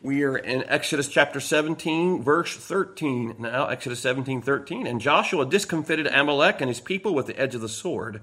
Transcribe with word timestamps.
We 0.00 0.22
are 0.22 0.36
in 0.36 0.62
Exodus 0.68 1.08
chapter 1.08 1.40
17, 1.40 2.22
verse 2.22 2.56
13. 2.56 3.34
Now, 3.40 3.66
Exodus 3.66 3.98
17, 3.98 4.42
13. 4.42 4.86
And 4.86 5.00
Joshua 5.00 5.44
discomfited 5.44 6.06
Amalek 6.06 6.60
and 6.60 6.68
his 6.68 6.80
people 6.80 7.14
with 7.14 7.26
the 7.26 7.38
edge 7.38 7.56
of 7.56 7.60
the 7.60 7.68
sword. 7.68 8.20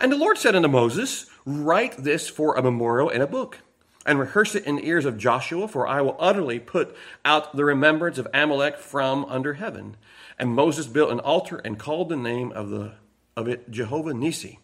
And 0.00 0.12
the 0.12 0.16
Lord 0.16 0.38
said 0.38 0.54
unto 0.54 0.68
Moses, 0.68 1.26
Write 1.44 1.96
this 1.96 2.28
for 2.28 2.54
a 2.54 2.62
memorial 2.62 3.08
in 3.08 3.22
a 3.22 3.26
book, 3.26 3.58
and 4.06 4.20
rehearse 4.20 4.54
it 4.54 4.64
in 4.66 4.76
the 4.76 4.86
ears 4.86 5.04
of 5.04 5.18
Joshua, 5.18 5.66
for 5.66 5.84
I 5.84 6.00
will 6.00 6.14
utterly 6.20 6.60
put 6.60 6.94
out 7.24 7.56
the 7.56 7.64
remembrance 7.64 8.16
of 8.16 8.28
Amalek 8.32 8.78
from 8.78 9.24
under 9.24 9.54
heaven. 9.54 9.96
And 10.38 10.54
Moses 10.54 10.86
built 10.86 11.10
an 11.10 11.18
altar 11.18 11.56
and 11.56 11.76
called 11.76 12.08
the 12.08 12.16
name 12.16 12.52
of, 12.52 12.70
the, 12.70 12.92
of 13.36 13.48
it 13.48 13.68
Jehovah 13.68 14.14
Nisi. 14.14 14.60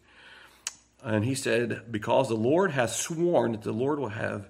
And 1.02 1.24
he 1.24 1.34
said, 1.34 1.90
Because 1.90 2.28
the 2.28 2.36
Lord 2.36 2.70
hath 2.70 2.92
sworn 2.92 3.50
that 3.50 3.62
the 3.62 3.72
Lord 3.72 3.98
will 3.98 4.10
have 4.10 4.48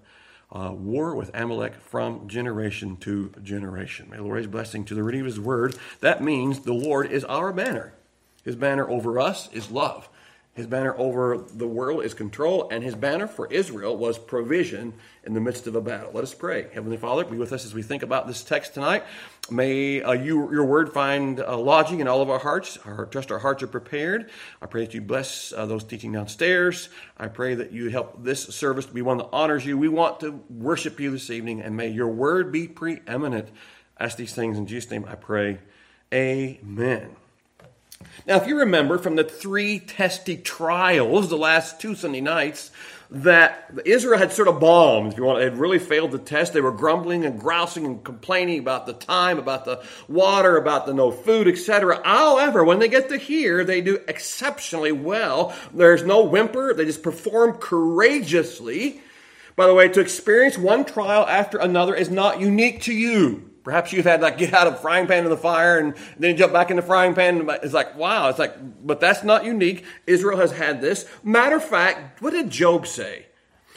uh, 0.51 0.73
war 0.73 1.15
with 1.15 1.31
Amalek 1.35 1.75
from 1.75 2.29
generation 2.29 2.97
to 2.99 3.33
generation. 3.43 4.09
May 4.11 4.17
the 4.17 4.23
Lord 4.23 4.37
raise 4.37 4.47
blessing 4.47 4.85
to 4.85 4.95
the 4.95 5.03
reading 5.03 5.21
of 5.21 5.27
his 5.27 5.41
word. 5.41 5.77
That 6.01 6.23
means 6.23 6.61
the 6.61 6.73
Lord 6.73 7.11
is 7.11 7.25
our 7.25 7.53
banner. 7.53 7.95
His 8.45 8.57
banner 8.57 8.89
over 8.89 9.19
us 9.19 9.51
is 9.53 9.71
love. 9.71 10.09
His 10.57 10.67
banner 10.67 10.95
over 10.97 11.37
the 11.37 11.67
world 11.67 12.03
is 12.03 12.15
control, 12.15 12.67
and 12.71 12.83
his 12.83 12.95
banner 12.95 13.27
for 13.27 13.47
Israel 13.53 13.95
was 13.95 14.19
provision 14.19 14.95
in 15.23 15.35
the 15.35 15.41
midst 15.41 15.67
of 15.67 15.77
a 15.77 15.83
battle. 15.83 16.11
Let 16.15 16.25
us 16.25 16.33
pray. 16.33 16.69
Heavenly 16.73 16.97
Father, 16.97 17.27
be 17.27 17.37
with 17.37 17.53
us 17.53 17.67
as 17.67 17.75
we 17.75 17.83
think 17.83 18.03
about 18.03 18.27
this 18.27 18.43
text 18.43 18.73
tonight. 18.73 19.05
May 19.51 20.01
uh, 20.01 20.13
you, 20.13 20.51
your 20.51 20.65
word 20.65 20.95
find 20.95 21.41
uh, 21.41 21.59
lodging 21.59 22.01
in 22.01 22.09
all 22.09 22.23
of 22.23 22.31
our 22.31 22.39
hearts. 22.39 22.79
Our, 22.87 23.05
trust 23.05 23.31
our 23.31 23.39
hearts 23.39 23.63
are 23.63 23.67
prepared. 23.67 24.31
I 24.63 24.65
pray 24.65 24.87
that 24.87 24.95
you 24.95 25.03
bless 25.03 25.53
uh, 25.53 25.67
those 25.67 25.85
teaching 25.85 26.13
downstairs. 26.13 26.89
I 27.19 27.29
pray 27.29 27.55
that 27.55 27.73
you 27.73 27.91
help 27.91 28.25
this 28.25 28.45
service 28.45 28.87
to 28.87 28.95
be 28.95 29.03
one 29.03 29.19
that 29.19 29.29
honors 29.35 29.67
you. 29.67 29.77
We 29.77 29.89
want 29.89 30.21
to 30.21 30.43
worship 30.49 30.99
you 30.99 31.11
this 31.11 31.29
evening, 31.29 31.61
and 31.61 31.77
may 31.77 31.89
your 31.89 32.09
word 32.09 32.51
be 32.51 32.67
preeminent. 32.67 33.51
Ask 34.01 34.17
these 34.17 34.35
things 34.35 34.57
in 34.57 34.67
Jesus' 34.67 34.91
name 34.91 35.05
I 35.07 35.17
pray. 35.17 35.59
Amen. 36.15 37.15
Now, 38.27 38.37
if 38.39 38.49
you 38.49 38.59
remember 38.59 38.99
from 38.99 39.15
the 39.15 39.23
three 39.23 39.79
testy 39.79 40.37
trials 40.37 41.29
the 41.29 41.37
last 41.37 41.81
two 41.81 41.95
Sunday 41.95 42.21
nights, 42.21 42.73
that 43.09 43.71
Israel 43.85 44.19
had 44.19 44.33
sort 44.33 44.49
of 44.49 44.59
bombed, 44.59 45.13
if 45.13 45.19
you 45.19 45.25
want, 45.25 45.41
had 45.41 45.59
really 45.59 45.79
failed 45.79 46.11
the 46.11 46.19
test. 46.19 46.53
They 46.53 46.61
were 46.61 46.73
grumbling 46.73 47.25
and 47.25 47.39
grousing 47.39 47.87
and 47.87 48.03
complaining 48.03 48.59
about 48.59 48.87
the 48.87 48.95
time, 48.95 49.39
about 49.39 49.65
the 49.65 49.81
water, 50.09 50.57
about 50.57 50.87
the 50.87 50.95
no 50.95 51.13
food, 51.13 51.47
etc. 51.47 52.01
However, 52.05 52.65
when 52.65 52.81
they 52.81 52.89
get 52.89 53.09
to 53.11 53.17
here, 53.17 53.65
they 53.65 53.81
do 53.81 54.01
exceptionally 54.09 54.91
well. 54.91 55.55
There's 55.73 56.03
no 56.03 56.25
whimper. 56.25 56.75
They 56.75 56.85
just 56.85 57.05
perform 57.05 57.59
courageously. 57.59 59.01
By 59.55 59.69
the 59.69 59.75
way, 59.75 59.89
to 59.89 60.01
experience 60.01 60.59
one 60.59 60.85
trial 60.85 61.25
after 61.27 61.59
another 61.59 61.95
is 61.95 62.11
not 62.11 62.41
unique 62.41 62.83
to 62.83 62.93
you. 62.93 63.53
Perhaps 63.67 63.93
you've 63.93 64.05
had 64.05 64.23
like 64.23 64.39
get 64.39 64.55
out 64.55 64.69
of 64.69 64.75
the 64.75 64.79
frying 64.79 65.09
pan 65.09 65.25
to 65.25 65.29
the 65.29 65.37
fire 65.37 65.77
and 65.77 65.97
then 66.21 66.37
jump 66.37 66.53
back 66.53 66.71
in 66.71 66.77
the 66.77 66.83
frying 66.83 67.17
pan. 67.17 67.51
It's 67.65 67.75
like, 67.75 67.97
wow, 67.97 68.29
it's 68.29 68.39
like, 68.39 68.55
but 68.87 69.01
that's 69.01 69.25
not 69.25 69.45
unique. 69.45 69.85
Israel 70.07 70.39
has 70.39 70.53
had 70.53 70.81
this. 70.81 71.05
Matter 71.25 71.57
of 71.57 71.65
fact, 71.65 72.23
what 72.23 72.31
did 72.31 72.49
Job 72.49 72.87
say? 72.87 73.27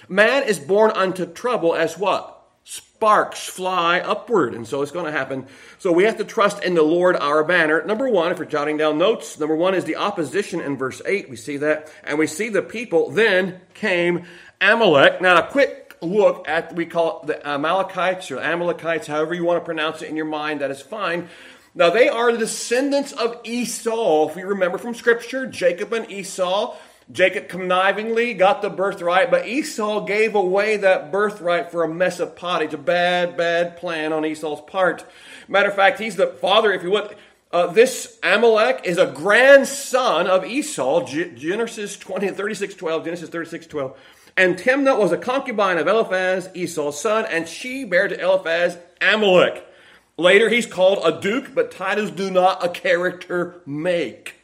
Man 0.07 0.43
is 0.43 0.59
born 0.59 0.91
unto 0.91 1.25
trouble 1.25 1.73
as 1.73 1.97
what? 1.97 2.39
Sparks 2.63 3.47
fly 3.47 3.99
upward. 3.99 4.53
And 4.53 4.67
so 4.67 4.83
it's 4.83 4.91
going 4.91 5.05
to 5.05 5.11
happen. 5.11 5.47
So 5.79 5.91
we 5.91 6.03
have 6.03 6.17
to 6.17 6.23
trust 6.23 6.63
in 6.63 6.75
the 6.75 6.83
Lord 6.83 7.15
our 7.15 7.43
banner. 7.43 7.83
Number 7.83 8.07
one, 8.07 8.31
if 8.31 8.37
you're 8.37 8.45
jotting 8.45 8.77
down 8.77 8.99
notes, 8.99 9.39
number 9.39 9.55
one 9.55 9.73
is 9.73 9.85
the 9.85 9.95
opposition 9.95 10.61
in 10.61 10.77
verse 10.77 11.01
8. 11.03 11.31
We 11.31 11.35
see 11.35 11.57
that. 11.57 11.91
And 12.03 12.19
we 12.19 12.27
see 12.27 12.49
the 12.49 12.61
people. 12.61 13.09
Then 13.09 13.59
came 13.73 14.27
Amalek. 14.61 15.19
Now, 15.19 15.39
a 15.39 15.47
quick 15.47 15.88
look 16.01 16.47
at, 16.47 16.75
we 16.75 16.85
call 16.85 17.21
it 17.21 17.27
the 17.27 17.47
Amalekites 17.47 18.31
or 18.31 18.39
Amalekites, 18.39 19.07
however 19.07 19.33
you 19.33 19.43
want 19.43 19.61
to 19.61 19.65
pronounce 19.65 20.01
it 20.01 20.09
in 20.09 20.15
your 20.15 20.25
mind, 20.25 20.61
that 20.61 20.71
is 20.71 20.81
fine. 20.81 21.29
Now, 21.75 21.89
they 21.89 22.09
are 22.09 22.31
the 22.31 22.39
descendants 22.39 23.11
of 23.11 23.39
Esau. 23.43 24.29
If 24.29 24.35
you 24.35 24.47
remember 24.47 24.77
from 24.77 24.93
Scripture, 24.95 25.45
Jacob 25.45 25.93
and 25.93 26.09
Esau. 26.11 26.75
Jacob 27.11 27.47
connivingly 27.47 28.37
got 28.37 28.61
the 28.61 28.69
birthright, 28.69 29.31
but 29.31 29.47
Esau 29.47 30.05
gave 30.05 30.35
away 30.35 30.77
that 30.77 31.11
birthright 31.11 31.71
for 31.71 31.83
a 31.83 31.87
mess 31.87 32.19
of 32.19 32.35
pottage. 32.35 32.73
A 32.73 32.77
bad, 32.77 33.35
bad 33.35 33.77
plan 33.77 34.13
on 34.13 34.25
Esau's 34.25 34.61
part. 34.61 35.05
Matter 35.47 35.69
of 35.69 35.75
fact, 35.75 35.99
he's 35.99 36.15
the 36.15 36.27
father, 36.27 36.71
if 36.71 36.83
you 36.83 36.91
would. 36.91 37.15
Uh, 37.51 37.65
this 37.65 38.19
Amalek 38.21 38.81
is 38.83 38.99
a 38.99 39.07
grandson 39.07 40.27
of 40.27 40.45
Esau. 40.45 41.03
Genesis 41.05 41.97
20, 41.97 42.29
36, 42.29 42.75
12. 42.75 43.05
Genesis 43.05 43.29
36, 43.29 43.65
12. 43.65 43.97
And 44.39 44.55
Timnah 44.57 44.97
was 44.97 45.11
a 45.11 45.17
concubine 45.17 45.77
of 45.79 45.87
Eliphaz, 45.89 46.49
Esau's 46.53 46.97
son, 46.97 47.25
and 47.25 47.45
she 47.45 47.83
bare 47.83 48.07
to 48.07 48.17
Eliphaz 48.17 48.77
Amalek. 49.01 49.67
Later 50.15 50.47
he's 50.47 50.65
called 50.65 51.01
a 51.03 51.19
duke, 51.19 51.53
but 51.53 51.71
titles 51.71 52.09
do 52.09 52.31
not 52.31 52.63
a 52.63 52.69
character 52.69 53.61
make. 53.65 54.35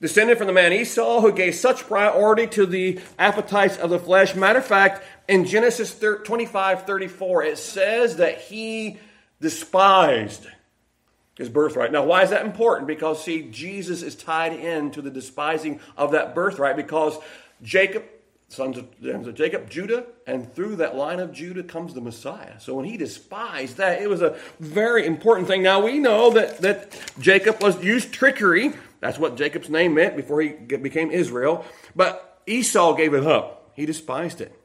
Descended 0.00 0.38
from 0.38 0.48
the 0.48 0.52
man 0.52 0.72
Esau, 0.72 1.20
who 1.20 1.30
gave 1.30 1.54
such 1.54 1.86
priority 1.86 2.48
to 2.48 2.66
the 2.66 2.98
appetites 3.16 3.76
of 3.76 3.90
the 3.90 4.00
flesh. 4.00 4.34
Matter 4.34 4.58
of 4.58 4.66
fact, 4.66 5.04
in 5.28 5.44
Genesis 5.44 5.96
25 5.96 6.84
34, 6.84 7.44
it 7.44 7.58
says 7.58 8.16
that 8.16 8.40
he 8.40 8.98
despised 9.40 10.48
his 11.36 11.48
birthright. 11.48 11.92
Now, 11.92 12.02
why 12.02 12.24
is 12.24 12.30
that 12.30 12.44
important? 12.44 12.88
Because, 12.88 13.22
see, 13.22 13.48
Jesus 13.52 14.02
is 14.02 14.16
tied 14.16 14.52
into 14.52 15.00
the 15.00 15.10
despising 15.12 15.78
of 15.96 16.10
that 16.10 16.34
birthright 16.34 16.74
because 16.74 17.16
Jacob 17.62 18.02
sons 18.52 18.76
of, 18.76 18.86
sons 19.02 19.26
of 19.26 19.34
Jacob, 19.34 19.70
Judah, 19.70 20.04
and 20.26 20.52
through 20.54 20.76
that 20.76 20.94
line 20.94 21.20
of 21.20 21.32
Judah 21.32 21.62
comes 21.62 21.94
the 21.94 22.00
Messiah. 22.00 22.60
So 22.60 22.74
when 22.74 22.84
he 22.84 22.96
despised 22.96 23.78
that, 23.78 24.02
it 24.02 24.08
was 24.08 24.20
a 24.20 24.36
very 24.60 25.06
important 25.06 25.48
thing. 25.48 25.62
Now 25.62 25.82
we 25.82 25.98
know 25.98 26.30
that, 26.30 26.58
that 26.58 27.00
Jacob 27.18 27.62
was 27.62 27.82
used 27.82 28.12
trickery. 28.12 28.72
That's 29.00 29.18
what 29.18 29.36
Jacob's 29.36 29.70
name 29.70 29.94
meant 29.94 30.16
before 30.16 30.42
he 30.42 30.50
became 30.50 31.10
Israel. 31.10 31.64
But 31.96 32.42
Esau 32.46 32.94
gave 32.94 33.14
it 33.14 33.26
up. 33.26 33.72
He 33.74 33.86
despised 33.86 34.40
it. 34.40 34.61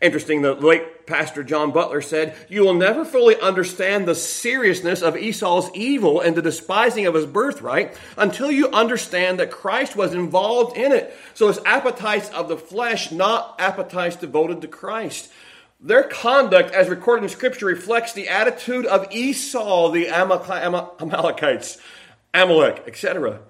Interesting, 0.00 0.42
the 0.42 0.54
late 0.54 1.06
Pastor 1.06 1.42
John 1.42 1.72
Butler 1.72 2.00
said, 2.00 2.36
You 2.48 2.62
will 2.62 2.74
never 2.74 3.04
fully 3.04 3.36
understand 3.40 4.06
the 4.06 4.14
seriousness 4.14 5.02
of 5.02 5.16
Esau's 5.16 5.70
evil 5.74 6.20
and 6.20 6.36
the 6.36 6.42
despising 6.42 7.06
of 7.06 7.14
his 7.14 7.26
birthright 7.26 7.96
until 8.16 8.50
you 8.50 8.68
understand 8.68 9.40
that 9.40 9.50
Christ 9.50 9.96
was 9.96 10.14
involved 10.14 10.76
in 10.76 10.92
it. 10.92 11.12
So 11.34 11.48
it's 11.48 11.58
appetites 11.66 12.30
of 12.30 12.48
the 12.48 12.56
flesh, 12.56 13.10
not 13.10 13.56
appetites 13.58 14.14
devoted 14.14 14.60
to 14.60 14.68
Christ. 14.68 15.32
Their 15.80 16.04
conduct, 16.04 16.72
as 16.72 16.88
recorded 16.88 17.24
in 17.24 17.28
Scripture, 17.30 17.66
reflects 17.66 18.12
the 18.12 18.28
attitude 18.28 18.86
of 18.86 19.12
Esau, 19.12 19.90
the 19.90 20.08
Amalekites, 20.08 21.78
Amalek, 22.34 22.84
etc. 22.86 23.40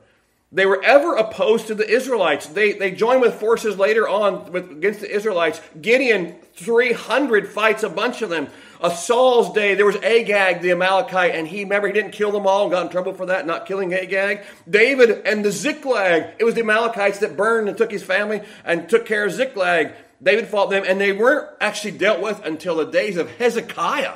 They 0.50 0.64
were 0.64 0.82
ever 0.82 1.14
opposed 1.14 1.66
to 1.66 1.75
the 1.75 1.88
Israelites. 1.88 2.47
They, 2.47 2.72
they 2.72 2.91
joined 2.91 3.20
with 3.20 3.34
forces 3.34 3.76
later 3.76 4.09
on 4.09 4.50
with, 4.50 4.70
against 4.70 5.00
the 5.00 5.14
Israelites. 5.14 5.60
Gideon, 5.81 6.36
300 6.54 7.48
fights 7.48 7.82
a 7.82 7.91
bunch 7.91 8.22
of 8.22 8.31
them. 8.31 8.48
A 8.81 8.91
Saul's 8.91 9.53
day, 9.53 9.75
there 9.75 9.84
was 9.84 9.97
Agag, 9.97 10.62
the 10.62 10.70
Amalekite, 10.70 11.34
and 11.34 11.47
he, 11.47 11.64
remember, 11.64 11.88
he 11.88 11.92
didn't 11.92 12.12
kill 12.12 12.32
them 12.32 12.47
all 12.47 12.62
and 12.62 12.70
got 12.70 12.86
in 12.86 12.92
trouble 12.92 13.12
for 13.12 13.26
that, 13.26 13.47
not 13.47 13.66
killing 13.66 13.92
Agag. 13.92 14.41
David 14.70 15.22
and 15.26 15.44
the 15.44 15.53
Ziklag, 15.53 16.34
it 16.38 16.44
was 16.44 16.54
the 16.54 16.62
Amalekites 16.62 17.19
that 17.19 17.36
burned 17.36 17.69
and 17.69 17.76
took 17.76 17.91
his 17.91 18.03
family 18.03 18.41
and 18.65 18.88
took 18.88 19.04
care 19.04 19.26
of 19.26 19.32
Ziklag. 19.32 19.92
David 20.22 20.48
fought 20.48 20.70
them, 20.70 20.84
and 20.86 21.00
they 21.00 21.12
weren't 21.12 21.48
actually 21.60 21.98
dealt 21.98 22.22
with 22.22 22.44
until 22.44 22.76
the 22.76 22.86
days 22.86 23.16
of 23.16 23.30
Hezekiah. 23.32 24.15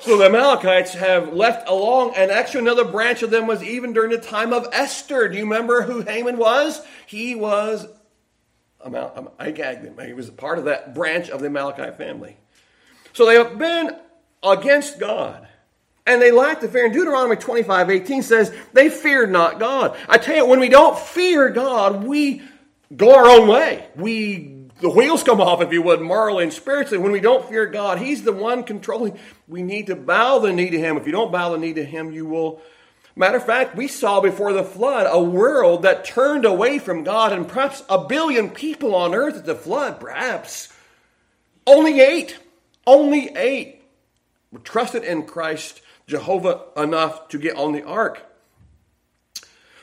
So 0.00 0.16
the 0.16 0.24
Amalekites 0.24 0.94
have 0.94 1.34
left 1.34 1.68
along, 1.68 2.14
and 2.16 2.30
actually 2.30 2.60
another 2.60 2.86
branch 2.86 3.22
of 3.22 3.30
them 3.30 3.46
was 3.46 3.62
even 3.62 3.92
during 3.92 4.10
the 4.10 4.18
time 4.18 4.54
of 4.54 4.66
Esther. 4.72 5.28
Do 5.28 5.36
you 5.36 5.44
remember 5.44 5.82
who 5.82 6.00
Haman 6.00 6.38
was? 6.38 6.80
He 7.06 7.34
was 7.34 7.86
Amal- 8.82 9.14
him. 9.38 9.98
He 10.06 10.12
was 10.14 10.28
a 10.28 10.32
part 10.32 10.58
of 10.58 10.64
that 10.64 10.94
branch 10.94 11.28
of 11.28 11.40
the 11.40 11.46
Amalekite 11.46 11.98
family. 11.98 12.36
So 13.12 13.26
they 13.26 13.34
have 13.34 13.58
been 13.58 13.94
against 14.42 14.98
God. 14.98 15.46
And 16.06 16.20
they 16.20 16.30
lack 16.30 16.60
the 16.60 16.68
fear. 16.68 16.86
And 16.86 16.94
Deuteronomy 16.94 17.36
25, 17.36 17.90
18 17.90 18.22
says, 18.22 18.54
they 18.72 18.88
feared 18.88 19.30
not 19.30 19.58
God. 19.58 19.96
I 20.08 20.16
tell 20.16 20.34
you, 20.34 20.46
when 20.46 20.60
we 20.60 20.70
don't 20.70 20.98
fear 20.98 21.50
God, 21.50 22.04
we 22.04 22.42
go 22.96 23.14
our 23.14 23.26
own 23.26 23.48
way. 23.48 23.86
We 23.96 24.59
the 24.80 24.90
wheels 24.90 25.22
come 25.22 25.40
off, 25.40 25.60
if 25.60 25.72
you 25.72 25.82
would, 25.82 26.00
morally 26.00 26.44
and 26.44 26.52
spiritually. 26.52 26.98
When 26.98 27.12
we 27.12 27.20
don't 27.20 27.48
fear 27.48 27.66
God, 27.66 27.98
He's 27.98 28.22
the 28.22 28.32
one 28.32 28.64
controlling. 28.64 29.18
We 29.46 29.62
need 29.62 29.86
to 29.86 29.96
bow 29.96 30.38
the 30.38 30.52
knee 30.52 30.70
to 30.70 30.78
Him. 30.78 30.96
If 30.96 31.06
you 31.06 31.12
don't 31.12 31.32
bow 31.32 31.50
the 31.50 31.58
knee 31.58 31.74
to 31.74 31.84
Him, 31.84 32.12
you 32.12 32.26
will. 32.26 32.60
Matter 33.16 33.36
of 33.36 33.44
fact, 33.44 33.76
we 33.76 33.88
saw 33.88 34.20
before 34.20 34.52
the 34.52 34.64
flood 34.64 35.06
a 35.10 35.22
world 35.22 35.82
that 35.82 36.04
turned 36.04 36.44
away 36.44 36.78
from 36.78 37.04
God, 37.04 37.32
and 37.32 37.46
perhaps 37.46 37.82
a 37.88 38.04
billion 38.04 38.50
people 38.50 38.94
on 38.94 39.14
earth 39.14 39.36
at 39.36 39.46
the 39.46 39.54
flood, 39.54 40.00
perhaps. 40.00 40.72
Only 41.66 42.00
eight, 42.00 42.38
only 42.86 43.30
eight 43.36 43.82
were 44.50 44.60
trusted 44.60 45.04
in 45.04 45.24
Christ, 45.24 45.82
Jehovah, 46.06 46.62
enough 46.76 47.28
to 47.28 47.38
get 47.38 47.56
on 47.56 47.72
the 47.72 47.84
ark 47.84 48.29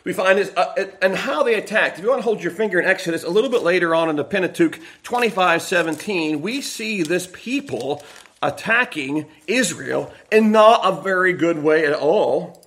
we 0.08 0.14
find 0.14 0.40
this, 0.40 0.56
uh, 0.56 0.86
and 1.02 1.14
how 1.14 1.44
they 1.44 1.56
attacked. 1.56 1.98
If 1.98 2.04
you 2.06 2.10
want 2.10 2.20
to 2.20 2.24
hold 2.24 2.42
your 2.42 2.54
finger 2.54 2.80
in 2.80 2.86
Exodus, 2.86 3.26
a 3.26 3.30
little 3.30 3.50
bit 3.50 3.62
later 3.62 3.94
on 3.94 4.10
in 4.10 4.16
the 4.16 4.24
Pentateuch, 4.24 4.80
25 5.04 5.62
17, 5.62 6.42
we 6.42 6.62
see 6.62 7.04
this 7.04 7.28
people 7.34 8.02
attacking 8.42 9.26
Israel 9.48 10.14
in 10.32 10.54
not 10.54 10.80
a 10.86 11.02
very 11.02 11.34
good 11.34 11.62
way 11.62 11.86
at 11.86 11.92
all. 11.92 12.66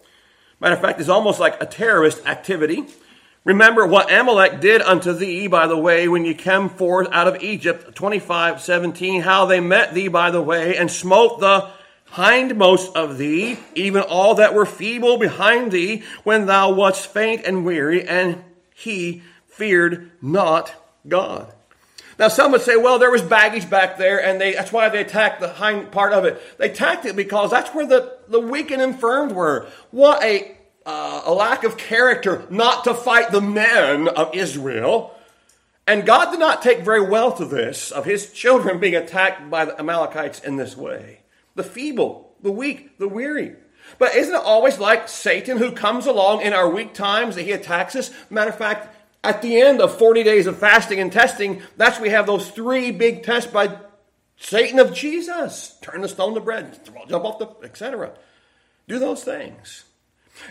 Matter 0.61 0.75
of 0.75 0.83
fact, 0.83 1.01
it's 1.01 1.09
almost 1.09 1.41
like 1.41 1.63
a 1.63 1.67
terrorist 1.67 2.27
activity. 2.27 2.85
Remember 3.45 3.87
what 3.87 4.13
Amalek 4.13 4.61
did 4.61 4.83
unto 4.83 5.15
thee, 5.15 5.47
by 5.47 5.67
the 5.67 5.79
way, 5.79 6.09
when 6.09 6.27
you 6.27 6.35
came 6.35 6.69
forth 6.69 7.09
out 7.11 7.27
of 7.27 7.43
Egypt, 7.43 7.95
25, 7.95 8.61
17, 8.61 9.23
how 9.23 9.47
they 9.47 9.61
met 9.61 9.95
thee 9.95 10.09
by 10.09 10.31
the 10.31 10.43
way, 10.43 10.77
and 10.77 10.91
smote 10.91 11.41
the 11.41 11.71
hindmost 12.13 12.95
of 12.97 13.19
thee, 13.19 13.59
even 13.75 14.03
all 14.03 14.35
that 14.37 14.55
were 14.55 14.67
feeble 14.67 15.19
behind 15.19 15.73
thee, 15.73 16.03
when 16.25 16.47
thou 16.47 16.73
wast 16.73 17.07
faint 17.07 17.45
and 17.45 17.65
weary, 17.65 18.07
and 18.07 18.43
he 18.75 19.23
feared 19.47 20.11
not 20.21 20.75
God. 21.07 21.53
Now, 22.19 22.29
some 22.29 22.53
would 22.53 22.61
say, 22.61 22.77
well, 22.77 22.99
there 22.99 23.11
was 23.11 23.23
baggage 23.23 23.71
back 23.71 23.97
there, 23.97 24.23
and 24.23 24.39
they, 24.39 24.53
that's 24.53 24.73
why 24.73 24.91
they 24.91 25.01
attacked 25.01 25.41
the 25.41 25.49
hind 25.49 25.91
part 25.91 26.13
of 26.13 26.27
it. 26.27 26.41
They 26.59 26.71
attacked 26.71 27.07
it 27.07 27.17
because 27.17 27.51
that's 27.51 27.75
where 27.75 27.87
the, 27.87 28.19
the 28.29 28.41
weak 28.41 28.71
and 28.71 28.83
infirmed 28.83 29.33
were. 29.33 29.67
What 29.91 30.23
a, 30.23 30.55
uh, 30.85 31.23
a 31.25 31.33
lack 31.33 31.65
of 31.65 31.79
character 31.79 32.45
not 32.51 32.85
to 32.85 32.93
fight 32.93 33.31
the 33.31 33.41
men 33.41 34.07
of 34.07 34.35
Israel. 34.35 35.15
And 35.87 36.05
God 36.05 36.31
did 36.31 36.41
not 36.41 36.61
take 36.61 36.81
very 36.81 37.01
well 37.01 37.33
to 37.33 37.47
this, 37.47 37.91
of 37.91 38.05
his 38.05 38.31
children 38.33 38.79
being 38.79 38.95
attacked 38.95 39.49
by 39.49 39.65
the 39.65 39.79
Amalekites 39.79 40.41
in 40.41 40.57
this 40.57 40.77
way. 40.77 41.20
The 41.61 41.69
feeble, 41.69 42.33
the 42.41 42.51
weak, 42.51 42.97
the 42.97 43.07
weary. 43.07 43.55
But 43.99 44.15
isn't 44.15 44.35
it 44.35 44.41
always 44.43 44.79
like 44.79 45.11
Satan 45.11 45.59
who 45.59 45.73
comes 45.73 46.07
along 46.07 46.41
in 46.41 46.55
our 46.55 46.67
weak 46.67 46.95
times 46.95 47.35
that 47.35 47.43
he 47.43 47.53
attacks 47.53 47.95
us? 47.95 48.11
Matter 48.31 48.49
of 48.49 48.57
fact, 48.57 48.97
at 49.23 49.43
the 49.43 49.61
end 49.61 49.83
of 49.83 49.99
40 49.99 50.23
days 50.23 50.47
of 50.47 50.59
fasting 50.59 51.01
and 51.01 51.13
testing, 51.13 51.61
that's 51.77 52.01
we 52.01 52.09
have 52.09 52.27
those 52.27 52.49
three 52.49 52.93
big 52.93 53.25
tests 53.25 53.51
by 53.51 53.77
Satan 54.39 54.79
of 54.79 54.95
Jesus. 54.95 55.77
Turn 55.83 56.01
the 56.01 56.09
stone 56.09 56.33
to 56.33 56.41
bread, 56.41 56.81
jump 57.07 57.27
off 57.27 57.39
the, 57.39 57.49
etc. 57.63 58.13
Do 58.89 58.99
those 58.99 59.23
things. 59.23 59.85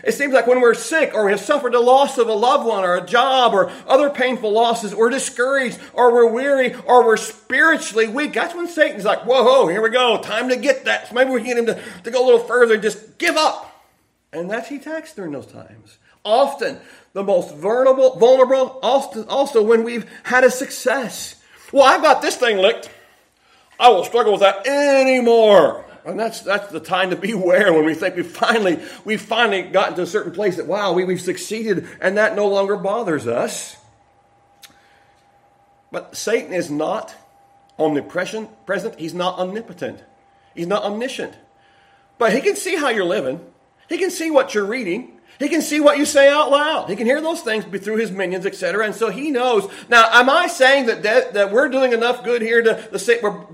It 0.02 0.12
seems 0.12 0.32
like 0.32 0.46
when 0.46 0.60
we're 0.60 0.74
sick 0.74 1.12
or 1.14 1.26
we 1.26 1.32
have 1.32 1.40
suffered 1.40 1.72
the 1.72 1.80
loss 1.80 2.18
of 2.18 2.28
a 2.28 2.32
loved 2.32 2.66
one 2.66 2.84
or 2.84 2.96
a 2.96 3.06
job 3.06 3.52
or 3.52 3.70
other 3.86 4.10
painful 4.10 4.52
losses, 4.52 4.94
we're 4.94 5.10
discouraged 5.10 5.78
or 5.92 6.12
we're 6.12 6.30
weary 6.30 6.74
or 6.86 7.04
we're 7.04 7.16
spiritually 7.16 8.08
weak. 8.08 8.32
That's 8.32 8.54
when 8.54 8.68
Satan's 8.68 9.04
like, 9.04 9.26
whoa, 9.26 9.42
whoa, 9.42 9.68
here 9.68 9.82
we 9.82 9.90
go. 9.90 10.20
Time 10.20 10.48
to 10.48 10.56
get 10.56 10.84
that. 10.86 11.08
So 11.08 11.14
maybe 11.14 11.30
we 11.30 11.40
can 11.40 11.48
get 11.48 11.58
him 11.58 11.66
to, 11.66 11.82
to 12.04 12.10
go 12.10 12.24
a 12.24 12.26
little 12.26 12.46
further 12.46 12.74
and 12.74 12.82
just 12.82 13.18
give 13.18 13.36
up. 13.36 13.66
And 14.32 14.50
that's 14.50 14.68
he 14.68 14.76
attacks 14.76 15.14
during 15.14 15.32
those 15.32 15.46
times. 15.46 15.98
Often 16.24 16.78
the 17.12 17.24
most 17.24 17.54
vulnerable, 17.54 18.16
vulnerable, 18.16 18.78
also, 18.82 19.26
also 19.26 19.62
when 19.62 19.84
we've 19.84 20.08
had 20.22 20.44
a 20.44 20.50
success. 20.50 21.36
Well, 21.72 21.84
I've 21.84 22.02
got 22.02 22.22
this 22.22 22.36
thing 22.36 22.58
licked. 22.58 22.90
I 23.78 23.88
will 23.88 24.04
struggle 24.04 24.32
with 24.32 24.42
that 24.42 24.66
anymore. 24.66 25.84
And 26.04 26.18
that's 26.18 26.40
that's 26.40 26.70
the 26.72 26.80
time 26.80 27.10
to 27.10 27.16
beware 27.30 27.72
when 27.72 27.84
we 27.84 27.94
think 27.94 28.16
we 28.16 28.22
finally 28.22 28.80
we 29.04 29.16
finally 29.16 29.62
gotten 29.62 29.94
to 29.96 30.02
a 30.02 30.06
certain 30.06 30.32
place 30.32 30.56
that 30.56 30.66
wow 30.66 30.92
we, 30.92 31.04
we've 31.04 31.20
succeeded 31.20 31.86
and 32.00 32.16
that 32.16 32.36
no 32.36 32.48
longer 32.48 32.76
bothers 32.76 33.26
us. 33.26 33.76
But 35.92 36.16
Satan 36.16 36.52
is 36.52 36.70
not 36.70 37.14
omnipresent, 37.78 38.66
present. 38.66 38.98
He's 38.98 39.14
not 39.14 39.38
omnipotent. 39.38 40.02
He's 40.54 40.66
not 40.66 40.84
omniscient. 40.84 41.34
But 42.18 42.32
he 42.32 42.40
can 42.40 42.54
see 42.54 42.76
how 42.76 42.90
you're 42.90 43.04
living. 43.04 43.40
He 43.88 43.98
can 43.98 44.10
see 44.10 44.30
what 44.30 44.54
you're 44.54 44.66
reading. 44.66 45.19
He 45.40 45.48
can 45.48 45.62
see 45.62 45.80
what 45.80 45.96
you 45.96 46.04
say 46.04 46.28
out 46.28 46.50
loud. 46.50 46.90
He 46.90 46.96
can 46.96 47.06
hear 47.06 47.22
those 47.22 47.40
things 47.40 47.64
through 47.64 47.96
his 47.96 48.12
minions, 48.12 48.44
etc. 48.44 48.84
And 48.84 48.94
so 48.94 49.08
he 49.08 49.30
knows. 49.30 49.66
Now, 49.88 50.06
am 50.12 50.28
I 50.28 50.48
saying 50.48 50.84
that, 50.86 51.02
that, 51.02 51.32
that 51.32 51.50
we're 51.50 51.70
doing 51.70 51.94
enough 51.94 52.22
good 52.22 52.42
here 52.42 52.60
to 52.62 52.88
the 52.92 52.98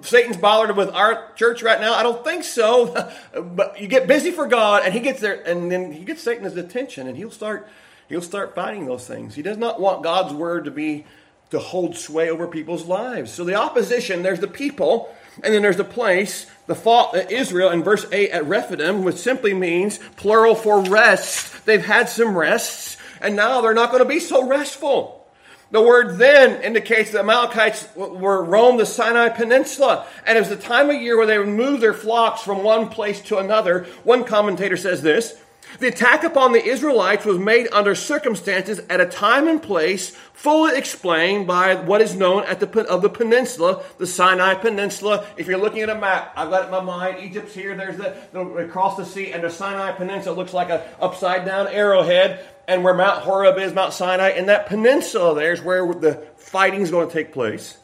Satan's 0.03 0.37
bothered 0.37 0.77
with 0.77 0.91
our 0.91 1.33
church 1.35 1.62
right 1.62 1.81
now? 1.81 1.94
I 1.94 2.03
don't 2.03 2.25
think 2.25 2.43
so. 2.43 2.93
but 3.41 3.81
you 3.81 3.87
get 3.87 4.09
busy 4.09 4.33
for 4.33 4.49
God, 4.49 4.83
and 4.85 4.93
he 4.93 4.99
gets 4.99 5.21
there, 5.21 5.41
and 5.47 5.71
then 5.71 5.93
he 5.93 6.05
gets 6.05 6.25
Satan's 6.25 6.56
attention, 6.56 7.06
and 7.06 7.17
he'll 7.17 7.31
start 7.31 7.69
he'll 8.09 8.21
start 8.21 8.56
fighting 8.56 8.87
those 8.87 9.06
things. 9.06 9.37
He 9.37 9.43
does 9.43 9.56
not 9.56 9.81
want 9.81 10.03
God's 10.03 10.35
word 10.35 10.65
to 10.65 10.73
be 10.73 11.05
to 11.50 11.61
hold 11.61 11.97
sway 11.97 12.31
over 12.31 12.49
people's 12.49 12.87
lives. 12.87 13.31
So 13.31 13.44
the 13.44 13.55
opposition, 13.55 14.25
there's 14.25 14.41
the 14.41 14.49
people, 14.49 15.15
and 15.44 15.55
then 15.55 15.62
there's 15.62 15.77
the 15.77 15.85
place, 15.85 16.47
the 16.67 16.75
fault, 16.75 17.15
Israel 17.15 17.71
in 17.71 17.83
verse 17.83 18.07
8 18.11 18.31
at 18.31 18.47
Rephidim, 18.47 19.05
which 19.05 19.17
simply 19.17 19.55
means 19.55 19.99
plural 20.17 20.55
for 20.55 20.81
rest. 20.81 21.65
They've 21.65 21.85
had 21.85 22.09
some 22.09 22.37
rests, 22.37 22.97
and 23.21 23.37
now 23.37 23.61
they're 23.61 23.75
not 23.75 23.91
going 23.91 24.03
to 24.03 24.09
be 24.09 24.21
so 24.21 24.47
restful. 24.47 25.27
The 25.71 25.83
word 25.83 26.19
then 26.19 26.63
indicates 26.63 27.11
the 27.11 27.21
Amalekites 27.21 27.89
were 27.97 28.43
roamed 28.45 28.79
the 28.79 28.87
Sinai 28.87 29.31
Peninsula, 29.31 30.07
and 30.25 30.39
it 30.39 30.41
was 30.41 30.49
the 30.49 30.57
time 30.57 30.91
of 30.91 31.01
year 31.01 31.17
where 31.17 31.27
they 31.27 31.39
would 31.39 31.49
move 31.49 31.81
their 31.81 31.95
flocks 31.95 32.43
from 32.43 32.63
one 32.63 32.89
place 32.89 33.21
to 33.23 33.39
another. 33.39 33.85
One 34.05 34.25
commentator 34.25 34.77
says 34.77 35.03
this 35.03 35.37
the 35.78 35.88
attack 35.88 36.25
upon 36.25 36.52
the 36.52 36.64
Israelites 36.64 37.25
was 37.25 37.38
made 37.38 37.69
under 37.73 37.94
circumstances 37.94 38.81
at 38.88 39.00
a 39.00 39.06
time 39.06 39.49
and 39.49 39.62
place 39.62 40.11
fully 40.32 40.76
explained 40.76 41.46
by 41.46 41.75
what 41.75 42.00
is 42.00 42.14
known 42.14 42.44
at 42.44 42.61
the 42.61 42.87
of 42.87 43.02
the 43.02 43.08
peninsula, 43.08 43.82
the 43.99 44.06
Sinai 44.06 44.55
Peninsula. 44.55 45.26
If 45.37 45.46
you're 45.46 45.58
looking 45.58 45.82
at 45.82 45.88
a 45.88 45.94
map, 45.94 46.32
I've 46.37 46.50
got 46.50 46.62
it 46.62 46.64
in 46.67 46.70
my 46.70 46.81
mind. 46.81 47.19
Egypt's 47.23 47.55
here. 47.55 47.76
There's 47.76 47.96
the, 47.96 48.17
the 48.32 48.40
across 48.40 48.96
the 48.96 49.05
sea, 49.05 49.32
and 49.32 49.43
the 49.43 49.50
Sinai 49.50 49.93
Peninsula 49.93 50.34
looks 50.34 50.52
like 50.52 50.70
an 50.70 50.81
upside 51.00 51.44
down 51.44 51.69
arrowhead. 51.69 52.44
And 52.69 52.82
where 52.82 52.94
Mount 52.94 53.23
Horeb 53.23 53.58
is, 53.58 53.73
Mount 53.73 53.93
Sinai, 53.93 54.31
and 54.31 54.49
that 54.49 54.67
peninsula 54.67 55.37
there 55.37 55.52
is 55.52 55.62
where 55.62 55.87
the 55.94 56.14
fighting 56.37 56.81
is 56.81 56.90
going 56.90 57.06
to 57.06 57.12
take 57.12 57.32
place. 57.32 57.78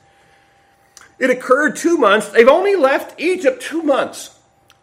It 1.21 1.31
occurred 1.31 1.77
two 1.77 1.99
months. 1.99 2.31
They've 2.31 2.49
only 2.49 2.75
left 2.75 3.21
Egypt 3.21 3.63
two 3.63 3.85
months. 3.85 4.37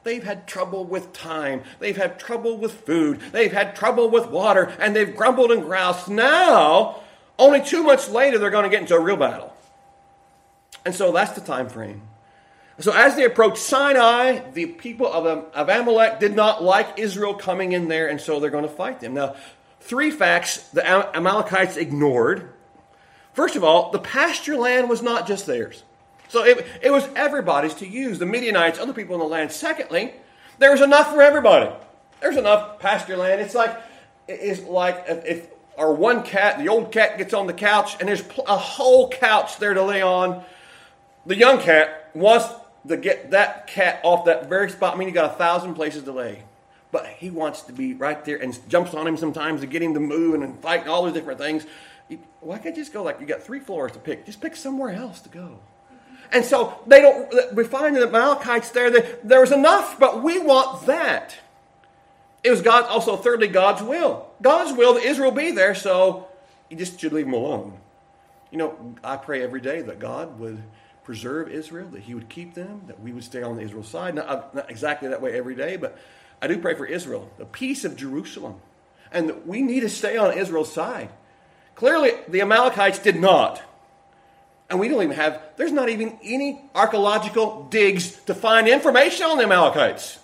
They've 0.09 0.23
had 0.23 0.47
trouble 0.47 0.85
with 0.85 1.13
time. 1.13 1.61
They've 1.77 1.95
had 1.95 2.17
trouble 2.17 2.57
with 2.57 2.83
food. 2.83 3.19
They've 3.31 3.53
had 3.53 3.75
trouble 3.75 4.09
with 4.09 4.25
water, 4.25 4.73
and 4.79 4.95
they've 4.95 5.15
grumbled 5.15 5.51
and 5.51 5.61
groused. 5.61 6.09
Now, 6.09 7.01
only 7.37 7.61
two 7.61 7.83
months 7.83 8.09
later, 8.09 8.39
they're 8.39 8.49
going 8.49 8.63
to 8.63 8.71
get 8.71 8.81
into 8.81 8.95
a 8.95 8.99
real 8.99 9.17
battle. 9.17 9.55
And 10.83 10.95
so 10.95 11.11
that's 11.11 11.33
the 11.33 11.41
time 11.41 11.69
frame. 11.69 12.01
So 12.79 12.91
as 12.91 13.15
they 13.17 13.23
approached 13.23 13.59
Sinai, 13.59 14.49
the 14.53 14.65
people 14.65 15.05
of, 15.05 15.27
of 15.27 15.69
Amalek 15.69 16.19
did 16.19 16.35
not 16.35 16.63
like 16.63 16.97
Israel 16.97 17.35
coming 17.35 17.73
in 17.73 17.87
there, 17.87 18.07
and 18.07 18.19
so 18.19 18.39
they're 18.39 18.49
going 18.49 18.63
to 18.63 18.67
fight 18.67 19.01
them. 19.01 19.13
Now, 19.13 19.35
three 19.79 20.09
facts 20.09 20.57
the 20.69 21.15
Amalekites 21.15 21.77
ignored. 21.77 22.51
First 23.33 23.55
of 23.55 23.63
all, 23.63 23.91
the 23.91 23.99
pasture 23.99 24.57
land 24.57 24.89
was 24.89 25.03
not 25.03 25.27
just 25.27 25.45
theirs. 25.45 25.83
So 26.29 26.43
it, 26.45 26.65
it 26.81 26.91
was 26.91 27.07
everybody's 27.15 27.73
to 27.75 27.87
use, 27.87 28.19
the 28.19 28.25
Midianites, 28.25 28.79
other 28.79 28.93
people 28.93 29.15
in 29.15 29.19
the 29.19 29.27
land. 29.27 29.51
Secondly, 29.51 30.13
there 30.59 30.71
was 30.71 30.81
enough 30.81 31.11
for 31.11 31.21
everybody. 31.21 31.69
There's 32.21 32.37
enough 32.37 32.79
pasture 32.79 33.17
land. 33.17 33.41
It's 33.41 33.55
like, 33.55 33.75
it's 34.27 34.61
like 34.63 35.03
if 35.07 35.47
our 35.77 35.91
one 35.91 36.23
cat, 36.23 36.59
the 36.59 36.69
old 36.69 36.91
cat 36.91 37.17
gets 37.17 37.33
on 37.33 37.47
the 37.47 37.53
couch 37.53 37.97
and 37.99 38.07
there's 38.07 38.23
a 38.47 38.57
whole 38.57 39.09
couch 39.09 39.57
there 39.57 39.73
to 39.73 39.83
lay 39.83 40.01
on. 40.01 40.43
The 41.25 41.35
young 41.35 41.59
cat 41.59 42.11
wants 42.13 42.47
to 42.87 42.95
get 42.95 43.31
that 43.31 43.67
cat 43.67 43.99
off 44.03 44.25
that 44.25 44.47
very 44.47 44.69
spot. 44.69 44.95
I 44.95 44.97
mean, 44.97 45.07
you 45.07 45.13
got 45.13 45.31
a 45.31 45.35
thousand 45.35 45.73
places 45.73 46.03
to 46.03 46.11
lay. 46.11 46.43
But 46.91 47.05
he 47.05 47.29
wants 47.29 47.61
to 47.63 47.73
be 47.73 47.93
right 47.93 48.23
there 48.25 48.37
and 48.37 48.57
jumps 48.67 48.93
on 48.93 49.07
him 49.07 49.15
sometimes 49.17 49.61
to 49.61 49.67
get 49.67 49.81
him 49.81 49.93
to 49.93 49.99
move 49.99 50.33
and 50.35 50.59
fight 50.59 50.81
and 50.81 50.89
all 50.89 51.03
those 51.03 51.13
different 51.13 51.39
things. 51.39 51.65
Why 52.39 52.57
can't 52.57 52.75
you 52.75 52.81
just 52.81 52.93
go 52.93 53.03
like 53.03 53.19
you 53.19 53.27
got 53.27 53.43
three 53.43 53.59
floors 53.59 53.91
to 53.93 53.99
pick? 53.99 54.25
Just 54.25 54.41
pick 54.41 54.55
somewhere 54.55 54.91
else 54.91 55.21
to 55.21 55.29
go. 55.29 55.59
And 56.31 56.45
so 56.45 56.79
they 56.85 57.01
don't, 57.01 57.55
we 57.55 57.63
find 57.63 57.95
in 57.95 58.01
the 58.01 58.07
Amalekites 58.07 58.69
there 58.71 58.91
that 58.91 59.27
there 59.27 59.41
was 59.41 59.51
enough, 59.51 59.99
but 59.99 60.23
we 60.23 60.39
want 60.39 60.85
that. 60.85 61.35
It 62.43 62.51
was 62.51 62.61
God, 62.61 62.85
also 62.85 63.17
thirdly, 63.17 63.47
God's 63.47 63.81
will. 63.81 64.29
God's 64.41 64.77
will 64.77 64.93
that 64.93 65.03
Israel 65.03 65.31
be 65.31 65.51
there, 65.51 65.75
so 65.75 66.27
you 66.69 66.77
just 66.77 66.99
should 66.99 67.13
leave 67.13 67.25
them 67.25 67.33
alone. 67.33 67.77
You 68.51 68.59
know, 68.59 68.95
I 69.03 69.17
pray 69.17 69.43
every 69.43 69.61
day 69.61 69.81
that 69.81 69.99
God 69.99 70.39
would 70.39 70.61
preserve 71.03 71.49
Israel, 71.49 71.87
that 71.89 72.01
He 72.01 72.13
would 72.13 72.29
keep 72.29 72.53
them, 72.53 72.83
that 72.87 72.99
we 72.99 73.11
would 73.11 73.23
stay 73.23 73.41
on 73.41 73.57
the 73.57 73.63
Israel 73.63 73.83
side. 73.83 74.15
Not, 74.15 74.27
uh, 74.27 74.43
not 74.53 74.69
exactly 74.69 75.09
that 75.09 75.21
way 75.21 75.37
every 75.37 75.55
day, 75.55 75.75
but 75.75 75.97
I 76.41 76.47
do 76.47 76.57
pray 76.59 76.75
for 76.75 76.85
Israel, 76.85 77.29
the 77.37 77.45
peace 77.45 77.83
of 77.83 77.95
Jerusalem. 77.95 78.55
And 79.11 79.45
we 79.45 79.61
need 79.61 79.81
to 79.81 79.89
stay 79.89 80.17
on 80.17 80.37
Israel's 80.37 80.71
side. 80.71 81.09
Clearly, 81.75 82.11
the 82.27 82.41
Amalekites 82.41 82.99
did 82.99 83.15
not. 83.15 83.61
And 84.69 84.79
we 84.79 84.87
don't 84.87 85.01
even 85.01 85.15
have, 85.15 85.41
there's 85.57 85.71
not 85.71 85.89
even 85.89 86.17
any 86.23 86.61
archaeological 86.75 87.67
digs 87.69 88.11
to 88.25 88.35
find 88.35 88.67
information 88.67 89.25
on 89.25 89.37
the 89.37 89.43
Amalekites. 89.43 90.19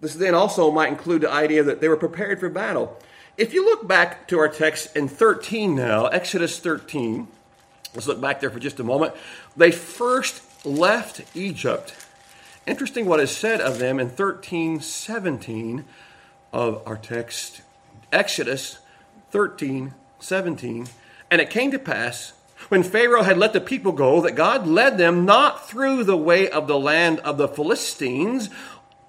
This 0.00 0.14
then 0.14 0.34
also 0.34 0.70
might 0.70 0.88
include 0.88 1.22
the 1.22 1.30
idea 1.30 1.62
that 1.62 1.80
they 1.80 1.88
were 1.88 1.96
prepared 1.96 2.40
for 2.40 2.48
battle. 2.48 2.98
If 3.36 3.54
you 3.54 3.64
look 3.64 3.86
back 3.86 4.28
to 4.28 4.38
our 4.38 4.48
text 4.48 4.94
in 4.96 5.08
13 5.08 5.74
now, 5.74 6.06
Exodus 6.06 6.58
13, 6.58 7.26
let's 7.94 8.06
look 8.06 8.20
back 8.20 8.40
there 8.40 8.50
for 8.50 8.58
just 8.58 8.80
a 8.80 8.84
moment. 8.84 9.14
They 9.56 9.70
first 9.70 10.42
left 10.66 11.22
Egypt. 11.34 11.94
Interesting 12.66 13.06
what 13.06 13.20
is 13.20 13.30
said 13.30 13.60
of 13.60 13.78
them 13.78 13.98
in 13.98 14.08
13 14.08 14.80
17 14.80 15.84
of 16.52 16.82
our 16.86 16.96
text. 16.96 17.62
Exodus 18.12 18.78
13 19.30 19.94
17. 20.18 20.86
And 21.34 21.40
it 21.40 21.50
came 21.50 21.72
to 21.72 21.80
pass, 21.80 22.32
when 22.68 22.84
Pharaoh 22.84 23.24
had 23.24 23.38
let 23.38 23.52
the 23.52 23.60
people 23.60 23.90
go, 23.90 24.20
that 24.20 24.36
God 24.36 24.68
led 24.68 24.98
them 24.98 25.24
not 25.24 25.68
through 25.68 26.04
the 26.04 26.16
way 26.16 26.48
of 26.48 26.68
the 26.68 26.78
land 26.78 27.18
of 27.18 27.38
the 27.38 27.48
Philistines, 27.48 28.50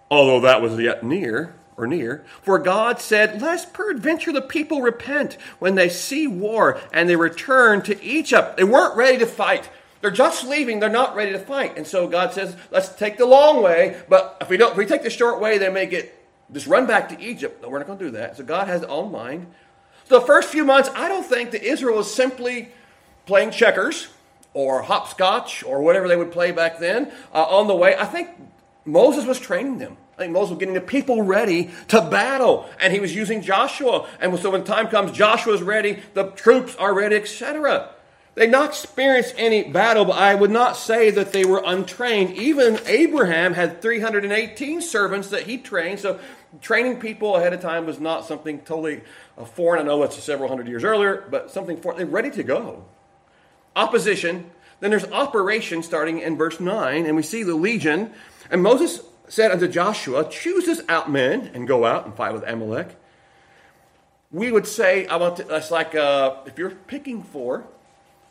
although 0.10 0.40
that 0.40 0.60
was 0.60 0.80
yet 0.80 1.04
near 1.04 1.54
or 1.78 1.86
near. 1.86 2.26
For 2.42 2.58
God 2.58 3.00
said, 3.00 3.44
Lest 3.44 3.74
peradventure 3.74 4.32
the 4.32 4.42
people 4.42 4.82
repent 4.82 5.38
when 5.60 5.76
they 5.76 5.88
see 5.88 6.26
war 6.26 6.82
and 6.92 7.08
they 7.08 7.16
return 7.16 7.84
to 7.84 8.04
Egypt. 8.04 8.58
They 8.58 8.64
weren't 8.64 8.98
ready 8.98 9.20
to 9.20 9.28
fight. 9.28 9.70
They're 10.02 10.10
just 10.10 10.48
leaving. 10.48 10.80
They're 10.80 10.90
not 10.90 11.16
ready 11.16 11.34
to 11.34 11.38
fight. 11.38 11.78
And 11.78 11.86
so 11.86 12.08
God 12.08 12.34
says, 12.34 12.56
Let's 12.72 12.90
take 12.90 13.20
the 13.20 13.28
long 13.28 13.62
way. 13.62 14.02
But 14.10 14.38
if 14.42 14.50
we 14.50 14.58
don't, 14.58 14.72
if 14.72 14.78
we 14.78 14.88
take 14.88 15.04
the 15.04 15.12
short 15.12 15.40
way, 15.40 15.60
they 15.60 15.70
may 15.70 15.86
get 15.86 16.12
just 16.52 16.66
run 16.66 16.88
back 16.88 17.10
to 17.10 17.22
Egypt. 17.22 17.62
No, 17.62 17.70
we're 17.70 17.78
not 17.78 17.86
going 17.86 18.00
to 18.00 18.06
do 18.06 18.12
that. 18.12 18.36
So 18.36 18.44
God 18.44 18.68
has 18.68 18.84
all 18.84 19.06
in 19.06 19.12
mind. 19.12 19.54
The 20.08 20.22
first 20.22 20.50
few 20.50 20.66
months, 20.66 20.90
I 20.94 21.08
don't 21.08 21.26
think 21.26 21.52
that 21.52 21.64
Israel 21.64 21.98
was 21.98 22.14
simply 22.14 22.70
playing 23.26 23.52
checkers 23.52 24.08
or 24.54 24.84
hopscotch 24.84 25.64
or 25.64 25.82
whatever 25.82 26.08
they 26.08 26.16
would 26.16 26.32
play 26.32 26.52
back 26.52 26.80
then 26.80 27.12
uh, 27.34 27.44
on 27.44 27.68
the 27.68 27.76
way. 27.76 27.96
I 27.98 28.06
think 28.06 28.30
Moses 28.86 29.26
was 29.26 29.40
training 29.40 29.80
them. 29.80 29.98
I 30.14 30.18
think 30.18 30.34
Moses 30.34 30.52
was 30.52 30.60
getting 30.60 30.76
the 30.76 30.82
people 30.82 31.24
ready 31.24 31.72
to 31.90 32.02
battle, 32.02 32.70
and 32.80 32.94
he 32.94 33.00
was 33.00 33.14
using 33.14 33.42
Joshua. 33.42 34.08
And 34.22 34.38
so 34.40 34.52
when 34.52 34.64
time 34.64 34.88
comes, 34.88 35.12
Joshua's 35.12 35.62
ready, 35.62 36.02
the 36.14 36.28
troops 36.32 36.76
are 36.78 36.94
ready, 36.94 37.18
etc. 37.18 37.90
They 38.36 38.48
not 38.48 38.70
experienced 38.70 39.34
any 39.38 39.64
battle, 39.64 40.04
but 40.04 40.18
I 40.18 40.36
would 40.36 40.52
not 40.52 40.76
say 40.76 41.10
that 41.10 41.32
they 41.32 41.46
were 41.46 41.64
untrained. 41.66 42.36
Even 42.36 42.80
Abraham 42.86 43.54
had 43.54 43.82
318 43.82 44.82
servants 44.82 45.30
that 45.30 45.44
he 45.44 45.58
trained, 45.58 46.02
so 46.02 46.20
training 46.62 47.00
people 47.00 47.38
ahead 47.38 47.54
of 47.54 47.62
time 47.62 47.86
was 47.86 48.00
not 48.00 48.26
something 48.26 48.60
totally 48.60 49.02
foreign. 49.54 49.82
I 49.82 49.86
know 49.86 50.04
it's 50.04 50.22
several 50.22 50.50
hundred 50.50 50.68
years 50.68 50.84
earlier, 50.84 51.26
but 51.32 51.50
something 51.50 51.78
for 51.78 51.94
they're 51.94 52.06
ready 52.06 52.30
to 52.32 52.44
go. 52.44 52.84
Opposition. 53.74 54.52
Then 54.82 54.90
there's 54.90 55.06
operation 55.06 55.82
starting 55.82 56.20
in 56.20 56.36
verse 56.36 56.60
9, 56.60 57.06
and 57.06 57.16
we 57.16 57.24
see 57.24 57.44
the 57.44 57.56
legion. 57.56 58.12
And 58.52 58.62
Moses 58.62 59.00
said 59.30 59.52
unto 59.52 59.70
Joshua, 59.70 60.30
Choose 60.30 60.68
us 60.68 60.82
out 60.90 61.10
men 61.10 61.52
and 61.54 61.66
go 61.70 61.86
out 61.86 62.06
and 62.06 62.14
fight 62.14 62.34
with 62.34 62.44
Amalek. 62.44 62.98
We 64.30 64.52
would 64.52 64.68
say, 64.68 65.08
I 65.08 65.16
want 65.16 65.38
to, 65.38 65.44
that's 65.46 65.72
like 65.72 65.96
uh, 65.96 66.36
if 66.46 66.58
you're 66.58 66.72
picking 66.72 67.24
for, 67.24 67.66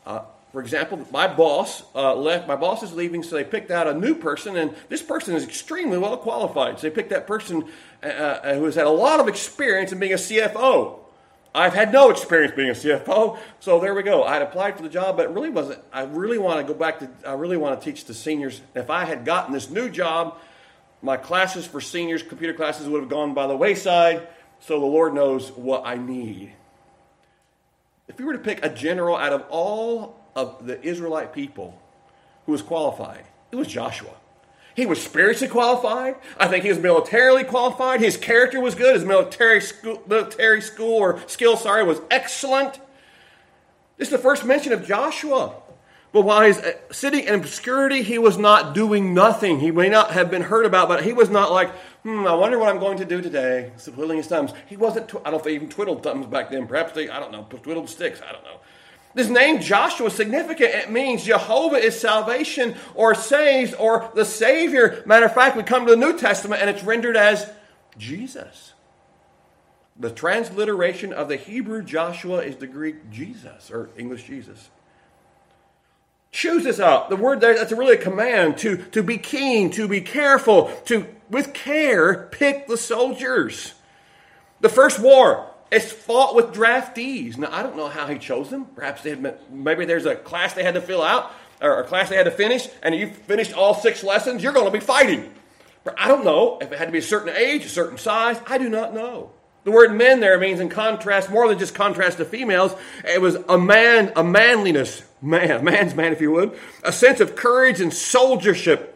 uh, 0.07 0.21
for 0.55 0.61
example, 0.61 1.05
my 1.11 1.27
boss 1.27 1.83
uh, 1.97 2.15
left, 2.15 2.47
my 2.47 2.55
boss 2.55 2.85
is 2.85 2.93
leaving, 2.93 3.25
so 3.25 3.35
they 3.35 3.43
picked 3.43 3.73
out 3.73 3.89
a 3.89 3.93
new 3.93 4.15
person, 4.15 4.57
and 4.57 4.73
this 4.89 5.03
person 5.03 5.35
is 5.35 5.43
extremely 5.43 5.99
well 5.99 6.17
qualified. 6.17 6.79
So 6.79 6.89
they 6.89 6.95
picked 6.95 7.11
that 7.11 7.27
person 7.27 7.65
uh, 8.05 8.07
uh, 8.07 8.55
who 8.55 8.65
has 8.65 8.77
had 8.77 8.87
a 8.87 8.91
lot 8.91 9.19
of 9.19 9.27
experience 9.27 9.91
in 9.91 9.99
being 9.99 10.13
a 10.13 10.17
CFO. 10.17 11.01
I've 11.57 11.75
had 11.75 11.93
no 11.93 12.11
experience 12.11 12.55
being 12.55 12.71
a 12.71 12.73
CFO, 12.73 13.37
so 13.59 13.81
there 13.81 13.95
we 13.95 14.05
go. 14.05 14.23
I 14.23 14.35
had 14.35 14.43
applied 14.43 14.77
for 14.77 14.85
the 14.85 14.89
job, 14.89 15.17
but 15.17 15.27
it 15.27 15.31
really 15.31 15.51
wasn't. 15.51 15.81
I 15.93 16.03
really 16.03 16.39
want 16.39 16.65
to 16.65 16.73
go 16.73 16.79
back 16.79 17.01
to. 17.01 17.11
I 17.27 17.33
really 17.33 17.57
want 17.57 17.81
to 17.81 17.85
teach 17.85 18.05
the 18.05 18.15
seniors. 18.15 18.61
If 18.77 18.91
I 18.91 19.05
had 19.07 19.25
gotten 19.25 19.53
this 19.53 19.71
new 19.71 19.91
job, 19.91 20.39
my 21.03 21.17
classes 21.17 21.67
for 21.67 21.81
seniors, 21.81 22.23
computer 22.23 22.55
classes, 22.55 22.89
would 22.89 23.01
have 23.01 23.11
gone 23.11 23.35
by 23.35 23.49
the 23.49 23.57
wayside. 23.57 24.29
So 24.61 24.79
the 24.79 24.87
Lord 24.87 25.15
knows 25.15 25.51
what 25.51 25.83
I 25.85 25.97
need. 25.97 26.53
If 28.09 28.21
you 28.21 28.27
were 28.27 28.35
to 28.35 28.39
pick 28.39 28.65
a 28.65 28.69
general 28.69 29.17
out 29.17 29.33
of 29.33 29.45
all 29.49 30.21
of 30.37 30.67
the 30.67 30.83
Israelite 30.85 31.33
people 31.33 31.81
who 32.47 32.53
was 32.53 32.63
qualified, 32.63 33.25
it 33.51 33.57
was 33.57 33.69
Joshua. 33.69 34.11
He 34.75 34.87
was 34.87 35.03
spiritually 35.03 35.51
qualified. 35.51 36.17
I 36.37 36.49
think 36.49 36.65
he 36.65 36.69
was 36.69 36.79
militarily 36.79 37.45
qualified. 37.45 38.01
His 38.01 38.17
character 38.17 38.61
was 38.61 38.75
good. 38.75 38.95
His 38.95 39.05
military 39.05 39.61
school, 39.61 40.03
military 40.07 40.61
school 40.61 40.97
or 40.97 41.21
skill, 41.29 41.57
sorry, 41.57 41.85
was 41.85 42.01
excellent. 42.11 42.81
This 43.97 44.09
is 44.09 44.13
the 44.13 44.19
first 44.19 44.45
mention 44.45 44.73
of 44.73 44.85
Joshua. 44.85 45.55
But 46.15 46.23
while 46.23 46.43
he's 46.43 46.59
uh, 46.59 46.75
sitting 46.93 47.25
in 47.25 47.35
obscurity, 47.35 48.03
he 48.03 48.19
was 48.19 48.39
not 48.39 48.73
doing 48.73 49.15
nothing. 49.15 49.59
He 49.59 49.73
may 49.73 49.89
not 49.89 50.13
have 50.13 50.31
been 50.31 50.43
heard 50.43 50.65
about, 50.65 50.87
but 50.87 51.03
he 51.03 51.13
was 51.13 51.29
not 51.29 51.51
like, 51.51 51.71
hmm, 52.05 52.25
I 52.25 52.33
wonder 52.35 52.57
what 52.57 52.69
I'm 52.69 52.79
going 52.79 52.99
to 52.99 53.05
do 53.05 53.21
today. 53.21 53.73
So 53.79 53.91
Twiddling 53.91 54.19
his 54.19 54.29
thumbs. 54.29 54.53
He 54.67 54.77
wasn't, 54.77 55.09
tw- 55.09 55.17
I 55.17 55.25
don't 55.25 55.33
know 55.33 55.39
if 55.39 55.43
they 55.43 55.57
even 55.57 55.69
twiddled 55.69 56.05
thumbs 56.05 56.27
back 56.27 56.53
then. 56.53 56.69
Perhaps 56.69 56.93
they, 56.93 57.09
I 57.09 57.19
don't 57.19 57.33
know, 57.33 57.43
twiddled 57.43 57.91
sticks. 57.91 58.21
I 58.23 58.31
don't 58.31 58.45
know. 58.45 58.61
This 59.15 59.29
name 59.29 59.61
Joshua 59.61 60.07
is 60.07 60.13
significant. 60.13 60.71
It 60.73 60.89
means 60.93 61.25
Jehovah 61.25 61.79
is 61.79 61.99
salvation 61.99 62.77
or 62.95 63.17
saves 63.17 63.75
or 63.75 64.09
the 64.15 64.25
Savior. 64.25 65.03
Matter 65.07 65.27
of 65.27 65.35
fact, 65.35 65.57
we 65.57 65.65
come 65.65 65.85
to 65.85 65.91
the 65.91 65.97
New 65.97 66.17
Testament 66.17 66.61
and 66.61 66.71
it's 66.71 66.85
rendered 66.85 67.17
as 67.17 67.51
Jesus. 67.99 68.73
The 69.99 70.13
transliteration 70.13 71.13
of 71.13 71.29
the 71.29 71.37
Hebrew 71.37 71.83
Joshua 71.83 72.39
is 72.39 72.55
the 72.55 72.69
Greek 72.69 73.11
Jesus 73.11 73.69
or 73.73 73.91
English 73.97 74.29
Jesus 74.29 74.71
choose 76.35 76.65
this 76.65 76.81
out. 76.81 77.09
The 77.11 77.17
word 77.17 77.41
there, 77.41 77.55
that's 77.55 77.73
really 77.73 77.95
a 77.95 77.99
command 77.99 78.59
to, 78.59 78.77
to 78.77 79.03
be 79.03 79.19
keen, 79.19 79.71
to 79.71 79.87
be 79.87 80.01
careful, 80.01 80.67
to, 80.87 81.07
with 81.31 81.55
care, 81.55 82.29
pick 82.33 82.67
the 82.67 82.77
soldiers. 82.77 83.73
The 84.61 84.69
first 84.69 84.99
war, 84.99 85.49
it's 85.71 85.93
fought 85.93 86.35
with 86.35 86.47
draftees. 86.47 87.39
Now, 87.39 87.51
I 87.53 87.63
don't 87.63 87.77
know 87.77 87.89
how 87.89 88.09
he 88.09 88.19
chose 88.19 88.51
them. 88.51 88.67
Perhaps 88.67 89.03
they 89.03 89.11
had 89.11 89.39
maybe 89.51 89.85
there's 89.85 90.07
a 90.07 90.17
class 90.17 90.55
they 90.55 90.65
had 90.65 90.75
to 90.75 90.81
fill 90.81 91.03
out, 91.03 91.33
or 91.63 91.79
a 91.81 91.85
class 91.85 92.09
they 92.09 92.17
had 92.17 92.25
to 92.25 92.33
finish, 92.33 92.69
and 92.83 92.97
you 92.97 93.11
finished 93.11 93.53
all 93.53 93.75
six 93.75 94.03
lessons, 94.03 94.43
you're 94.43 94.53
going 94.53 94.67
to 94.67 94.73
be 94.73 94.85
fighting. 94.85 95.33
But 95.85 95.95
I 95.99 96.09
don't 96.09 96.25
know 96.25 96.59
if 96.61 96.73
it 96.73 96.79
had 96.79 96.87
to 96.87 96.93
be 96.93 96.99
a 96.99 97.03
certain 97.03 97.35
age, 97.35 97.65
a 97.65 97.69
certain 97.69 97.97
size. 97.97 98.41
I 98.47 98.59
do 98.59 98.69
not 98.69 98.93
know. 98.93 99.31
The 99.65 99.71
word 99.71 99.95
men 99.95 100.21
there 100.21 100.39
means 100.39 100.61
in 100.61 100.69
contrast, 100.69 101.31
more 101.31 101.49
than 101.49 101.59
just 101.59 101.75
contrast 101.75 102.19
to 102.19 102.27
females, 102.27 102.77
it 103.03 103.21
was 103.21 103.37
a 103.49 103.59
man, 103.59 104.13
a 104.15 104.23
manliness, 104.23 105.03
man, 105.23 105.65
man's 105.65 105.95
man, 105.95 106.13
if 106.13 106.21
you 106.21 106.31
would, 106.33 106.59
a 106.83 106.93
sense 106.93 107.21
of 107.21 107.35
courage 107.35 107.81
and 107.81 107.91
soldiership. 107.91 108.91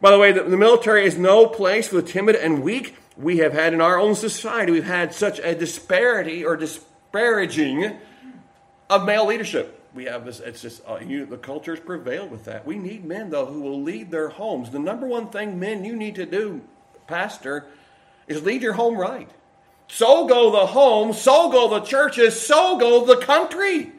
By 0.00 0.10
the 0.10 0.18
way, 0.18 0.32
the, 0.32 0.42
the 0.42 0.58
military 0.58 1.06
is 1.06 1.16
no 1.16 1.46
place 1.46 1.88
for 1.88 1.96
the 1.96 2.02
timid 2.02 2.36
and 2.36 2.62
weak. 2.62 2.96
We 3.16 3.38
have 3.38 3.54
had 3.54 3.72
in 3.72 3.80
our 3.80 3.98
own 3.98 4.14
society, 4.14 4.70
we've 4.70 4.84
had 4.84 5.14
such 5.14 5.38
a 5.38 5.54
disparity 5.54 6.44
or 6.44 6.56
disparaging 6.58 7.96
of 8.90 9.06
male 9.06 9.26
leadership. 9.26 9.82
We 9.94 10.04
have 10.04 10.26
this, 10.26 10.40
it's 10.40 10.60
just, 10.60 10.82
uh, 10.86 10.98
you, 10.98 11.24
the 11.24 11.38
culture's 11.38 11.80
prevailed 11.80 12.30
with 12.30 12.44
that. 12.44 12.66
We 12.66 12.76
need 12.76 13.06
men, 13.06 13.30
though, 13.30 13.46
who 13.46 13.62
will 13.62 13.82
lead 13.82 14.10
their 14.10 14.28
homes. 14.28 14.68
The 14.68 14.78
number 14.78 15.06
one 15.06 15.30
thing, 15.30 15.58
men, 15.58 15.86
you 15.86 15.96
need 15.96 16.16
to 16.16 16.26
do, 16.26 16.60
pastor, 17.06 17.66
is 18.28 18.42
lead 18.42 18.60
your 18.60 18.74
home 18.74 18.98
right. 18.98 19.30
So 19.88 20.26
go 20.26 20.50
the 20.50 20.66
home, 20.66 21.12
so 21.12 21.50
go 21.50 21.68
the 21.68 21.80
churches, 21.80 22.40
so 22.40 22.78
go 22.78 23.04
the 23.04 23.16
country. 23.16 23.92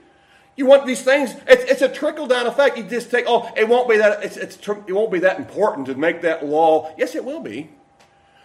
You 0.56 0.66
want 0.66 0.86
these 0.86 1.04
things? 1.04 1.36
It's, 1.48 1.64
it's 1.72 1.82
a 1.82 1.90
trickle 1.90 2.28
down 2.28 2.48
effect. 2.48 2.78
You 2.78 2.84
just 2.84 3.12
take, 3.12 3.26
oh, 3.28 3.50
it 3.56 3.68
won't 3.70 3.88
be 3.88 3.98
that. 3.98 4.24
It's, 4.24 4.38
it's, 4.38 4.58
it 4.58 4.92
won't 4.92 5.12
be 5.12 5.20
that 5.20 5.38
important 5.38 5.86
to 5.88 5.96
make 5.96 6.22
that 6.24 6.46
law. 6.46 6.94
Yes, 6.98 7.16
it 7.16 7.24
will 7.24 7.42
be. 7.42 7.70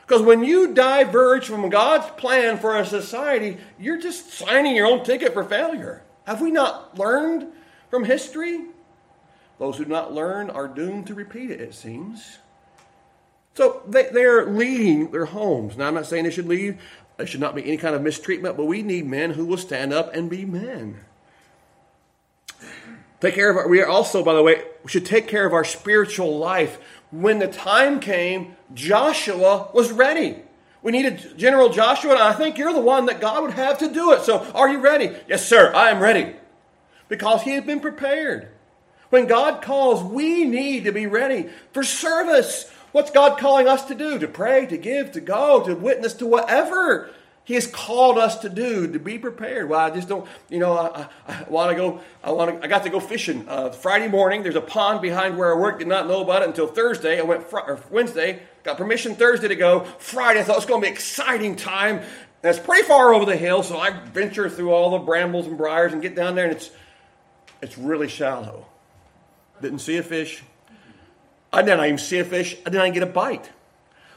Because 0.06 0.22
when 0.22 0.44
you 0.44 0.74
diverge 0.74 1.46
from 1.46 1.70
God's 1.70 2.10
plan 2.20 2.58
for 2.58 2.76
a 2.76 2.84
society, 2.84 3.56
you're 3.78 4.00
just 4.00 4.32
signing 4.32 4.76
your 4.76 4.86
own 4.86 5.04
ticket 5.04 5.32
for 5.32 5.42
failure. 5.42 6.02
Have 6.26 6.42
we 6.42 6.50
not 6.50 6.98
learned 6.98 7.46
from 7.88 8.04
history? 8.04 8.66
Those 9.58 9.78
who 9.78 9.84
do 9.84 9.90
not 9.90 10.12
learn 10.12 10.50
are 10.50 10.68
doomed 10.68 11.06
to 11.06 11.14
repeat 11.14 11.50
it, 11.50 11.60
it 11.60 11.74
seems. 11.74 12.38
So 13.54 13.82
they, 13.86 14.08
they're 14.12 14.46
leading 14.46 15.10
their 15.12 15.26
homes. 15.26 15.76
Now, 15.76 15.88
I'm 15.88 15.94
not 15.94 16.06
saying 16.06 16.24
they 16.24 16.30
should 16.30 16.48
lead 16.48 16.78
there 17.22 17.28
should 17.28 17.38
not 17.38 17.54
be 17.54 17.62
any 17.62 17.76
kind 17.76 17.94
of 17.94 18.02
mistreatment, 18.02 18.56
but 18.56 18.64
we 18.64 18.82
need 18.82 19.06
men 19.06 19.30
who 19.30 19.46
will 19.46 19.56
stand 19.56 19.92
up 19.92 20.12
and 20.12 20.28
be 20.28 20.44
men. 20.44 20.98
Take 23.20 23.36
care 23.36 23.48
of 23.48 23.56
our, 23.56 23.68
we 23.68 23.80
are 23.80 23.86
also, 23.86 24.24
by 24.24 24.34
the 24.34 24.42
way, 24.42 24.60
we 24.82 24.90
should 24.90 25.06
take 25.06 25.28
care 25.28 25.46
of 25.46 25.52
our 25.52 25.62
spiritual 25.62 26.36
life. 26.36 26.80
When 27.12 27.38
the 27.38 27.46
time 27.46 28.00
came, 28.00 28.56
Joshua 28.74 29.68
was 29.72 29.92
ready. 29.92 30.42
We 30.82 30.90
needed 30.90 31.38
General 31.38 31.68
Joshua, 31.68 32.10
and 32.10 32.22
I 32.22 32.32
think 32.32 32.58
you're 32.58 32.72
the 32.72 32.80
one 32.80 33.06
that 33.06 33.20
God 33.20 33.42
would 33.42 33.52
have 33.52 33.78
to 33.78 33.88
do 33.88 34.10
it. 34.10 34.22
So, 34.22 34.44
are 34.52 34.68
you 34.68 34.80
ready? 34.80 35.12
Yes, 35.28 35.46
sir, 35.46 35.72
I 35.72 35.90
am 35.90 36.02
ready. 36.02 36.34
Because 37.06 37.42
he 37.42 37.52
had 37.52 37.66
been 37.66 37.78
prepared. 37.78 38.48
When 39.10 39.28
God 39.28 39.62
calls, 39.62 40.02
we 40.02 40.44
need 40.44 40.86
to 40.86 40.90
be 40.90 41.06
ready 41.06 41.50
for 41.72 41.84
service. 41.84 42.68
What's 42.92 43.10
God 43.10 43.38
calling 43.38 43.66
us 43.66 43.86
to 43.86 43.94
do? 43.94 44.18
To 44.18 44.28
pray, 44.28 44.66
to 44.66 44.76
give, 44.76 45.12
to 45.12 45.20
go, 45.20 45.64
to 45.64 45.74
witness, 45.74 46.14
to 46.14 46.26
whatever 46.26 47.10
He 47.44 47.54
has 47.54 47.66
called 47.66 48.18
us 48.18 48.38
to 48.40 48.48
do, 48.48 48.86
to 48.92 48.98
be 48.98 49.18
prepared. 49.18 49.68
Well, 49.68 49.80
I 49.80 49.90
just 49.90 50.08
don't, 50.08 50.28
you 50.48 50.58
know, 50.58 50.74
I, 50.74 51.08
I, 51.26 51.44
I 51.44 51.48
want 51.48 51.70
to 51.70 51.76
go, 51.76 52.00
I 52.22 52.30
want 52.30 52.60
to, 52.60 52.64
I 52.64 52.68
got 52.68 52.84
to 52.84 52.90
go 52.90 53.00
fishing. 53.00 53.48
Uh, 53.48 53.70
Friday 53.70 54.08
morning, 54.08 54.42
there's 54.42 54.54
a 54.54 54.60
pond 54.60 55.00
behind 55.00 55.36
where 55.36 55.54
I 55.54 55.58
work, 55.58 55.78
did 55.78 55.88
not 55.88 56.06
know 56.06 56.22
about 56.22 56.42
it 56.42 56.48
until 56.48 56.66
Thursday. 56.66 57.18
I 57.18 57.22
went, 57.22 57.44
fr- 57.44 57.58
or 57.58 57.80
Wednesday, 57.90 58.42
got 58.62 58.76
permission 58.76 59.16
Thursday 59.16 59.48
to 59.48 59.56
go. 59.56 59.80
Friday, 59.98 60.40
I 60.40 60.44
thought 60.44 60.56
it 60.56 60.58
was 60.58 60.66
going 60.66 60.82
to 60.82 60.86
be 60.86 60.92
exciting 60.92 61.56
time. 61.56 62.02
It's 62.44 62.58
pretty 62.58 62.86
far 62.86 63.14
over 63.14 63.24
the 63.24 63.36
hill, 63.36 63.62
so 63.62 63.78
I 63.78 63.90
venture 63.90 64.50
through 64.50 64.72
all 64.72 64.90
the 64.90 64.98
brambles 64.98 65.46
and 65.46 65.56
briars 65.56 65.92
and 65.92 66.02
get 66.02 66.14
down 66.14 66.34
there, 66.34 66.44
and 66.46 66.56
it's, 66.56 66.70
it's 67.62 67.78
really 67.78 68.08
shallow. 68.08 68.66
Didn't 69.60 69.78
see 69.78 69.96
a 69.96 70.02
fish, 70.02 70.42
I 71.52 71.62
did 71.62 71.76
not 71.76 71.86
even 71.86 71.98
see 71.98 72.18
a 72.18 72.24
fish. 72.24 72.56
I 72.66 72.70
did 72.70 72.78
not 72.78 72.86
even 72.86 72.94
get 72.94 73.02
a 73.02 73.12
bite. 73.12 73.50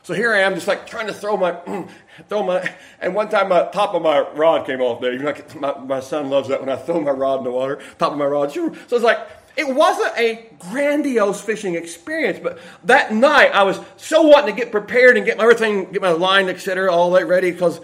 So 0.03 0.13
here 0.13 0.33
I 0.33 0.41
am, 0.41 0.53
just 0.53 0.67
like 0.67 0.85
trying 0.85 1.07
to 1.07 1.13
throw 1.13 1.35
my, 1.35 1.57
throw 2.29 2.43
my, 2.43 2.71
and 3.01 3.15
one 3.15 3.27
time 3.27 3.49
my 3.49 3.65
top 3.73 3.95
of 3.95 4.03
my 4.03 4.19
rod 4.19 4.65
came 4.65 4.79
off. 4.79 5.01
Dave, 5.01 5.21
like 5.21 5.59
my, 5.59 5.77
my 5.79 5.99
son 5.99 6.29
loves 6.29 6.49
that 6.49 6.59
when 6.59 6.69
I 6.69 6.75
throw 6.75 7.01
my 7.01 7.11
rod 7.11 7.39
in 7.39 7.43
the 7.43 7.51
water, 7.51 7.81
top 7.97 8.11
of 8.11 8.17
my 8.17 8.25
rod. 8.25 8.51
So 8.51 8.71
it's 8.71 9.03
like 9.03 9.19
it 9.57 9.67
wasn't 9.67 10.15
a 10.17 10.47
grandiose 10.59 11.41
fishing 11.41 11.75
experience, 11.75 12.39
but 12.41 12.59
that 12.83 13.13
night 13.13 13.51
I 13.53 13.63
was 13.63 13.79
so 13.97 14.21
wanting 14.21 14.55
to 14.55 14.61
get 14.61 14.71
prepared 14.71 15.17
and 15.17 15.25
get 15.25 15.39
everything, 15.39 15.91
get 15.91 16.01
my 16.01 16.11
line, 16.11 16.49
etc., 16.49 16.91
all 16.91 17.11
that 17.11 17.25
ready 17.25 17.51
because 17.51 17.81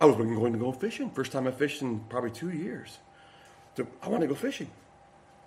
I 0.00 0.04
was 0.04 0.16
going 0.16 0.52
to 0.52 0.58
go 0.58 0.72
fishing. 0.72 1.10
First 1.10 1.32
time 1.32 1.46
I 1.46 1.50
fished 1.50 1.82
in 1.82 2.00
probably 2.10 2.30
two 2.30 2.50
years. 2.50 2.98
So 3.76 3.86
I 4.02 4.08
want 4.08 4.22
to 4.22 4.26
go 4.26 4.34
fishing. 4.34 4.70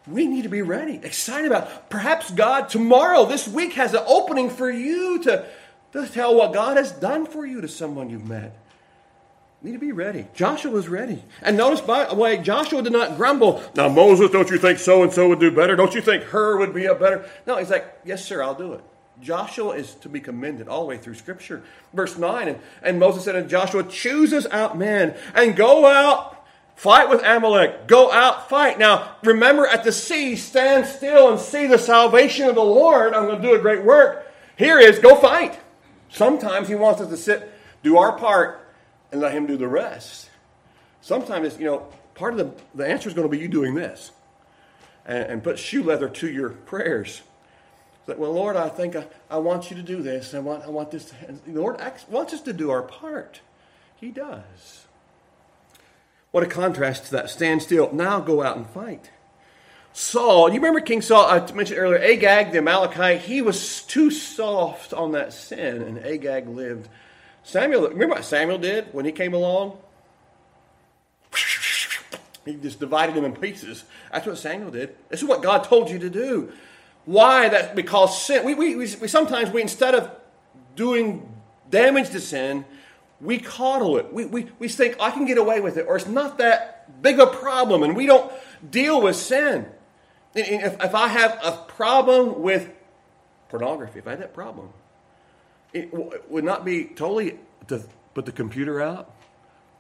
We 0.08 0.28
need 0.28 0.44
to 0.44 0.50
be 0.50 0.62
ready, 0.62 1.00
excited 1.04 1.48
about. 1.48 1.90
Perhaps 1.90 2.32
God 2.32 2.70
tomorrow, 2.70 3.26
this 3.26 3.48
week, 3.48 3.74
has 3.74 3.94
an 3.94 4.04
opening 4.08 4.50
for 4.50 4.70
you 4.70 5.22
to, 5.24 5.46
to 5.94 6.08
tell 6.08 6.36
what 6.36 6.54
God 6.54 6.78
has 6.78 6.92
done 6.92 7.26
for 7.26 7.46
you 7.46 7.62
to 7.62 7.68
someone 7.68 8.10
you've 8.10 8.28
met. 8.28 8.58
Need 9.62 9.74
to 9.74 9.80
be 9.80 9.92
ready. 9.92 10.26
Joshua 10.34 10.72
was 10.72 10.88
ready. 10.88 11.22
And 11.42 11.58
notice, 11.58 11.82
by 11.82 12.06
the 12.06 12.16
way, 12.16 12.38
Joshua 12.38 12.82
did 12.82 12.94
not 12.94 13.18
grumble. 13.18 13.62
Now, 13.76 13.90
Moses, 13.90 14.32
don't 14.32 14.50
you 14.50 14.58
think 14.58 14.80
so 14.80 15.04
and 15.04 15.12
so 15.12 15.28
would 15.28 15.40
do 15.40 15.52
better? 15.52 15.76
Don't 15.76 15.94
you 15.94 16.02
think 16.02 16.24
Hur 16.24 16.58
would 16.58 16.74
be 16.74 16.86
a 16.86 16.96
better? 16.96 17.30
No, 17.46 17.58
he's 17.58 17.70
like, 17.70 17.86
yes, 18.06 18.24
sir, 18.24 18.42
I'll 18.42 18.56
do 18.56 18.74
it. 18.74 18.84
Joshua 19.22 19.72
is 19.72 19.96
to 19.96 20.08
be 20.08 20.22
commended 20.22 20.70
all 20.70 20.80
the 20.82 20.86
way 20.86 20.98
through 20.98 21.16
Scripture. 21.16 21.62
Verse 21.94 22.18
9, 22.18 22.48
and, 22.48 22.60
and 22.82 23.00
Moses 23.00 23.26
said, 23.26 23.36
And 23.36 23.50
Joshua 23.50 23.84
chooses 23.84 24.48
out 24.48 24.78
men 24.78 25.14
and 25.36 25.58
go 25.58 25.86
out 25.86 26.39
Fight 26.80 27.10
with 27.10 27.22
Amalek. 27.26 27.88
Go 27.88 28.10
out, 28.10 28.48
fight. 28.48 28.80
Now, 28.80 29.18
remember 29.22 29.68
at 29.68 29.84
the 29.84 29.92
sea, 29.92 30.38
stand 30.38 30.86
still 30.86 31.30
and 31.30 31.38
see 31.38 31.68
the 31.68 31.78
salvation 31.78 32.48
of 32.48 32.56
the 32.56 32.64
Lord. 32.64 33.14
I'm 33.14 33.26
going 33.26 33.42
to 33.42 33.46
do 33.46 33.54
a 33.54 33.60
great 33.60 33.84
work. 33.84 34.32
Here 34.56 34.80
is 34.80 34.98
go 34.98 35.18
fight. 35.18 35.60
Sometimes 36.08 36.70
He 36.70 36.76
wants 36.76 37.02
us 37.02 37.10
to 37.10 37.18
sit, 37.18 37.52
do 37.84 37.98
our 37.98 38.18
part, 38.18 38.74
and 39.12 39.20
let 39.20 39.34
Him 39.34 39.46
do 39.46 39.58
the 39.58 39.68
rest. 39.68 40.30
Sometimes, 41.02 41.60
you 41.60 41.66
know, 41.66 41.80
part 42.14 42.32
of 42.32 42.38
the, 42.38 42.64
the 42.74 42.88
answer 42.88 43.10
is 43.10 43.14
going 43.14 43.28
to 43.28 43.30
be 43.30 43.40
you 43.40 43.50
doing 43.50 43.76
this 43.76 44.14
and, 45.06 45.26
and 45.26 45.44
put 45.44 45.60
shoe 45.60 45.84
leather 45.84 46.08
to 46.08 46.30
your 46.30 46.52
prayers. 46.52 47.24
Like, 48.08 48.20
well, 48.20 48.32
Lord, 48.32 48.56
I 48.56 48.70
think 48.70 48.96
I, 48.96 49.06
I 49.30 49.40
want 49.40 49.70
you 49.70 49.76
to 49.76 49.84
do 49.84 50.02
this. 50.02 50.34
I 50.34 50.40
want, 50.40 50.64
I 50.64 50.70
want 50.70 50.92
this. 50.92 51.10
To, 51.10 51.16
the 51.46 51.60
Lord 51.60 51.82
wants 52.10 52.34
us 52.34 52.42
to 52.44 52.54
do 52.54 52.72
our 52.72 52.84
part. 52.84 53.42
He 53.98 54.12
does. 54.12 54.86
What 56.32 56.44
a 56.44 56.48
contrast 56.48 57.06
to 57.06 57.12
that. 57.14 57.30
Stand 57.30 57.62
still. 57.62 57.92
Now 57.92 58.20
go 58.20 58.44
out 58.44 58.58
and 58.58 58.68
fight. 58.68 59.10
Saul, 59.94 60.50
you 60.50 60.56
remember 60.56 60.80
King 60.80 61.02
Saul? 61.02 61.26
I 61.26 61.52
mentioned 61.52 61.80
earlier, 61.80 62.00
Agag, 62.00 62.52
the 62.52 62.60
Amalekite, 62.60 63.22
he 63.22 63.42
was 63.42 63.82
too 63.84 64.12
soft 64.12 64.94
on 64.94 65.14
that 65.14 65.34
sin, 65.34 65.82
and 65.82 66.00
Agag 66.00 66.48
lived. 66.48 66.88
Samuel, 67.44 67.90
remember 67.90 68.16
what 68.16 68.26
Samuel 68.26 68.60
did 68.60 68.94
when 68.94 69.06
he 69.06 69.12
came 69.12 69.34
along? 69.34 69.78
He 72.46 72.56
just 72.56 72.80
divided 72.80 73.16
him 73.16 73.26
in 73.26 73.36
pieces. 73.36 73.84
That's 74.12 74.26
what 74.26 74.38
Samuel 74.38 74.72
did. 74.72 74.96
This 75.10 75.22
is 75.22 75.28
what 75.28 75.44
God 75.44 75.64
told 75.64 75.90
you 75.90 76.00
to 76.00 76.10
do. 76.10 76.52
Why? 77.06 77.50
That 77.50 77.76
because 77.76 78.22
sin. 78.22 78.46
We, 78.46 78.54
we, 78.54 78.76
we, 78.76 78.96
we 79.02 79.08
sometimes 79.08 79.52
we 79.52 79.62
instead 79.62 79.96
of 79.96 80.12
doing 80.76 81.32
damage 81.70 82.12
to 82.12 82.20
sin, 82.20 82.66
we 83.22 83.40
coddle 83.40 83.98
it. 83.98 84.14
We, 84.14 84.26
we, 84.26 84.48
we 84.60 84.68
think, 84.68 84.96
I 85.00 85.12
can 85.12 85.26
get 85.26 85.38
away 85.38 85.60
with 85.60 85.78
it, 85.78 85.86
or 85.88 85.98
it's 85.98 86.08
not 86.08 86.38
that 86.38 87.02
big 87.02 87.20
a 87.20 87.28
problem, 87.28 87.84
and 87.84 87.96
we 87.96 88.06
don't 88.06 88.32
deal 88.70 89.02
with 89.02 89.16
sin. 89.16 89.68
If, 90.36 90.82
if 90.82 90.96
I 90.96 91.08
have 91.08 91.40
a 91.44 91.52
problem 91.68 92.42
with 92.42 92.70
pornography, 93.50 94.00
if 94.00 94.08
I 94.08 94.12
had 94.12 94.22
that 94.22 94.34
problem, 94.34 94.70
it 95.74 95.94
would 96.30 96.44
not 96.44 96.66
be 96.66 96.86
totally 96.86 97.40
to 97.68 97.84
put 98.14 98.26
the 98.26 98.32
computer 98.32 98.82
out, 98.82 99.14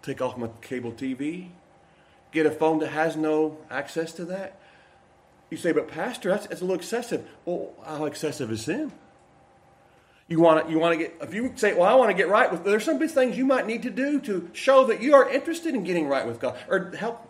take 0.01 0.21
off 0.21 0.37
my 0.37 0.49
cable 0.61 0.91
TV, 0.91 1.49
get 2.31 2.45
a 2.45 2.51
phone 2.51 2.79
that 2.79 2.89
has 2.89 3.15
no 3.15 3.57
access 3.69 4.11
to 4.13 4.25
that. 4.25 4.59
You 5.49 5.57
say, 5.57 5.71
but 5.71 5.87
Pastor, 5.87 6.29
that's, 6.29 6.45
that's 6.47 6.61
a 6.61 6.63
little 6.63 6.75
excessive. 6.75 7.27
Well, 7.45 7.71
how 7.83 8.05
excessive 8.05 8.51
is 8.51 8.63
sin? 8.63 8.91
You 10.29 10.39
want 10.39 10.65
to, 10.65 10.71
you 10.71 10.77
want 10.77 10.93
to 10.93 11.05
get, 11.05 11.17
if 11.21 11.33
you 11.33 11.51
say, 11.55 11.73
well, 11.73 11.89
I 11.89 11.95
want 11.95 12.11
to 12.11 12.13
get 12.13 12.29
right 12.29 12.51
with, 12.51 12.63
there's 12.63 12.85
some 12.85 12.99
things 12.99 13.35
you 13.35 13.45
might 13.45 13.65
need 13.65 13.81
to 13.83 13.89
do 13.89 14.21
to 14.21 14.47
show 14.53 14.85
that 14.85 15.01
you 15.01 15.15
are 15.15 15.27
interested 15.27 15.73
in 15.73 15.83
getting 15.83 16.07
right 16.07 16.25
with 16.25 16.39
God 16.39 16.55
or 16.69 16.91
help. 16.91 17.27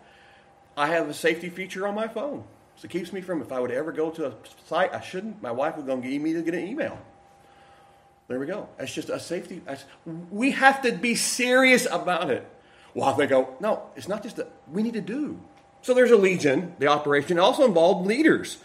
I 0.76 0.88
have 0.88 1.08
a 1.08 1.14
safety 1.14 1.48
feature 1.48 1.88
on 1.88 1.94
my 1.94 2.08
phone. 2.08 2.44
So 2.76 2.84
it 2.84 2.90
keeps 2.90 3.12
me 3.12 3.22
from, 3.22 3.40
if 3.40 3.52
I 3.52 3.60
would 3.60 3.70
ever 3.70 3.90
go 3.90 4.10
to 4.10 4.26
a 4.26 4.34
site 4.66 4.92
I 4.92 5.00
shouldn't, 5.00 5.42
my 5.42 5.50
wife 5.50 5.76
would 5.76 5.86
go 5.86 5.94
and 5.94 6.02
get 6.02 6.20
me 6.20 6.34
to 6.34 6.42
get 6.42 6.54
an 6.54 6.66
email. 6.66 6.98
There 8.28 8.38
we 8.38 8.46
go. 8.46 8.68
That's 8.78 8.92
just 8.92 9.08
a 9.08 9.18
safety. 9.18 9.62
We 10.30 10.52
have 10.52 10.82
to 10.82 10.92
be 10.92 11.14
serious 11.14 11.86
about 11.90 12.30
it. 12.30 12.46
Well, 12.94 13.14
they 13.14 13.32
oh, 13.34 13.56
no, 13.60 13.82
it's 13.96 14.08
not 14.08 14.22
just 14.22 14.36
that 14.36 14.50
we 14.70 14.82
need 14.82 14.94
to 14.94 15.00
do. 15.00 15.40
So 15.82 15.94
there's 15.94 16.10
a 16.10 16.16
legion, 16.16 16.74
the 16.78 16.88
operation 16.88 17.38
also 17.38 17.64
involved 17.64 18.06
leaders. 18.06 18.58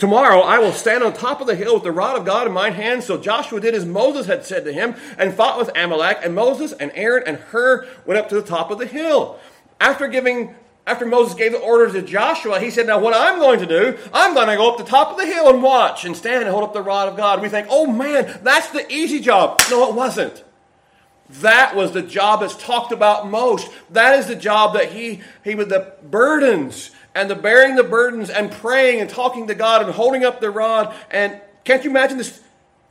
Tomorrow 0.00 0.40
I 0.40 0.58
will 0.58 0.72
stand 0.72 1.04
on 1.04 1.12
top 1.12 1.42
of 1.42 1.46
the 1.46 1.54
hill 1.54 1.74
with 1.74 1.82
the 1.82 1.92
rod 1.92 2.16
of 2.16 2.24
God 2.24 2.46
in 2.46 2.54
my 2.54 2.70
hand. 2.70 3.04
So 3.04 3.18
Joshua 3.18 3.60
did 3.60 3.74
as 3.74 3.84
Moses 3.84 4.26
had 4.26 4.46
said 4.46 4.64
to 4.64 4.72
him 4.72 4.94
and 5.18 5.34
fought 5.34 5.58
with 5.58 5.70
Amalek. 5.76 6.20
And 6.22 6.34
Moses 6.34 6.72
and 6.72 6.90
Aaron 6.94 7.22
and 7.26 7.36
Hur 7.36 7.86
went 8.06 8.18
up 8.18 8.30
to 8.30 8.34
the 8.34 8.42
top 8.42 8.70
of 8.70 8.78
the 8.78 8.86
hill. 8.86 9.38
After 9.78 10.08
giving 10.08 10.54
after 10.86 11.04
Moses 11.04 11.34
gave 11.34 11.52
the 11.52 11.58
orders 11.58 11.92
to 11.92 12.00
Joshua, 12.00 12.58
he 12.58 12.70
said, 12.70 12.86
Now, 12.86 12.98
what 12.98 13.14
I'm 13.14 13.38
going 13.38 13.60
to 13.60 13.66
do, 13.66 13.98
I'm 14.14 14.32
going 14.32 14.48
to 14.48 14.56
go 14.56 14.72
up 14.72 14.78
the 14.78 14.84
top 14.84 15.10
of 15.10 15.18
the 15.18 15.26
hill 15.26 15.50
and 15.50 15.62
watch 15.62 16.06
and 16.06 16.16
stand 16.16 16.42
and 16.42 16.50
hold 16.50 16.64
up 16.64 16.72
the 16.72 16.82
rod 16.82 17.06
of 17.06 17.18
God. 17.18 17.42
We 17.42 17.50
think, 17.50 17.66
Oh 17.70 17.86
man, 17.86 18.40
that's 18.42 18.70
the 18.70 18.90
easy 18.90 19.20
job. 19.20 19.60
No, 19.70 19.86
it 19.90 19.94
wasn't. 19.94 20.42
That 21.40 21.76
was 21.76 21.92
the 21.92 22.02
job 22.02 22.40
that's 22.40 22.56
talked 22.56 22.90
about 22.90 23.28
most. 23.28 23.70
That 23.90 24.18
is 24.18 24.26
the 24.26 24.34
job 24.34 24.72
that 24.74 24.92
he, 24.92 25.20
he 25.44 25.54
with 25.54 25.68
the 25.68 25.92
burdens 26.02 26.90
and 27.14 27.30
the 27.30 27.34
bearing 27.34 27.76
the 27.76 27.84
burdens 27.84 28.30
and 28.30 28.50
praying 28.50 29.00
and 29.00 29.10
talking 29.10 29.46
to 29.48 29.54
God 29.54 29.82
and 29.82 29.92
holding 29.92 30.24
up 30.24 30.40
the 30.40 30.50
rod. 30.50 30.94
And 31.10 31.40
can't 31.64 31.84
you 31.84 31.90
imagine 31.90 32.18
this? 32.18 32.40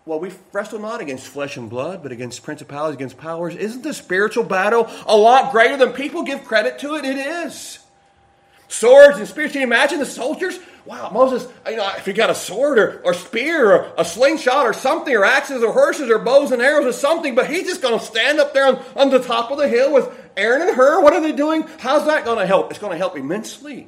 Well, 0.06 0.20
we 0.20 0.32
wrestle 0.52 0.80
not 0.80 1.02
against 1.02 1.28
flesh 1.28 1.58
and 1.58 1.70
blood, 1.70 2.02
but 2.02 2.12
against 2.12 2.44
principalities, 2.44 2.96
against 2.96 3.18
powers. 3.18 3.56
Isn't 3.56 3.84
the 3.84 3.94
spiritual 3.94 4.44
battle 4.44 4.90
a 5.06 5.16
lot 5.16 5.52
greater 5.52 5.78
than 5.78 5.94
people 5.94 6.24
give 6.24 6.44
credit 6.46 6.80
to 6.80 6.96
it? 6.96 7.06
It 7.06 7.18
is. 7.18 7.80
Swords 8.68 9.18
and 9.18 9.28
spears. 9.28 9.52
Can 9.52 9.62
you 9.62 9.68
imagine 9.68 10.00
the 10.00 10.06
soldiers? 10.06 10.60
Wow, 10.86 11.12
Moses, 11.12 11.48
you 11.68 11.76
know, 11.76 11.92
if 11.98 12.08
you 12.08 12.14
got 12.14 12.30
a 12.30 12.36
sword 12.36 12.80
or, 12.80 13.02
or 13.04 13.14
spear 13.14 13.72
or 13.72 13.94
a 13.98 14.06
slingshot 14.06 14.66
or 14.66 14.74
something, 14.74 15.16
or 15.16 15.24
axes 15.24 15.62
or 15.62 15.74
horses 15.74 16.10
or 16.10 16.18
bows 16.18 16.52
and 16.52 16.62
arrows 16.62 16.86
or 16.86 16.92
something, 16.98 17.36
but 17.36 17.50
he's 17.50 17.68
just 17.68 17.82
going 17.82 18.00
to 18.00 18.04
stand 18.04 18.40
up 18.40 18.54
there 18.54 18.66
on, 18.66 18.84
on 18.96 19.10
the 19.10 19.20
top 19.20 19.52
of 19.52 19.60
the 19.60 19.68
hill 19.68 19.94
with 19.94 20.10
Aaron 20.36 20.68
and 20.68 20.76
Hur. 20.76 21.02
What 21.02 21.14
are 21.14 21.22
they 21.22 21.32
doing? 21.32 21.64
How's 21.80 22.06
that 22.08 22.26
going 22.26 22.40
to 22.40 22.48
help? 22.48 22.72
It's 22.72 22.80
going 22.80 22.94
to 22.94 22.98
help 22.98 23.18
immensely. 23.18 23.88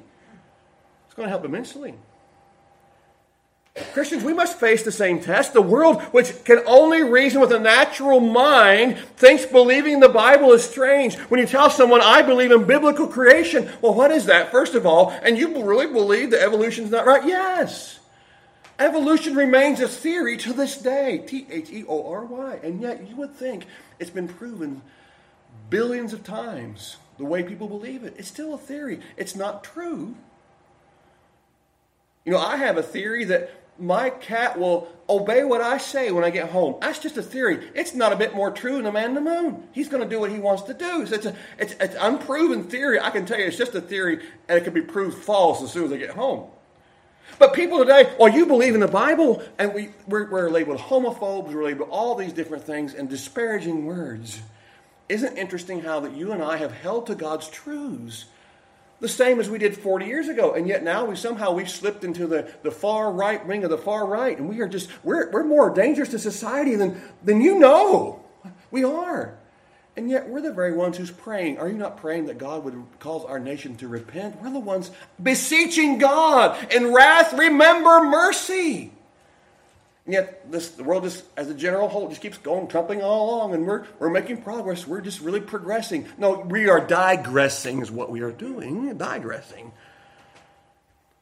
It's 1.11 1.15
going 1.17 1.25
to 1.25 1.29
help 1.29 1.43
immensely. 1.43 1.93
Christians, 3.91 4.23
we 4.23 4.33
must 4.33 4.57
face 4.57 4.83
the 4.83 4.93
same 4.93 5.19
test. 5.19 5.51
The 5.51 5.61
world, 5.61 6.01
which 6.13 6.45
can 6.45 6.61
only 6.65 7.03
reason 7.03 7.41
with 7.41 7.51
a 7.51 7.59
natural 7.59 8.21
mind, 8.21 8.97
thinks 9.17 9.45
believing 9.45 9.99
the 9.99 10.07
Bible 10.07 10.53
is 10.53 10.63
strange. 10.63 11.17
When 11.17 11.41
you 11.41 11.45
tell 11.45 11.69
someone, 11.69 11.99
I 11.99 12.21
believe 12.21 12.53
in 12.53 12.63
biblical 12.63 13.07
creation, 13.07 13.69
well, 13.81 13.93
what 13.93 14.09
is 14.11 14.27
that, 14.27 14.51
first 14.51 14.73
of 14.73 14.85
all? 14.85 15.09
And 15.21 15.37
you 15.37 15.65
really 15.65 15.91
believe 15.91 16.31
that 16.31 16.43
evolution 16.43 16.85
is 16.85 16.91
not 16.91 17.05
right? 17.05 17.25
Yes. 17.25 17.99
Evolution 18.79 19.35
remains 19.35 19.81
a 19.81 19.89
theory 19.89 20.37
to 20.37 20.53
this 20.53 20.77
day. 20.77 21.25
T 21.27 21.45
H 21.51 21.69
E 21.71 21.83
O 21.89 22.09
R 22.09 22.23
Y. 22.23 22.57
And 22.63 22.79
yet, 22.79 23.05
you 23.05 23.17
would 23.17 23.35
think 23.35 23.65
it's 23.99 24.09
been 24.09 24.29
proven 24.29 24.81
billions 25.69 26.13
of 26.13 26.23
times 26.23 26.95
the 27.17 27.25
way 27.25 27.43
people 27.43 27.67
believe 27.67 28.05
it. 28.05 28.15
It's 28.17 28.29
still 28.29 28.53
a 28.53 28.57
theory, 28.57 29.01
it's 29.17 29.35
not 29.35 29.65
true. 29.65 30.15
You 32.25 32.31
know, 32.31 32.39
I 32.39 32.57
have 32.57 32.77
a 32.77 32.83
theory 32.83 33.25
that 33.25 33.51
my 33.79 34.11
cat 34.11 34.59
will 34.59 34.87
obey 35.09 35.43
what 35.43 35.61
I 35.61 35.77
say 35.77 36.11
when 36.11 36.23
I 36.23 36.29
get 36.29 36.49
home. 36.49 36.75
That's 36.81 36.99
just 36.99 37.17
a 37.17 37.23
theory. 37.23 37.69
It's 37.73 37.95
not 37.95 38.13
a 38.13 38.15
bit 38.15 38.35
more 38.35 38.51
true 38.51 38.75
than 38.77 38.85
a 38.85 38.91
man 38.91 39.09
in 39.09 39.15
the 39.15 39.21
moon. 39.21 39.67
He's 39.71 39.89
going 39.89 40.03
to 40.03 40.09
do 40.09 40.19
what 40.19 40.31
he 40.31 40.37
wants 40.37 40.63
to 40.63 40.73
do. 40.73 41.05
So 41.07 41.15
it's 41.15 41.25
a 41.25 41.35
it's, 41.57 41.75
it's 41.79 41.95
unproven 41.99 42.65
theory. 42.65 42.99
I 42.99 43.09
can 43.09 43.25
tell 43.25 43.39
you 43.39 43.45
it's 43.45 43.57
just 43.57 43.73
a 43.73 43.81
theory, 43.81 44.23
and 44.47 44.57
it 44.57 44.63
can 44.63 44.73
be 44.73 44.81
proved 44.81 45.17
false 45.17 45.63
as 45.63 45.71
soon 45.71 45.85
as 45.85 45.91
I 45.91 45.97
get 45.97 46.11
home. 46.11 46.47
But 47.39 47.53
people 47.53 47.79
today, 47.79 48.13
well, 48.19 48.31
you 48.31 48.45
believe 48.45 48.75
in 48.75 48.81
the 48.81 48.87
Bible, 48.87 49.41
and 49.57 49.73
we, 49.73 49.89
we're, 50.07 50.29
we're 50.29 50.49
labeled 50.49 50.79
homophobes, 50.79 51.51
we're 51.53 51.63
labeled 51.63 51.89
all 51.89 52.13
these 52.13 52.33
different 52.33 52.65
things 52.65 52.93
and 52.93 53.09
disparaging 53.09 53.85
words. 53.85 54.41
Isn't 55.09 55.37
it 55.37 55.39
interesting 55.39 55.81
how 55.81 56.01
that 56.01 56.13
you 56.13 56.33
and 56.33 56.43
I 56.43 56.57
have 56.57 56.71
held 56.71 57.07
to 57.07 57.15
God's 57.15 57.49
truths 57.49 58.25
the 59.01 59.09
same 59.09 59.39
as 59.39 59.49
we 59.49 59.57
did 59.57 59.75
40 59.75 60.05
years 60.05 60.29
ago. 60.29 60.53
And 60.53 60.67
yet 60.67 60.83
now 60.83 61.05
we 61.05 61.15
somehow 61.15 61.51
we've 61.51 61.69
slipped 61.69 62.03
into 62.03 62.27
the, 62.27 62.49
the 62.61 62.71
far 62.71 63.11
right 63.11 63.45
wing 63.45 63.63
of 63.63 63.71
the 63.71 63.77
far 63.77 64.05
right. 64.05 64.37
And 64.37 64.47
we 64.47 64.61
are 64.61 64.67
just, 64.67 64.89
we're, 65.03 65.29
we're 65.31 65.43
more 65.43 65.71
dangerous 65.71 66.09
to 66.09 66.19
society 66.19 66.75
than, 66.75 67.01
than 67.23 67.41
you 67.41 67.59
know. 67.59 68.23
We 68.69 68.83
are. 68.83 69.37
And 69.97 70.09
yet 70.09 70.29
we're 70.29 70.41
the 70.41 70.53
very 70.53 70.71
ones 70.71 70.97
who's 70.97 71.11
praying. 71.11 71.57
Are 71.57 71.67
you 71.67 71.77
not 71.77 71.97
praying 71.97 72.27
that 72.27 72.37
God 72.37 72.63
would 72.63 72.81
cause 72.99 73.25
our 73.25 73.39
nation 73.39 73.75
to 73.77 73.87
repent? 73.87 74.41
We're 74.41 74.51
the 74.51 74.59
ones 74.59 74.91
beseeching 75.21 75.97
God 75.97 76.71
in 76.71 76.93
wrath, 76.93 77.33
remember 77.33 78.01
mercy. 78.01 78.93
And 80.11 80.25
yet, 80.25 80.51
this, 80.51 80.71
the 80.71 80.83
world 80.83 81.03
just, 81.03 81.23
as 81.37 81.49
a 81.49 81.53
general 81.53 81.87
whole, 81.87 82.09
just 82.09 82.19
keeps 82.19 82.37
going, 82.37 82.67
trumping 82.67 83.01
all 83.01 83.29
along, 83.29 83.53
and 83.53 83.65
we're, 83.65 83.85
we're 83.97 84.09
making 84.09 84.41
progress. 84.41 84.85
We're 84.85 84.99
just 84.99 85.21
really 85.21 85.39
progressing. 85.39 86.05
No, 86.17 86.41
we 86.41 86.67
are 86.67 86.85
digressing, 86.85 87.81
is 87.81 87.89
what 87.89 88.11
we 88.11 88.19
are 88.19 88.33
doing, 88.33 88.97
digressing. 88.97 89.71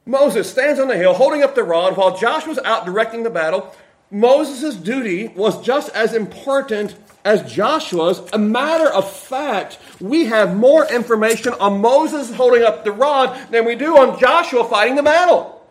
Moses 0.07 0.49
stands 0.49 0.79
on 0.79 0.87
the 0.87 0.97
hill 0.97 1.13
holding 1.13 1.43
up 1.43 1.53
the 1.53 1.63
rod 1.63 1.97
while 1.97 2.17
Joshua's 2.17 2.57
out 2.65 2.87
directing 2.87 3.21
the 3.21 3.29
battle. 3.29 3.75
Moses' 4.09 4.73
duty 4.73 5.27
was 5.27 5.63
just 5.63 5.95
as 5.95 6.15
important 6.15 6.95
as 7.23 7.43
Joshua's. 7.43 8.23
A 8.33 8.39
matter 8.39 8.91
of 8.91 9.07
fact, 9.07 9.77
we 9.99 10.25
have 10.25 10.57
more 10.57 10.91
information 10.91 11.53
on 11.59 11.79
Moses 11.79 12.33
holding 12.33 12.63
up 12.63 12.83
the 12.83 12.91
rod 12.91 13.37
than 13.51 13.65
we 13.65 13.75
do 13.75 13.99
on 13.99 14.19
Joshua 14.19 14.67
fighting 14.67 14.95
the 14.95 15.03
battle. 15.03 15.63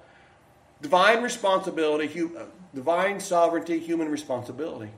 Divine 0.80 1.24
responsibility, 1.24 2.22
uh, 2.22 2.44
divine 2.78 3.18
sovereignty, 3.18 3.80
human 3.80 4.08
responsibility. 4.08 4.92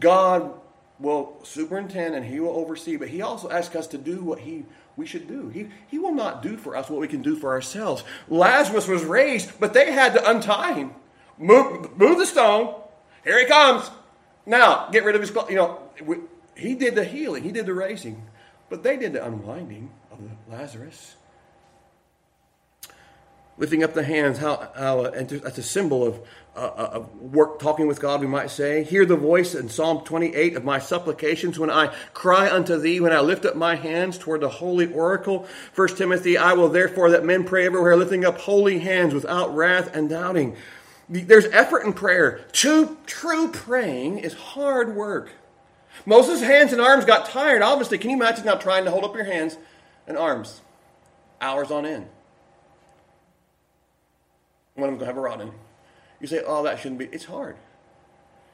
God 0.00 0.54
will 0.98 1.38
superintend 1.42 2.14
and 2.14 2.24
he 2.24 2.40
will 2.40 2.56
oversee, 2.56 2.96
but 2.96 3.08
he 3.08 3.20
also 3.20 3.50
asks 3.50 3.76
us 3.76 3.86
to 3.88 3.98
do 3.98 4.24
what 4.24 4.38
he 4.38 4.64
we 4.96 5.04
should 5.04 5.28
do. 5.28 5.50
He, 5.50 5.68
he 5.88 5.98
will 5.98 6.14
not 6.14 6.42
do 6.42 6.56
for 6.56 6.74
us 6.74 6.88
what 6.88 7.00
we 7.00 7.08
can 7.08 7.20
do 7.20 7.36
for 7.36 7.50
ourselves. 7.50 8.04
Lazarus 8.28 8.88
was 8.88 9.04
raised, 9.04 9.60
but 9.60 9.74
they 9.74 9.92
had 9.92 10.14
to 10.14 10.30
untie 10.30 10.72
him. 10.72 10.92
Move, 11.36 11.94
move 11.98 12.16
the 12.16 12.24
stone. 12.24 12.74
Here 13.22 13.38
he 13.38 13.44
comes. 13.44 13.90
Now, 14.46 14.88
get 14.90 15.04
rid 15.04 15.14
of 15.14 15.20
his 15.20 15.30
clothes. 15.30 15.50
You 15.50 15.56
know, 15.56 15.82
we, 16.02 16.18
he 16.56 16.74
did 16.74 16.94
the 16.94 17.04
healing, 17.04 17.42
he 17.42 17.52
did 17.52 17.66
the 17.66 17.74
raising, 17.74 18.22
but 18.70 18.82
they 18.82 18.96
did 18.96 19.12
the 19.12 19.26
unwinding 19.26 19.90
of 20.10 20.20
Lazarus 20.48 21.16
lifting 23.56 23.82
up 23.82 23.94
the 23.94 24.02
hands, 24.02 24.38
how, 24.38 24.68
how 24.76 25.00
uh, 25.00 25.10
that's 25.10 25.58
a 25.58 25.62
symbol 25.62 26.06
of, 26.06 26.20
uh, 26.56 26.60
uh, 26.60 27.04
work, 27.20 27.58
talking 27.58 27.88
with 27.88 28.00
God, 28.00 28.20
we 28.20 28.26
might 28.26 28.50
say. 28.50 28.84
Hear 28.84 29.04
the 29.04 29.16
voice 29.16 29.54
in 29.54 29.68
Psalm 29.68 30.04
28 30.04 30.56
of 30.56 30.64
my 30.64 30.78
supplications 30.78 31.58
when 31.58 31.70
I 31.70 31.92
cry 32.12 32.48
unto 32.48 32.78
thee, 32.78 33.00
when 33.00 33.12
I 33.12 33.20
lift 33.20 33.44
up 33.44 33.56
my 33.56 33.74
hands 33.74 34.18
toward 34.18 34.40
the 34.40 34.48
holy 34.48 34.92
oracle. 34.92 35.48
First 35.72 35.98
Timothy, 35.98 36.38
I 36.38 36.52
will 36.52 36.68
therefore 36.68 37.10
that 37.10 37.24
men 37.24 37.44
pray 37.44 37.66
everywhere, 37.66 37.96
lifting 37.96 38.24
up 38.24 38.38
holy 38.38 38.78
hands 38.78 39.12
without 39.14 39.54
wrath 39.54 39.94
and 39.96 40.08
doubting. 40.08 40.56
There's 41.08 41.46
effort 41.46 41.84
in 41.84 41.92
prayer. 41.92 42.44
True, 42.52 42.96
true 43.06 43.48
praying 43.48 44.18
is 44.18 44.34
hard 44.34 44.94
work. 44.94 45.32
Moses' 46.06 46.40
hands 46.40 46.72
and 46.72 46.80
arms 46.80 47.04
got 47.04 47.26
tired, 47.26 47.62
obviously. 47.62 47.98
Can 47.98 48.10
you 48.10 48.16
imagine 48.16 48.44
now 48.44 48.54
trying 48.54 48.84
to 48.84 48.90
hold 48.90 49.04
up 49.04 49.14
your 49.14 49.24
hands 49.24 49.56
and 50.06 50.16
arms 50.16 50.60
hours 51.40 51.70
on 51.70 51.84
end? 51.84 52.06
One 54.74 54.88
of 54.88 54.98
them 54.98 54.98
going 54.98 55.00
to 55.00 55.06
have 55.06 55.16
a 55.16 55.20
rod 55.20 55.40
in. 55.40 55.52
You 56.24 56.28
say, 56.28 56.42
oh, 56.46 56.62
that 56.62 56.78
shouldn't 56.78 56.98
be. 56.98 57.04
It's 57.12 57.26
hard. 57.26 57.54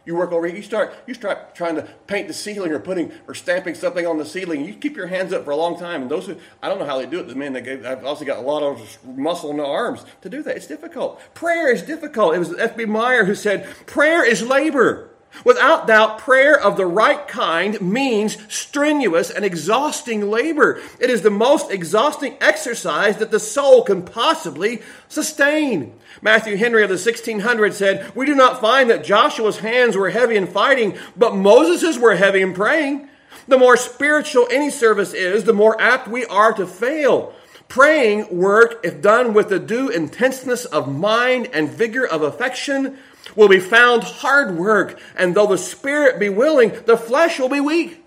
You 0.04 0.16
work 0.16 0.32
over 0.32 0.44
you 0.48 0.60
start, 0.60 0.92
you 1.06 1.14
start 1.14 1.54
trying 1.54 1.76
to 1.76 1.82
paint 2.08 2.26
the 2.26 2.34
ceiling 2.34 2.72
or 2.72 2.80
putting 2.80 3.12
or 3.28 3.34
stamping 3.34 3.76
something 3.76 4.04
on 4.08 4.18
the 4.18 4.24
ceiling. 4.24 4.64
You 4.64 4.74
keep 4.74 4.96
your 4.96 5.06
hands 5.06 5.32
up 5.32 5.44
for 5.44 5.52
a 5.52 5.56
long 5.56 5.78
time. 5.78 6.02
And 6.02 6.10
those 6.10 6.26
who, 6.26 6.36
I 6.60 6.68
don't 6.68 6.80
know 6.80 6.84
how 6.84 6.98
they 6.98 7.06
do 7.06 7.20
it. 7.20 7.28
The 7.28 7.36
men, 7.36 7.52
gave, 7.62 7.86
I've 7.86 8.04
also 8.04 8.24
got 8.24 8.38
a 8.38 8.40
lot 8.40 8.64
of 8.64 8.98
muscle 9.06 9.52
in 9.52 9.58
the 9.58 9.64
arms 9.64 10.04
to 10.22 10.28
do 10.28 10.42
that. 10.42 10.56
It's 10.56 10.66
difficult. 10.66 11.20
Prayer 11.32 11.72
is 11.72 11.82
difficult. 11.82 12.34
It 12.34 12.40
was 12.40 12.58
F.B. 12.58 12.86
Meyer 12.86 13.24
who 13.24 13.36
said, 13.36 13.68
prayer 13.86 14.24
is 14.24 14.42
labor. 14.42 15.09
Without 15.44 15.86
doubt, 15.86 16.18
prayer 16.18 16.58
of 16.58 16.76
the 16.76 16.86
right 16.86 17.26
kind 17.26 17.80
means 17.80 18.36
strenuous 18.52 19.30
and 19.30 19.44
exhausting 19.44 20.30
labor. 20.30 20.80
It 20.98 21.08
is 21.08 21.22
the 21.22 21.30
most 21.30 21.70
exhausting 21.70 22.36
exercise 22.40 23.16
that 23.18 23.30
the 23.30 23.40
soul 23.40 23.82
can 23.82 24.02
possibly 24.02 24.82
sustain. 25.08 25.94
Matthew 26.20 26.56
Henry 26.56 26.82
of 26.82 26.90
the 26.90 26.94
1600 26.94 27.72
said, 27.72 28.14
We 28.14 28.26
do 28.26 28.34
not 28.34 28.60
find 28.60 28.90
that 28.90 29.04
Joshua's 29.04 29.58
hands 29.58 29.96
were 29.96 30.10
heavy 30.10 30.36
in 30.36 30.46
fighting, 30.46 30.98
but 31.16 31.34
Moses's 31.34 31.98
were 31.98 32.16
heavy 32.16 32.42
in 32.42 32.52
praying. 32.52 33.08
The 33.48 33.58
more 33.58 33.76
spiritual 33.76 34.46
any 34.50 34.70
service 34.70 35.14
is, 35.14 35.44
the 35.44 35.52
more 35.52 35.80
apt 35.80 36.08
we 36.08 36.26
are 36.26 36.52
to 36.52 36.66
fail. 36.66 37.32
Praying 37.68 38.36
work, 38.36 38.80
if 38.82 39.00
done 39.00 39.32
with 39.32 39.48
the 39.48 39.60
due 39.60 39.88
intenseness 39.88 40.64
of 40.64 40.92
mind 40.92 41.48
and 41.52 41.70
vigor 41.70 42.04
of 42.04 42.22
affection, 42.22 42.98
will 43.36 43.48
be 43.48 43.60
found 43.60 44.02
hard 44.04 44.56
work, 44.56 45.00
and 45.16 45.34
though 45.34 45.46
the 45.46 45.58
spirit 45.58 46.18
be 46.18 46.28
willing, 46.28 46.72
the 46.86 46.96
flesh 46.96 47.38
will 47.38 47.48
be 47.48 47.60
weak. 47.60 48.02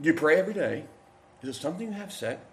Do 0.00 0.08
you 0.08 0.14
pray 0.14 0.36
every 0.36 0.54
day? 0.54 0.84
Is 1.42 1.50
it 1.50 1.60
something 1.60 1.88
you 1.88 1.94
have 1.94 2.12
set? 2.12 2.44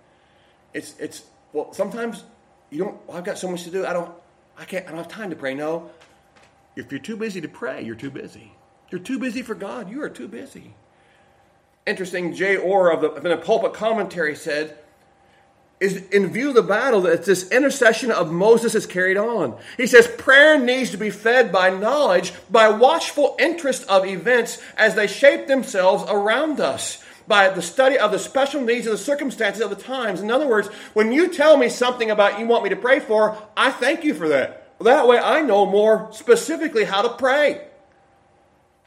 It's 0.74 0.98
it's 1.00 1.24
well 1.54 1.74
sometimes 1.74 2.24
you 2.70 2.80
don't 2.80 3.08
well, 3.08 3.18
I've 3.18 3.24
got 3.24 3.38
so 3.38 3.50
much 3.50 3.64
to 3.64 3.72
do, 3.72 3.86
I 3.86 3.94
don't 3.94 4.12
I 4.58 4.66
can't 4.66 4.86
I 4.86 4.90
don't 4.90 4.98
have 4.98 5.08
time 5.08 5.30
to 5.32 5.36
pray. 5.36 5.56
No. 5.56 5.90
If 6.76 6.92
you're 6.92 7.02
too 7.02 7.18
busy 7.18 7.42
to 7.42 7.48
pray, 7.48 7.84
you're 7.84 7.96
too 7.96 8.12
busy. 8.12 8.54
You're 8.90 9.02
too 9.02 9.20
busy 9.20 9.42
for 9.42 9.56
God, 9.56 9.90
you 9.90 10.02
are 10.04 10.10
too 10.10 10.28
busy. 10.28 10.74
Interesting, 11.86 12.34
J. 12.34 12.58
Orr 12.58 12.92
of 12.92 13.02
the, 13.02 13.10
of 13.12 13.24
the 13.24 13.38
pulpit 13.38 13.74
commentary 13.74 14.36
said, 14.36 14.78
is 15.80 16.04
in 16.10 16.32
view 16.32 16.50
of 16.50 16.56
the 16.56 16.62
battle 16.62 17.02
that 17.02 17.24
this 17.24 17.50
intercession 17.52 18.12
of 18.12 18.32
Moses 18.32 18.76
is 18.76 18.86
carried 18.86 19.18
on. 19.18 19.58
He 19.78 19.88
says 19.88 20.08
prayer 20.08 20.60
needs 20.60 20.92
to 20.92 20.98
be 20.98 21.10
fed 21.10 21.52
by 21.52 21.70
knowledge, 21.70 22.34
by 22.50 22.70
watchful 22.70 23.36
interest 23.40 23.88
of 23.88 24.06
events 24.06 24.62
as 24.76 24.96
they 24.96 25.08
shape 25.08 25.48
themselves 25.48 26.04
around 26.10 26.60
us, 26.60 27.02
by 27.28 27.50
the 27.50 27.62
study 27.62 27.98
of 27.98 28.12
the 28.12 28.20
special 28.20 28.62
needs 28.62 28.88
of 28.88 28.92
the 28.92 28.98
circumstances 28.98 29.62
of 29.64 29.70
the 29.70 29.76
times. 29.76 30.20
In 30.20 30.32
other 30.32 30.48
words, 30.48 30.68
when 30.94 31.12
you 31.14 31.30
tell 31.30 31.56
me 31.56 31.70
something 31.70 32.12
about 32.12 32.40
you 32.40 32.46
want 32.46 32.64
me 32.64 32.72
to 32.72 32.76
pray 32.76 33.00
for, 33.00 33.42
I 33.56 33.72
thank 33.72 34.04
you 34.04 34.14
for 34.14 34.28
that. 34.30 34.74
That 34.82 35.08
way 35.08 35.18
I 35.18 35.42
know 35.42 35.66
more 35.66 36.10
specifically 36.12 36.84
how 36.84 37.04
to 37.04 37.10
pray. 37.10 37.66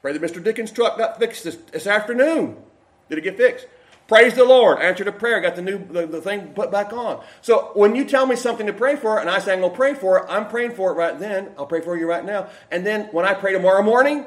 Pray 0.02 0.12
that 0.12 0.22
Mr. 0.22 0.42
Dickens' 0.42 0.72
truck 0.72 0.98
got 0.98 1.18
fixed 1.18 1.44
this, 1.44 1.56
this 1.70 1.86
afternoon. 1.86 2.56
Did 3.08 3.18
it 3.18 3.24
get 3.24 3.36
fixed? 3.36 3.66
Praise 4.12 4.34
the 4.34 4.44
Lord. 4.44 4.78
Answered 4.78 5.08
a 5.08 5.12
prayer. 5.12 5.40
Got 5.40 5.56
the 5.56 5.62
new 5.62 5.78
the, 5.78 6.06
the, 6.06 6.20
thing 6.20 6.48
put 6.48 6.70
back 6.70 6.92
on. 6.92 7.24
So 7.40 7.70
when 7.72 7.96
you 7.96 8.04
tell 8.04 8.26
me 8.26 8.36
something 8.36 8.66
to 8.66 8.72
pray 8.74 8.94
for, 8.94 9.18
and 9.18 9.30
I 9.30 9.38
say 9.38 9.54
I'm 9.54 9.62
to 9.62 9.70
pray 9.70 9.94
for 9.94 10.18
it, 10.18 10.26
I'm 10.28 10.48
praying 10.48 10.72
for 10.72 10.90
it 10.90 10.96
right 10.96 11.18
then. 11.18 11.48
I'll 11.56 11.64
pray 11.64 11.80
for 11.80 11.96
you 11.96 12.06
right 12.06 12.22
now. 12.22 12.50
And 12.70 12.84
then 12.84 13.06
when 13.12 13.24
I 13.24 13.32
pray 13.32 13.54
tomorrow 13.54 13.82
morning, 13.82 14.26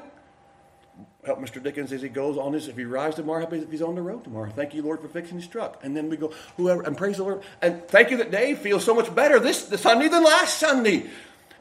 help 1.24 1.38
Mr. 1.40 1.62
Dickens 1.62 1.94
as 1.94 2.02
he 2.02 2.10
goes 2.10 2.36
on 2.36 2.54
this. 2.54 2.68
If 2.68 2.78
he 2.78 2.84
arrives 2.84 3.18
tomorrow, 3.18 3.42
help 3.42 3.54
if 3.54 3.70
he's 3.70 3.84
on 3.84 3.94
the 3.94 4.02
road 4.02 4.24
tomorrow. 4.24 4.50
Thank 4.50 4.74
you, 4.74 4.82
Lord, 4.82 5.02
for 5.02 5.08
fixing 5.08 5.38
his 5.38 5.48
truck. 5.48 5.80
And 5.84 5.96
then 5.96 6.10
we 6.10 6.18
go, 6.18 6.34
whoever, 6.58 6.82
and 6.82 6.98
praise 6.98 7.18
the 7.18 7.24
Lord. 7.24 7.44
And 7.62 7.88
thank 7.88 8.10
you 8.10 8.18
that 8.18 8.32
Dave 8.32 8.58
feels 8.58 8.84
so 8.84 8.96
much 8.96 9.14
better 9.14 9.40
this, 9.40 9.66
this 9.66 9.82
Sunday 9.82 10.08
than 10.08 10.24
last 10.24 10.58
Sunday. 10.58 11.12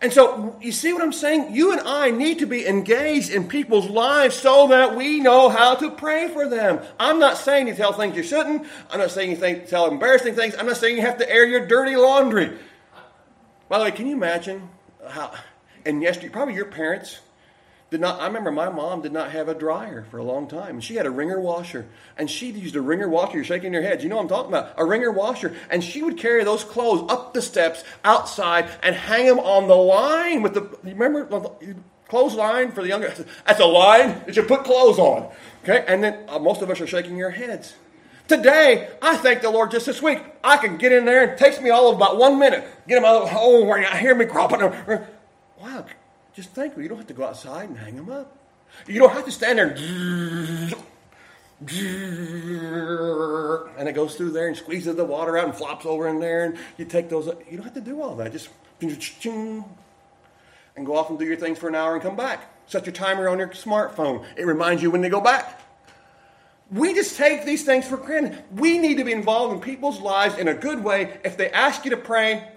And 0.00 0.12
so, 0.12 0.56
you 0.60 0.72
see 0.72 0.92
what 0.92 1.02
I'm 1.02 1.12
saying? 1.12 1.54
You 1.54 1.72
and 1.72 1.80
I 1.80 2.10
need 2.10 2.40
to 2.40 2.46
be 2.46 2.66
engaged 2.66 3.30
in 3.30 3.48
people's 3.48 3.88
lives 3.88 4.34
so 4.36 4.68
that 4.68 4.96
we 4.96 5.20
know 5.20 5.48
how 5.48 5.76
to 5.76 5.90
pray 5.90 6.28
for 6.28 6.48
them. 6.48 6.80
I'm 7.00 7.18
not 7.18 7.38
saying 7.38 7.68
you 7.68 7.74
tell 7.74 7.92
things 7.92 8.16
you 8.16 8.22
shouldn't. 8.22 8.66
I'm 8.90 8.98
not 8.98 9.12
saying 9.12 9.30
you 9.30 9.36
think, 9.36 9.68
tell 9.68 9.86
embarrassing 9.90 10.34
things. 10.34 10.54
I'm 10.58 10.66
not 10.66 10.76
saying 10.76 10.96
you 10.96 11.02
have 11.02 11.18
to 11.18 11.30
air 11.30 11.46
your 11.46 11.66
dirty 11.66 11.96
laundry. 11.96 12.58
By 13.68 13.78
the 13.78 13.84
way, 13.84 13.90
can 13.92 14.06
you 14.06 14.14
imagine 14.14 14.68
how, 15.08 15.32
and 15.86 16.02
yesterday, 16.02 16.28
probably 16.28 16.54
your 16.54 16.66
parents, 16.66 17.20
did 17.94 18.00
not 18.00 18.20
I 18.20 18.26
remember 18.26 18.50
my 18.50 18.70
mom 18.70 19.02
did 19.02 19.12
not 19.12 19.30
have 19.30 19.48
a 19.48 19.54
dryer 19.54 20.04
for 20.10 20.18
a 20.18 20.24
long 20.24 20.48
time. 20.48 20.70
And 20.70 20.82
she 20.82 20.96
had 20.96 21.06
a 21.06 21.12
wringer 21.12 21.40
washer. 21.40 21.86
And 22.18 22.28
she 22.28 22.50
used 22.50 22.74
a 22.74 22.80
wringer 22.80 23.08
washer. 23.08 23.36
You're 23.36 23.44
shaking 23.44 23.72
your 23.72 23.82
head. 23.82 24.02
You 24.02 24.08
know 24.08 24.16
what 24.16 24.22
I'm 24.22 24.28
talking 24.28 24.50
about. 24.50 24.74
A 24.76 24.84
wringer 24.84 25.12
washer. 25.12 25.54
And 25.70 25.84
she 25.84 26.02
would 26.02 26.18
carry 26.18 26.42
those 26.42 26.64
clothes 26.64 27.08
up 27.08 27.34
the 27.34 27.40
steps 27.40 27.84
outside 28.02 28.68
and 28.82 28.96
hang 28.96 29.26
them 29.26 29.38
on 29.38 29.68
the 29.68 29.76
line 29.76 30.42
with 30.42 30.54
the 30.54 30.62
you 30.82 30.96
remember 30.96 31.24
the 31.24 31.76
clothesline 32.08 32.72
for 32.72 32.82
the 32.82 32.88
younger 32.88 33.14
that's 33.46 33.60
a 33.60 33.64
line 33.64 34.24
that 34.26 34.34
you 34.34 34.42
put 34.42 34.64
clothes 34.64 34.98
on. 34.98 35.30
Okay? 35.62 35.84
And 35.86 36.02
then 36.02 36.24
uh, 36.28 36.40
most 36.40 36.62
of 36.62 36.70
us 36.70 36.80
are 36.80 36.88
shaking 36.88 37.16
your 37.16 37.30
heads. 37.30 37.74
Today, 38.26 38.88
I 39.00 39.18
thank 39.18 39.42
the 39.42 39.50
Lord 39.50 39.70
just 39.70 39.86
this 39.86 40.02
week. 40.02 40.20
I 40.42 40.56
can 40.56 40.78
get 40.78 40.90
in 40.90 41.04
there. 41.04 41.32
It 41.32 41.38
takes 41.38 41.60
me 41.60 41.70
all 41.70 41.90
of 41.90 41.96
about 41.96 42.18
one 42.18 42.40
minute. 42.40 42.66
Get 42.88 42.96
them 42.96 43.04
out 43.04 43.22
of 43.22 43.32
where 43.32 43.80
you 43.80 43.86
hear 43.98 44.16
me 44.16 44.24
cropping. 44.24 44.62
Wow, 45.62 45.86
just 46.34 46.50
think, 46.50 46.76
you 46.76 46.88
don't 46.88 46.98
have 46.98 47.06
to 47.06 47.14
go 47.14 47.24
outside 47.24 47.68
and 47.68 47.78
hang 47.78 47.96
them 47.96 48.10
up. 48.10 48.36
You 48.86 48.98
don't 48.98 49.12
have 49.12 49.24
to 49.24 49.30
stand 49.30 49.58
there 49.58 49.68
and 53.78 53.88
it 53.88 53.94
goes 53.94 54.16
through 54.16 54.32
there 54.32 54.48
and 54.48 54.56
squeezes 54.56 54.96
the 54.96 55.04
water 55.04 55.38
out 55.38 55.44
and 55.44 55.54
flops 55.54 55.86
over 55.86 56.08
in 56.08 56.18
there 56.18 56.44
and 56.44 56.58
you 56.76 56.84
take 56.84 57.08
those 57.08 57.26
you 57.48 57.56
don't 57.56 57.64
have 57.64 57.74
to 57.74 57.80
do 57.80 58.02
all 58.02 58.16
that. 58.16 58.32
Just 58.32 58.48
and 60.76 60.84
go 60.84 60.96
off 60.96 61.08
and 61.10 61.18
do 61.18 61.24
your 61.24 61.36
things 61.36 61.58
for 61.58 61.68
an 61.68 61.74
hour 61.74 61.94
and 61.94 62.02
come 62.02 62.16
back. 62.16 62.50
Set 62.66 62.84
your 62.86 62.92
timer 62.92 63.28
on 63.28 63.38
your 63.38 63.48
smartphone. 63.48 64.24
It 64.36 64.44
reminds 64.46 64.82
you 64.82 64.90
when 64.90 65.00
they 65.00 65.08
go 65.08 65.20
back. 65.20 65.60
We 66.70 66.94
just 66.94 67.16
take 67.16 67.44
these 67.44 67.62
things 67.62 67.86
for 67.86 67.96
granted. 67.96 68.42
We 68.52 68.78
need 68.78 68.96
to 68.96 69.04
be 69.04 69.12
involved 69.12 69.54
in 69.54 69.60
people's 69.60 70.00
lives 70.00 70.38
in 70.38 70.48
a 70.48 70.54
good 70.54 70.82
way. 70.82 71.18
If 71.24 71.36
they 71.36 71.50
ask 71.50 71.84
you 71.84 71.92
to 71.92 71.96
pray 71.96 72.48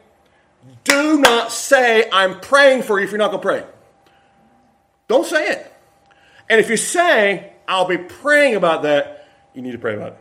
do 0.84 1.20
not 1.20 1.52
say, 1.52 2.10
I'm 2.12 2.40
praying 2.40 2.84
for 2.84 3.00
you 3.00 3.06
if 3.06 3.12
you're 3.12 3.18
not 3.18 3.32
going 3.32 3.42
to 3.42 3.48
pray. 3.48 3.64
Don't 5.08 5.26
say 5.26 5.50
it. 5.50 5.74
And 6.50 6.60
if 6.60 6.70
you 6.70 6.78
say, 6.78 7.54
I'll 7.68 7.88
be 7.88 7.98
praying 7.98 8.56
about 8.56 8.84
that, 8.84 9.28
you 9.54 9.62
need 9.62 9.74
to 9.74 9.78
pray 9.78 9.96
about 9.96 10.14
it. 10.14 10.18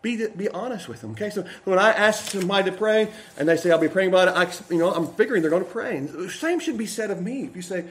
Be, 0.00 0.26
be 0.28 0.48
honest 0.48 0.88
with 0.88 1.00
them. 1.00 1.10
Okay, 1.12 1.28
so 1.28 1.44
when 1.64 1.78
I 1.78 1.90
ask 1.90 2.30
somebody 2.30 2.70
to 2.70 2.76
pray 2.76 3.08
and 3.36 3.48
they 3.48 3.56
say 3.56 3.70
I'll 3.70 3.78
be 3.78 3.88
praying 3.88 4.10
about 4.10 4.28
it, 4.28 4.34
I, 4.36 4.72
you 4.72 4.78
know, 4.78 4.92
I'm 4.92 5.08
figuring 5.14 5.42
they're 5.42 5.50
going 5.50 5.64
to 5.64 5.70
pray. 5.70 5.96
And 5.96 6.08
the 6.08 6.30
same 6.30 6.60
should 6.60 6.78
be 6.78 6.86
said 6.86 7.10
of 7.10 7.20
me. 7.20 7.44
If 7.44 7.56
you 7.56 7.62
say, 7.62 7.84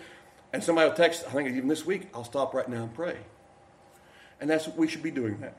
and 0.53 0.63
somebody 0.63 0.89
will 0.89 0.95
text, 0.95 1.25
I 1.27 1.31
think 1.31 1.49
even 1.49 1.67
this 1.67 1.85
week, 1.85 2.07
I'll 2.13 2.23
stop 2.23 2.53
right 2.53 2.67
now 2.67 2.83
and 2.83 2.93
pray. 2.93 3.17
And 4.39 4.49
that's 4.49 4.67
what 4.67 4.77
we 4.77 4.87
should 4.87 5.03
be 5.03 5.11
doing 5.11 5.39
that. 5.41 5.55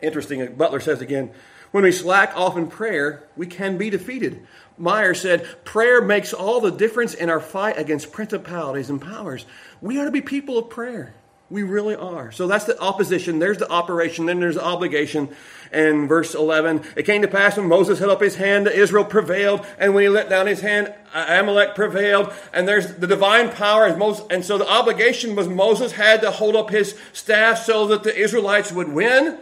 Interesting, 0.00 0.42
uh, 0.42 0.46
Butler 0.46 0.80
says 0.80 1.00
again, 1.00 1.32
when 1.70 1.84
we 1.84 1.92
slack 1.92 2.36
off 2.36 2.56
in 2.56 2.68
prayer, 2.68 3.24
we 3.36 3.46
can 3.46 3.76
be 3.76 3.90
defeated. 3.90 4.46
Meyer 4.78 5.14
said, 5.14 5.46
Prayer 5.64 6.02
makes 6.02 6.32
all 6.32 6.60
the 6.60 6.70
difference 6.70 7.14
in 7.14 7.30
our 7.30 7.40
fight 7.40 7.78
against 7.78 8.12
principalities 8.12 8.90
and 8.90 9.00
powers. 9.00 9.46
We 9.80 9.98
ought 10.00 10.04
to 10.04 10.10
be 10.10 10.20
people 10.20 10.58
of 10.58 10.70
prayer. 10.70 11.14
We 11.48 11.62
really 11.62 11.94
are. 11.94 12.32
So 12.32 12.48
that's 12.48 12.64
the 12.64 12.78
opposition. 12.80 13.38
There's 13.38 13.58
the 13.58 13.70
operation. 13.70 14.26
Then 14.26 14.40
there's 14.40 14.56
the 14.56 14.64
obligation. 14.64 15.28
And 15.70 16.08
verse 16.08 16.34
11, 16.34 16.82
it 16.96 17.04
came 17.04 17.22
to 17.22 17.28
pass 17.28 17.56
when 17.56 17.68
Moses 17.68 18.00
held 18.00 18.10
up 18.10 18.20
his 18.20 18.34
hand, 18.36 18.66
Israel 18.66 19.04
prevailed. 19.04 19.64
And 19.78 19.94
when 19.94 20.02
he 20.02 20.08
let 20.08 20.28
down 20.28 20.48
his 20.48 20.60
hand, 20.60 20.92
Amalek 21.14 21.76
prevailed. 21.76 22.32
And 22.52 22.66
there's 22.66 22.96
the 22.96 23.06
divine 23.06 23.50
power. 23.50 23.86
And 23.86 24.44
so 24.44 24.58
the 24.58 24.68
obligation 24.68 25.36
was 25.36 25.46
Moses 25.46 25.92
had 25.92 26.20
to 26.22 26.32
hold 26.32 26.56
up 26.56 26.70
his 26.70 26.98
staff 27.12 27.64
so 27.64 27.86
that 27.88 28.02
the 28.02 28.16
Israelites 28.16 28.72
would 28.72 28.88
win. 28.88 29.38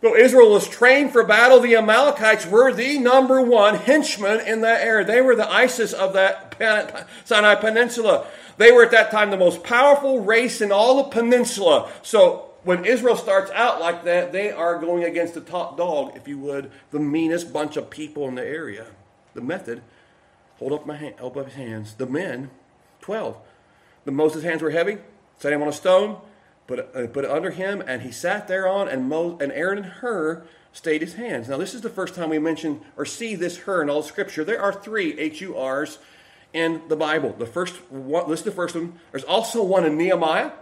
Though 0.00 0.16
Israel 0.16 0.50
was 0.50 0.66
trained 0.66 1.12
for 1.12 1.22
battle, 1.24 1.60
the 1.60 1.76
Amalekites 1.76 2.46
were 2.46 2.72
the 2.72 2.98
number 2.98 3.42
one 3.42 3.74
henchmen 3.74 4.40
in 4.40 4.62
that 4.62 4.80
area. 4.80 5.04
They 5.04 5.20
were 5.20 5.36
the 5.36 5.50
ISIS 5.50 5.92
of 5.92 6.14
that 6.14 6.56
Sinai 7.24 7.54
Peninsula. 7.56 8.26
They 8.56 8.72
were 8.72 8.84
at 8.84 8.90
that 8.92 9.10
time 9.10 9.30
the 9.30 9.36
most 9.36 9.62
powerful 9.62 10.20
race 10.20 10.60
in 10.60 10.72
all 10.72 10.96
the 10.96 11.10
peninsula. 11.10 11.90
So 12.02 12.50
when 12.64 12.84
Israel 12.84 13.16
starts 13.16 13.50
out 13.52 13.80
like 13.80 14.04
that, 14.04 14.32
they 14.32 14.50
are 14.50 14.78
going 14.78 15.04
against 15.04 15.34
the 15.34 15.40
top 15.40 15.76
dog, 15.76 16.16
if 16.16 16.26
you 16.26 16.38
would, 16.38 16.70
the 16.90 16.98
meanest 16.98 17.52
bunch 17.52 17.76
of 17.76 17.90
people 17.90 18.26
in 18.28 18.34
the 18.34 18.44
area. 18.44 18.86
The 19.34 19.40
method, 19.42 19.82
hold 20.58 20.72
up 20.72 20.86
my 20.86 20.96
hand, 20.96 21.16
hold 21.18 21.36
up 21.36 21.46
his 21.46 21.54
hands. 21.54 21.94
The 21.94 22.06
men, 22.06 22.50
12. 23.02 23.36
The 24.04 24.12
Moses' 24.12 24.44
hands 24.44 24.62
were 24.62 24.70
heavy, 24.70 24.98
set 25.38 25.52
him 25.52 25.62
on 25.62 25.68
a 25.68 25.72
stone, 25.72 26.18
put 26.70 26.78
it, 26.78 26.90
uh, 26.94 27.06
put 27.08 27.24
it 27.24 27.30
under 27.30 27.50
him, 27.50 27.82
and 27.84 28.02
he 28.02 28.12
sat 28.12 28.46
thereon, 28.46 28.88
and, 28.88 29.08
Mo, 29.08 29.36
and 29.40 29.50
Aaron 29.50 29.78
and 29.78 29.86
Hur 29.86 30.44
stayed 30.72 31.02
his 31.02 31.14
hands. 31.14 31.48
Now, 31.48 31.56
this 31.56 31.74
is 31.74 31.80
the 31.80 31.90
first 31.90 32.14
time 32.14 32.30
we 32.30 32.38
mention 32.38 32.82
or 32.96 33.04
see 33.04 33.34
this 33.34 33.58
Hur 33.58 33.82
in 33.82 33.90
all 33.90 34.04
Scripture. 34.04 34.44
There 34.44 34.62
are 34.62 34.72
three 34.72 35.18
H 35.18 35.40
U 35.40 35.56
R's 35.56 35.98
in 36.52 36.82
the 36.86 36.94
Bible. 36.94 37.34
The 37.36 37.46
first 37.46 37.74
one, 37.90 38.30
this 38.30 38.40
is 38.40 38.44
the 38.44 38.52
first 38.52 38.76
one. 38.76 39.00
There's 39.10 39.24
also 39.24 39.64
one 39.64 39.84
in 39.84 39.98
Nehemiah 39.98 40.52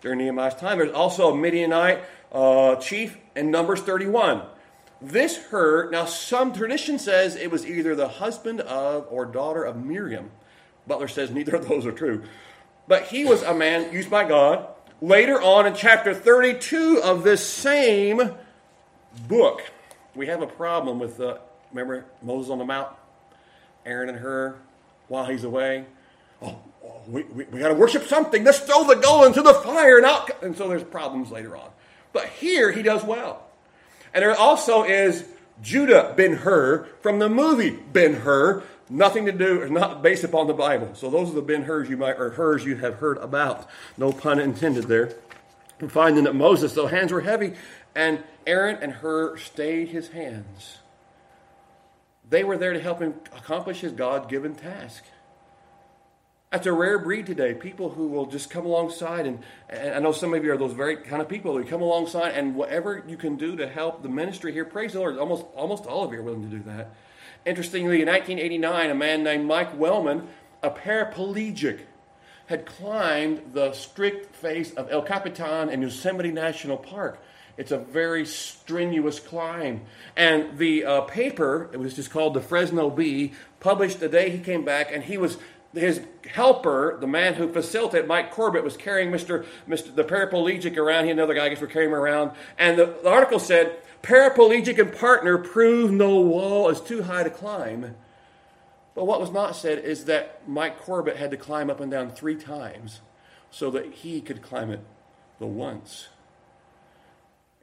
during 0.00 0.18
Nehemiah's 0.18 0.54
time. 0.54 0.78
There's 0.78 0.94
also 0.94 1.30
a 1.30 1.36
Midianite 1.36 2.04
uh, 2.32 2.76
chief 2.76 3.18
in 3.36 3.50
Numbers 3.50 3.80
31. 3.82 4.42
This 5.02 5.36
Hur, 5.36 5.90
now 5.90 6.06
some 6.06 6.54
tradition 6.54 6.98
says 6.98 7.36
it 7.36 7.50
was 7.50 7.66
either 7.66 7.94
the 7.94 8.08
husband 8.08 8.62
of 8.62 9.06
or 9.10 9.26
daughter 9.26 9.62
of 9.62 9.76
Miriam. 9.76 10.30
Butler 10.86 11.08
says 11.08 11.30
neither 11.30 11.54
of 11.56 11.68
those 11.68 11.84
are 11.84 11.92
true. 11.92 12.22
But 12.88 13.08
he 13.08 13.26
was 13.26 13.42
a 13.42 13.54
man 13.54 13.92
used 13.92 14.10
by 14.10 14.26
God. 14.26 14.66
Later 15.02 15.40
on 15.40 15.66
in 15.66 15.74
chapter 15.74 16.12
32 16.12 17.00
of 17.02 17.22
this 17.22 17.46
same 17.46 18.32
book, 19.26 19.62
we 20.14 20.26
have 20.26 20.42
a 20.42 20.46
problem 20.46 20.98
with, 20.98 21.18
uh, 21.20 21.38
remember 21.72 22.04
Moses 22.22 22.50
on 22.50 22.58
the 22.58 22.66
Mount? 22.66 22.94
Aaron 23.86 24.10
and 24.10 24.18
Hur 24.18 24.56
while 25.08 25.24
he's 25.24 25.44
away. 25.44 25.86
Oh, 26.42 26.58
oh 26.84 27.00
we, 27.06 27.22
we, 27.22 27.44
we 27.44 27.58
got 27.60 27.68
to 27.68 27.74
worship 27.74 28.04
something. 28.08 28.44
Let's 28.44 28.58
throw 28.58 28.84
the 28.84 28.96
gold 28.96 29.24
into 29.24 29.40
the 29.40 29.54
fire. 29.54 29.96
And, 29.96 30.04
out. 30.04 30.42
and 30.42 30.54
so 30.54 30.68
there's 30.68 30.84
problems 30.84 31.30
later 31.30 31.56
on. 31.56 31.70
But 32.12 32.26
here 32.26 32.70
he 32.70 32.82
does 32.82 33.02
well. 33.02 33.42
And 34.12 34.22
there 34.22 34.36
also 34.36 34.82
is 34.82 35.24
Judah 35.62 36.14
Ben 36.16 36.32
Hur 36.34 36.86
from 37.00 37.18
the 37.18 37.28
movie 37.28 37.70
Ben 37.70 38.14
Hur. 38.14 38.62
Nothing 38.88 39.26
to 39.26 39.32
do, 39.32 39.68
not 39.68 40.02
based 40.02 40.24
upon 40.24 40.48
the 40.48 40.54
Bible. 40.54 40.90
So 40.94 41.10
those 41.10 41.30
are 41.30 41.34
the 41.34 41.42
Ben 41.42 41.62
Hurs 41.62 41.88
you 41.88 41.96
might, 41.96 42.18
or 42.18 42.30
Hurs 42.30 42.64
you 42.64 42.76
have 42.76 42.94
heard 42.94 43.18
about. 43.18 43.68
No 43.96 44.12
pun 44.12 44.40
intended 44.40 44.84
there. 44.84 45.14
And 45.78 45.90
finding 45.90 46.24
that 46.24 46.34
Moses, 46.34 46.74
though 46.74 46.88
hands 46.88 47.12
were 47.12 47.20
heavy, 47.20 47.54
and 47.94 48.22
Aaron 48.46 48.78
and 48.82 48.92
Hur 48.92 49.36
stayed 49.36 49.88
his 49.88 50.08
hands. 50.08 50.78
They 52.28 52.44
were 52.44 52.56
there 52.56 52.72
to 52.72 52.80
help 52.80 53.00
him 53.00 53.14
accomplish 53.32 53.80
his 53.80 53.92
God 53.92 54.28
given 54.28 54.54
task. 54.54 55.04
That's 56.50 56.66
a 56.66 56.72
rare 56.72 56.98
breed 56.98 57.26
today. 57.26 57.54
People 57.54 57.90
who 57.90 58.08
will 58.08 58.26
just 58.26 58.50
come 58.50 58.66
alongside, 58.66 59.24
and, 59.24 59.38
and, 59.68 59.94
I 59.94 60.00
know 60.00 60.10
some 60.10 60.34
of 60.34 60.44
you 60.44 60.52
are 60.52 60.56
those 60.56 60.72
very 60.72 60.96
kind 60.96 61.22
of 61.22 61.28
people 61.28 61.56
who 61.56 61.62
come 61.62 61.80
alongside, 61.80 62.30
and 62.30 62.56
whatever 62.56 63.04
you 63.06 63.16
can 63.16 63.36
do 63.36 63.54
to 63.54 63.68
help 63.68 64.02
the 64.02 64.08
ministry 64.08 64.52
here, 64.52 64.64
praise 64.64 64.94
the 64.94 64.98
Lord. 64.98 65.16
Almost, 65.16 65.46
almost 65.54 65.86
all 65.86 66.02
of 66.02 66.12
you 66.12 66.18
are 66.18 66.22
willing 66.22 66.42
to 66.42 66.56
do 66.56 66.60
that. 66.64 66.92
Interestingly, 67.46 68.02
in 68.02 68.08
1989, 68.08 68.90
a 68.90 68.94
man 68.96 69.22
named 69.22 69.46
Mike 69.46 69.78
Wellman, 69.78 70.26
a 70.60 70.70
paraplegic, 70.70 71.82
had 72.46 72.66
climbed 72.66 73.52
the 73.52 73.72
strict 73.72 74.34
face 74.34 74.72
of 74.72 74.90
El 74.90 75.02
Capitan 75.02 75.68
in 75.68 75.82
Yosemite 75.82 76.32
National 76.32 76.76
Park. 76.76 77.22
It's 77.60 77.72
a 77.72 77.78
very 77.78 78.24
strenuous 78.26 79.20
climb. 79.20 79.82
And 80.16 80.58
the 80.58 80.84
uh, 80.84 81.00
paper, 81.02 81.68
it 81.72 81.76
was 81.78 81.94
just 81.94 82.10
called 82.10 82.34
the 82.34 82.40
Fresno 82.40 82.90
Bee, 82.90 83.34
published 83.60 84.00
the 84.00 84.08
day 84.08 84.30
he 84.30 84.38
came 84.38 84.64
back, 84.64 84.90
and 84.90 85.04
he 85.04 85.18
was 85.18 85.36
his 85.74 86.00
helper, 86.28 86.98
the 87.00 87.06
man 87.06 87.34
who 87.34 87.52
facilitated 87.52 88.08
Mike 88.08 88.30
Corbett, 88.32 88.64
was 88.64 88.76
carrying 88.76 89.10
Mr. 89.10 89.46
Mr. 89.68 89.94
the 89.94 90.04
paraplegic 90.04 90.76
around. 90.76 91.04
He 91.04 91.10
and 91.10 91.20
another 91.20 91.34
guy, 91.34 91.46
I 91.46 91.48
guess, 91.48 91.60
were 91.60 91.66
carrying 91.66 91.90
him 91.90 91.96
around. 91.96 92.32
And 92.58 92.78
the, 92.78 92.86
the 93.02 93.08
article 93.08 93.38
said, 93.38 93.76
paraplegic 94.02 94.78
and 94.78 94.92
partner 94.92 95.38
prove 95.38 95.92
no 95.92 96.20
wall 96.20 96.68
is 96.68 96.80
too 96.80 97.02
high 97.02 97.22
to 97.22 97.30
climb. 97.30 97.94
But 98.94 99.04
what 99.04 99.20
was 99.20 99.30
not 99.30 99.54
said 99.54 99.78
is 99.78 100.06
that 100.06 100.46
Mike 100.48 100.80
Corbett 100.80 101.16
had 101.16 101.30
to 101.30 101.36
climb 101.36 101.70
up 101.70 101.80
and 101.80 101.90
down 101.90 102.10
three 102.10 102.36
times 102.36 103.00
so 103.50 103.70
that 103.70 103.92
he 103.92 104.20
could 104.20 104.42
climb 104.42 104.70
it 104.70 104.80
the 105.38 105.46
once. 105.46 106.08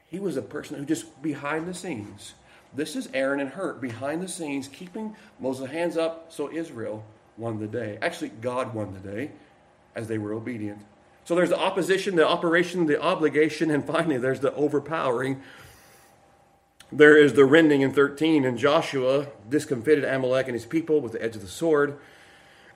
He 0.10 0.20
was 0.20 0.38
a 0.38 0.42
person 0.42 0.78
who 0.78 0.86
just 0.86 1.22
behind 1.22 1.68
the 1.68 1.74
scenes. 1.74 2.34
This 2.74 2.96
is 2.96 3.10
Aaron 3.14 3.42
and 3.42 3.50
Hur 3.50 3.74
behind 3.74 4.22
the 4.22 4.28
scenes, 4.28 4.70
keeping 4.70 5.16
Moses' 5.40 5.72
hands 5.72 5.98
up 5.98 6.32
so 6.32 6.50
Israel 6.50 7.04
won 7.38 7.60
the 7.60 7.68
day. 7.68 7.98
Actually, 8.02 8.30
God 8.30 8.74
won 8.74 8.94
the 8.94 9.00
day 9.00 9.32
as 9.96 10.08
they 10.08 10.18
were 10.18 10.34
obedient. 10.34 10.80
So 11.26 11.36
there's 11.36 11.50
the 11.50 11.60
opposition, 11.60 12.16
the 12.16 12.28
operation, 12.28 12.86
the 12.86 13.02
obligation, 13.02 13.70
and 13.70 13.84
finally 13.86 14.18
there's 14.18 14.40
the 14.40 14.54
overpowering. 14.54 15.42
There 16.92 17.18
is 17.18 17.34
the 17.34 17.44
rending 17.44 17.82
in 17.82 17.92
13, 17.92 18.46
and 18.46 18.58
Joshua 18.58 19.28
discomfited 19.50 20.06
Amalek 20.06 20.48
and 20.48 20.54
his 20.54 20.66
people 20.66 21.02
with 21.02 21.12
the 21.12 21.22
edge 21.22 21.36
of 21.36 21.42
the 21.42 21.48
sword. 21.48 21.98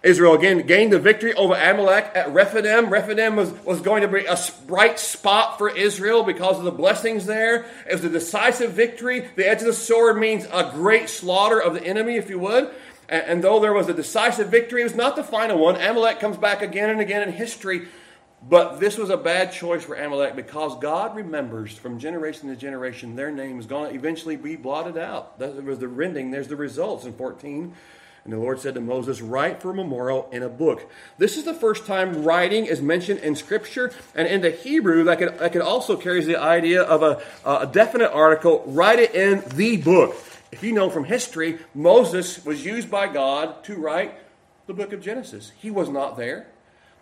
Israel 0.03 0.33
again 0.33 0.65
gained 0.65 0.91
the 0.91 0.99
victory 0.99 1.33
over 1.35 1.53
Amalek 1.53 2.11
at 2.15 2.33
Rephidim. 2.33 2.89
Rephidim 2.89 3.35
was, 3.35 3.51
was 3.63 3.81
going 3.81 4.01
to 4.01 4.07
be 4.07 4.25
a 4.25 4.37
bright 4.65 4.99
spot 4.99 5.59
for 5.59 5.69
Israel 5.69 6.23
because 6.23 6.57
of 6.57 6.63
the 6.63 6.71
blessings 6.71 7.27
there. 7.27 7.67
It 7.87 7.93
was 7.93 8.03
a 8.03 8.09
decisive 8.09 8.71
victory. 8.71 9.29
The 9.35 9.47
edge 9.47 9.59
of 9.59 9.67
the 9.67 9.73
sword 9.73 10.17
means 10.17 10.45
a 10.51 10.71
great 10.73 11.07
slaughter 11.07 11.61
of 11.61 11.75
the 11.75 11.85
enemy, 11.85 12.15
if 12.15 12.31
you 12.31 12.39
would. 12.39 12.71
And, 13.11 13.23
and 13.27 13.43
though 13.43 13.59
there 13.59 13.73
was 13.73 13.89
a 13.89 13.93
decisive 13.93 14.47
victory, 14.47 14.81
it 14.81 14.85
was 14.85 14.95
not 14.95 15.15
the 15.15 15.23
final 15.23 15.59
one. 15.59 15.75
Amalek 15.75 16.19
comes 16.19 16.37
back 16.37 16.63
again 16.63 16.89
and 16.89 17.01
again 17.01 17.27
in 17.27 17.33
history. 17.33 17.87
But 18.47 18.79
this 18.79 18.97
was 18.97 19.11
a 19.11 19.17
bad 19.17 19.51
choice 19.51 19.83
for 19.83 19.93
Amalek 19.93 20.35
because 20.35 20.75
God 20.79 21.15
remembers 21.15 21.77
from 21.77 21.99
generation 21.99 22.49
to 22.49 22.55
generation 22.55 23.15
their 23.15 23.31
name 23.31 23.59
is 23.59 23.67
going 23.67 23.89
to 23.89 23.95
eventually 23.95 24.35
be 24.35 24.55
blotted 24.55 24.97
out. 24.97 25.37
That 25.37 25.63
was 25.63 25.77
the 25.77 25.87
rending. 25.87 26.31
There's 26.31 26.47
the 26.47 26.55
results 26.55 27.05
in 27.05 27.13
14. 27.13 27.75
And 28.23 28.33
the 28.33 28.37
Lord 28.37 28.59
said 28.59 28.75
to 28.75 28.81
Moses, 28.81 29.21
Write 29.21 29.61
for 29.61 29.71
a 29.71 29.73
memorial 29.73 30.27
in 30.31 30.41
a 30.41 30.49
book. 30.49 30.91
This 31.17 31.37
is 31.37 31.43
the 31.43 31.53
first 31.53 31.85
time 31.85 32.23
writing 32.23 32.65
is 32.65 32.81
mentioned 32.81 33.19
in 33.19 33.35
Scripture. 33.35 33.91
And 34.15 34.27
in 34.27 34.41
the 34.41 34.51
Hebrew, 34.51 35.03
that 35.03 35.19
could, 35.19 35.37
that 35.39 35.51
could 35.51 35.61
also 35.61 35.95
carries 35.95 36.25
the 36.25 36.37
idea 36.37 36.81
of 36.81 37.03
a, 37.03 37.21
a 37.45 37.67
definite 37.67 38.11
article. 38.11 38.63
Write 38.65 38.99
it 38.99 39.13
in 39.13 39.43
the 39.55 39.77
book. 39.77 40.15
If 40.51 40.63
you 40.63 40.73
know 40.73 40.89
from 40.89 41.05
history, 41.05 41.59
Moses 41.73 42.43
was 42.45 42.65
used 42.65 42.91
by 42.91 43.07
God 43.07 43.63
to 43.65 43.75
write 43.75 44.15
the 44.67 44.73
book 44.73 44.93
of 44.93 45.01
Genesis. 45.01 45.51
He 45.57 45.71
was 45.71 45.89
not 45.89 46.17
there. 46.17 46.47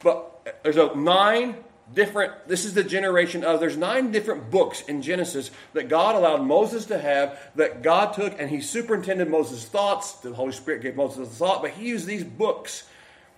But 0.02 0.60
there's 0.64 0.78
a 0.78 0.96
nine 0.96 1.56
different 1.94 2.48
this 2.48 2.66
is 2.66 2.74
the 2.74 2.84
generation 2.84 3.44
of 3.44 3.60
there's 3.60 3.78
nine 3.78 4.12
different 4.12 4.52
books 4.52 4.82
in 4.82 5.02
genesis 5.02 5.50
that 5.74 5.90
god 5.90 6.16
allowed 6.16 6.44
moses 6.44 6.86
to 6.86 7.00
have 7.00 7.40
that 7.56 7.82
god 7.82 8.14
took 8.14 8.40
and 8.40 8.50
he 8.50 8.62
superintended 8.62 9.28
moses 9.28 9.66
thoughts 9.66 10.14
the 10.14 10.32
holy 10.34 10.52
spirit 10.52 10.82
gave 10.82 10.96
moses 10.96 11.28
the 11.30 11.36
thought 11.36 11.62
but 11.62 11.72
he 11.72 11.88
used 11.88 12.06
these 12.06 12.24
books 12.24 12.88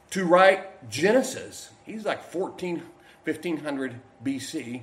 to 0.10 0.26
write 0.26 0.90
genesis 0.90 1.70
he's 1.86 2.04
like 2.04 2.22
14 2.24 2.84
1500 3.24 3.96
bc 4.24 4.82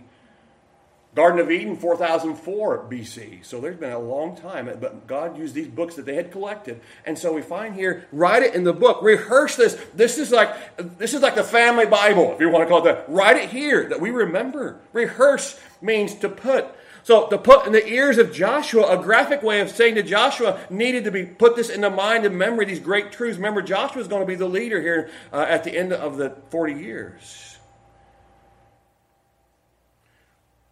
Garden 1.14 1.40
of 1.40 1.51
Eden, 1.51 1.77
4004 1.77 2.87
BC. 2.88 3.44
So 3.44 3.61
there's 3.61 3.77
been 3.77 3.92
a 3.92 3.99
long 3.99 4.37
time, 4.37 4.66
but 4.81 5.07
God 5.07 5.38
used 5.38 5.55
these 5.55 5.66
books 5.66 5.97
that 5.97 6.05
they 6.05 6.14
had 6.14 6.31
collected. 6.31 6.81
And 7.07 7.18
so 7.18 7.33
we 7.33 7.42
find 7.42 7.75
here, 7.75 8.07
write 8.12 8.42
it 8.42 8.55
in 8.55 8.64
the 8.64 8.73
book. 8.73 9.03
Rehearse 9.03 9.57
this. 9.57 9.75
This 9.94 10.18
is 10.18 10.31
like 10.31 10.55
this 10.99 11.14
is 11.14 11.23
like 11.23 11.35
the 11.35 11.42
family 11.42 11.87
Bible, 11.87 12.35
if 12.35 12.40
you 12.40 12.51
want 12.51 12.64
to 12.64 12.68
call 12.68 12.87
it 12.87 12.92
that. 12.92 13.07
Write 13.09 13.37
it 13.37 13.49
here 13.51 13.88
that 13.88 14.01
we 14.01 14.11
remember. 14.11 14.81
Rehearse 14.92 15.59
means 15.81 16.14
to 16.16 16.29
put. 16.29 16.66
So 17.03 17.27
to 17.29 17.38
put 17.38 17.66
in 17.66 17.73
the 17.73 17.87
ears 17.88 18.18
of 18.18 18.33
Joshua, 18.35 18.99
a 18.99 19.03
graphic 19.03 19.42
way 19.42 19.61
of 19.61 19.71
saying 19.71 19.94
to 19.94 20.03
Joshua 20.03 20.61
needed 20.68 21.05
to 21.05 21.11
be 21.11 21.25
put 21.25 21.57
this 21.57 21.71
in 21.71 21.81
the 21.81 21.90
mind 21.90 22.27
and 22.27 22.37
memory, 22.37 22.66
these 22.66 22.81
great 22.81 23.12
truths. 23.12 23.38
Remember, 23.38 23.62
Joshua 23.62 24.03
is 24.03 24.09
going 24.09 24.21
to 24.21 24.27
be 24.27 24.35
the 24.35 24.47
leader 24.47 24.81
here 24.81 25.11
uh, 25.33 25.47
at 25.49 25.64
the 25.64 25.77
end 25.77 25.94
of 25.94 26.18
the 26.18 26.37
40 26.51 26.75
years. 26.75 27.58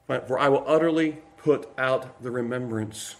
For 0.06 0.38
I 0.38 0.48
will 0.48 0.64
utterly 0.66 1.18
put 1.38 1.68
out 1.78 2.22
the 2.22 2.30
remembrance. 2.30 3.16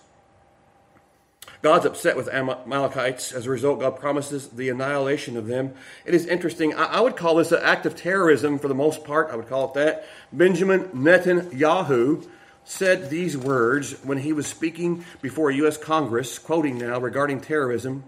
God's 1.62 1.86
upset 1.86 2.16
with 2.16 2.28
Amalekites. 2.28 3.32
As 3.32 3.46
a 3.46 3.50
result, 3.50 3.80
God 3.80 3.98
promises 3.98 4.48
the 4.48 4.68
annihilation 4.68 5.36
of 5.36 5.46
them. 5.46 5.74
It 6.04 6.14
is 6.14 6.26
interesting. 6.26 6.74
I, 6.74 7.00
would 7.00 7.16
call 7.16 7.36
this 7.36 7.50
an 7.50 7.60
act 7.62 7.86
of 7.86 7.96
terrorism 7.96 8.58
for 8.58 8.68
the 8.68 8.74
most 8.74 9.04
part. 9.04 9.30
I 9.30 9.36
would 9.36 9.48
call 9.48 9.68
it 9.68 9.74
that. 9.74 10.06
Benjamin 10.32 10.84
Netanyahu 10.88 12.28
said 12.64 13.10
these 13.10 13.36
words 13.36 13.92
when 14.04 14.18
he 14.18 14.32
was 14.32 14.46
speaking 14.46 15.04
before 15.22 15.50
a 15.50 15.54
U.S. 15.56 15.76
Congress, 15.78 16.38
quoting 16.38 16.78
now 16.78 16.98
regarding 17.00 17.40
terrorism. 17.40 18.04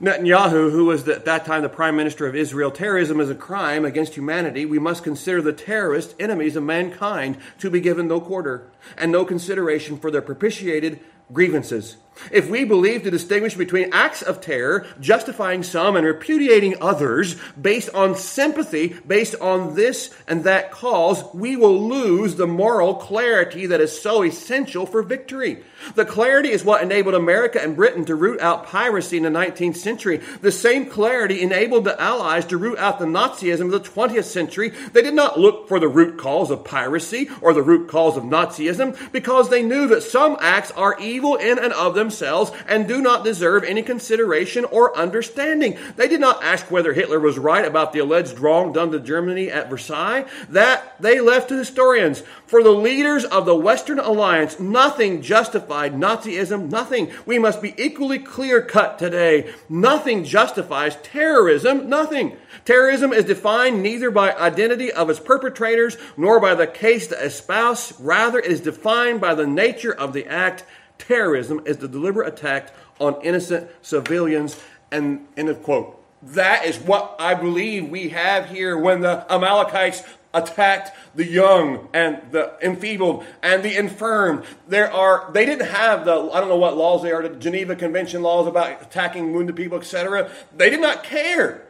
Netanyahu, 0.00 0.70
who 0.72 0.86
was 0.86 1.06
at 1.08 1.24
that 1.24 1.44
time 1.44 1.62
the 1.62 1.68
prime 1.68 1.96
minister 1.96 2.26
of 2.26 2.34
Israel, 2.34 2.70
terrorism 2.70 3.20
is 3.20 3.30
a 3.30 3.34
crime 3.34 3.84
against 3.84 4.14
humanity. 4.14 4.66
We 4.66 4.78
must 4.78 5.04
consider 5.04 5.40
the 5.40 5.52
terrorists 5.52 6.14
enemies 6.18 6.56
of 6.56 6.64
mankind 6.64 7.38
to 7.60 7.70
be 7.70 7.80
given 7.80 8.08
no 8.08 8.20
quarter 8.20 8.70
and 8.96 9.12
no 9.12 9.24
consideration 9.24 9.96
for 9.98 10.10
their 10.10 10.22
propitiated 10.22 11.00
grievances. 11.32 11.96
If 12.30 12.48
we 12.48 12.64
believe 12.64 13.02
to 13.02 13.10
distinguish 13.10 13.54
between 13.54 13.92
acts 13.92 14.22
of 14.22 14.40
terror, 14.40 14.86
justifying 15.00 15.62
some 15.62 15.96
and 15.96 16.06
repudiating 16.06 16.76
others 16.80 17.36
based 17.60 17.90
on 17.94 18.16
sympathy, 18.16 18.96
based 19.06 19.34
on 19.40 19.74
this 19.74 20.10
and 20.26 20.44
that 20.44 20.70
cause, 20.70 21.22
we 21.34 21.56
will 21.56 21.88
lose 21.88 22.36
the 22.36 22.46
moral 22.46 22.94
clarity 22.94 23.66
that 23.66 23.80
is 23.80 24.00
so 24.00 24.22
essential 24.22 24.86
for 24.86 25.02
victory. 25.02 25.62
The 25.94 26.04
clarity 26.04 26.50
is 26.50 26.64
what 26.64 26.82
enabled 26.82 27.14
America 27.14 27.62
and 27.62 27.76
Britain 27.76 28.04
to 28.06 28.14
root 28.14 28.40
out 28.40 28.66
piracy 28.66 29.18
in 29.18 29.22
the 29.24 29.28
19th 29.28 29.76
century. 29.76 30.20
The 30.40 30.52
same 30.52 30.86
clarity 30.86 31.42
enabled 31.42 31.84
the 31.84 32.00
Allies 32.00 32.46
to 32.46 32.56
root 32.56 32.78
out 32.78 32.98
the 32.98 33.04
Nazism 33.04 33.66
of 33.66 33.70
the 33.70 33.80
20th 33.80 34.24
century. 34.24 34.70
They 34.92 35.02
did 35.02 35.14
not 35.14 35.38
look 35.38 35.68
for 35.68 35.78
the 35.78 35.88
root 35.88 36.18
cause 36.18 36.50
of 36.50 36.64
piracy 36.64 37.28
or 37.40 37.52
the 37.52 37.62
root 37.62 37.88
cause 37.88 38.16
of 38.16 38.24
Nazism 38.24 38.96
because 39.12 39.50
they 39.50 39.62
knew 39.62 39.86
that 39.88 40.02
some 40.02 40.36
acts 40.40 40.70
are 40.72 40.98
evil 40.98 41.36
in 41.36 41.58
and 41.58 41.72
of 41.72 41.94
themselves 42.04 42.52
and 42.68 42.86
do 42.86 43.00
not 43.00 43.24
deserve 43.24 43.64
any 43.64 43.82
consideration 43.82 44.64
or 44.66 44.96
understanding. 44.96 45.78
They 45.96 46.08
did 46.08 46.20
not 46.20 46.44
ask 46.44 46.70
whether 46.70 46.92
Hitler 46.92 47.18
was 47.18 47.38
right 47.38 47.64
about 47.64 47.92
the 47.92 48.00
alleged 48.00 48.38
wrong 48.38 48.72
done 48.72 48.92
to 48.92 49.00
Germany 49.00 49.50
at 49.50 49.70
Versailles. 49.70 50.26
That 50.50 50.94
they 51.00 51.20
left 51.20 51.48
to 51.48 51.56
historians. 51.56 52.22
For 52.46 52.62
the 52.62 52.70
leaders 52.70 53.24
of 53.24 53.46
the 53.46 53.56
Western 53.56 53.98
Alliance, 53.98 54.60
nothing 54.60 55.22
justified 55.22 55.94
Nazism, 55.94 56.70
nothing. 56.70 57.10
We 57.26 57.38
must 57.38 57.62
be 57.62 57.74
equally 57.76 58.18
clear 58.18 58.62
cut 58.62 58.98
today. 58.98 59.52
Nothing 59.68 60.24
justifies 60.24 60.96
terrorism, 61.02 61.88
nothing. 61.88 62.36
Terrorism 62.64 63.12
is 63.12 63.24
defined 63.24 63.82
neither 63.82 64.10
by 64.10 64.34
identity 64.34 64.92
of 64.92 65.10
its 65.10 65.20
perpetrators 65.20 65.96
nor 66.16 66.38
by 66.40 66.54
the 66.54 66.66
case 66.66 67.08
to 67.08 67.24
espouse. 67.24 67.98
Rather, 67.98 68.38
it 68.38 68.50
is 68.50 68.60
defined 68.60 69.20
by 69.20 69.34
the 69.34 69.46
nature 69.46 69.92
of 69.92 70.12
the 70.12 70.26
act. 70.26 70.64
Terrorism 70.98 71.60
is 71.66 71.78
the 71.78 71.88
deliberate 71.88 72.28
attack 72.28 72.72
on 72.98 73.20
innocent 73.22 73.70
civilians. 73.82 74.60
And 74.90 75.26
end 75.36 75.48
of 75.48 75.62
quote. 75.62 76.00
That 76.22 76.64
is 76.64 76.78
what 76.78 77.16
I 77.18 77.34
believe 77.34 77.88
we 77.88 78.10
have 78.10 78.48
here 78.48 78.78
when 78.78 79.00
the 79.00 79.26
Amalekites 79.30 80.02
attacked 80.34 80.92
the 81.14 81.24
young 81.24 81.88
and 81.92 82.20
the 82.32 82.56
enfeebled 82.62 83.24
and 83.42 83.62
the 83.62 83.76
infirm. 83.76 84.42
There 84.68 84.92
are 84.92 85.30
they 85.32 85.46
didn't 85.46 85.66
have 85.66 86.04
the 86.04 86.12
I 86.12 86.40
don't 86.40 86.48
know 86.48 86.56
what 86.56 86.76
laws 86.76 87.02
they 87.02 87.12
are, 87.12 87.26
the 87.26 87.36
Geneva 87.36 87.76
Convention 87.76 88.22
laws 88.22 88.46
about 88.46 88.82
attacking 88.82 89.32
wounded 89.32 89.56
people, 89.56 89.78
etc. 89.78 90.30
They 90.56 90.70
did 90.70 90.80
not 90.80 91.04
care. 91.04 91.62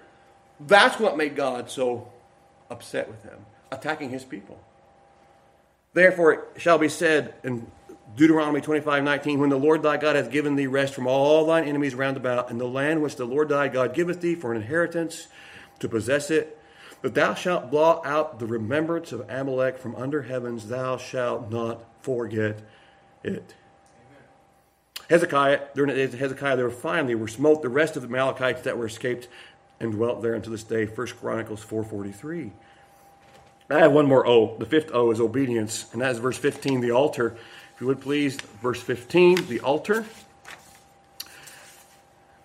That's 0.60 0.98
what 0.98 1.16
made 1.16 1.36
God 1.36 1.70
so 1.70 2.10
upset 2.70 3.08
with 3.08 3.22
them, 3.22 3.44
attacking 3.70 4.10
his 4.10 4.24
people. 4.24 4.58
Therefore 5.92 6.32
it 6.32 6.40
shall 6.56 6.78
be 6.78 6.88
said 6.88 7.34
in 7.44 7.70
Deuteronomy 8.16 8.60
25, 8.60 9.02
19, 9.02 9.40
when 9.40 9.50
the 9.50 9.58
Lord 9.58 9.82
thy 9.82 9.96
God 9.96 10.14
hath 10.14 10.30
given 10.30 10.54
thee 10.54 10.66
rest 10.66 10.94
from 10.94 11.06
all 11.06 11.46
thine 11.46 11.64
enemies 11.64 11.94
round 11.94 12.16
about, 12.16 12.50
and 12.50 12.60
the 12.60 12.66
land 12.66 13.02
which 13.02 13.16
the 13.16 13.24
Lord 13.24 13.48
thy 13.48 13.68
God 13.68 13.94
giveth 13.94 14.20
thee 14.20 14.34
for 14.34 14.52
an 14.52 14.60
inheritance 14.60 15.26
to 15.80 15.88
possess 15.88 16.30
it, 16.30 16.58
but 17.02 17.14
thou 17.14 17.34
shalt 17.34 17.70
blot 17.70 18.06
out 18.06 18.38
the 18.38 18.46
remembrance 18.46 19.12
of 19.12 19.28
Amalek 19.28 19.78
from 19.78 19.96
under 19.96 20.22
heavens, 20.22 20.68
thou 20.68 20.96
shalt 20.96 21.50
not 21.50 21.84
forget 22.02 22.60
it. 23.22 23.54
Hezekiah, 25.10 25.60
during 25.74 25.90
the 25.90 25.96
days 25.96 26.14
of 26.14 26.20
Hezekiah, 26.20 26.56
they 26.56 26.62
were 26.62 26.70
finally 26.70 27.14
were 27.14 27.28
smote 27.28 27.62
the 27.62 27.68
rest 27.68 27.96
of 27.96 28.02
the 28.02 28.08
Amalekites 28.08 28.62
that 28.62 28.78
were 28.78 28.86
escaped 28.86 29.28
and 29.80 29.92
dwelt 29.92 30.22
there 30.22 30.34
unto 30.34 30.50
this 30.50 30.64
day. 30.64 30.86
First 30.86 31.18
Chronicles 31.18 31.62
443. 31.62 32.52
I 33.70 33.78
have 33.80 33.92
one 33.92 34.06
more 34.06 34.26
O. 34.26 34.56
The 34.58 34.66
fifth 34.66 34.90
O 34.92 35.10
is 35.10 35.20
obedience, 35.20 35.86
and 35.92 36.00
that 36.00 36.12
is 36.12 36.18
verse 36.18 36.38
15, 36.38 36.80
the 36.80 36.92
altar. 36.92 37.36
If 37.74 37.80
you 37.80 37.86
would 37.88 38.00
please, 38.00 38.36
verse 38.62 38.80
15, 38.80 39.46
the 39.48 39.60
altar. 39.60 40.04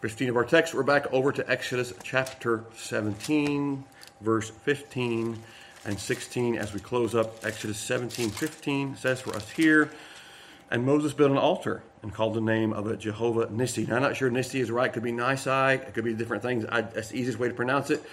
15 0.01 0.29
of 0.29 0.35
our 0.35 0.45
text, 0.45 0.73
we're 0.73 0.83
back 0.83 1.11
over 1.13 1.31
to 1.31 1.49
Exodus 1.49 1.93
chapter 2.03 2.63
17 2.75 3.83
verse 4.21 4.49
15 4.49 5.41
and 5.85 5.99
16 5.99 6.57
as 6.57 6.73
we 6.73 6.79
close 6.79 7.15
up 7.15 7.45
Exodus 7.45 7.77
17 7.77 8.29
15 8.29 8.95
says 8.95 9.21
for 9.21 9.35
us 9.35 9.49
here. 9.51 9.89
And 10.71 10.85
Moses 10.85 11.13
built 11.13 11.31
an 11.31 11.37
altar 11.37 11.81
and 12.03 12.13
called 12.13 12.35
the 12.35 12.41
name 12.41 12.73
of 12.73 12.87
it 12.87 12.99
Jehovah 12.99 13.47
Nissi. 13.47 13.87
Now, 13.87 13.95
I'm 13.95 14.01
not 14.03 14.15
sure 14.15 14.29
Nissi 14.29 14.59
is 14.59 14.69
right. 14.69 14.89
It 14.89 14.93
could 14.93 15.03
be 15.03 15.11
Nisai. 15.11 15.75
It 15.75 15.93
could 15.93 16.03
be 16.03 16.13
different 16.13 16.43
things. 16.43 16.65
I, 16.69 16.81
that's 16.81 17.09
the 17.09 17.19
easiest 17.19 17.39
way 17.39 17.47
to 17.47 17.53
pronounce 17.53 17.89
it. 17.89 18.03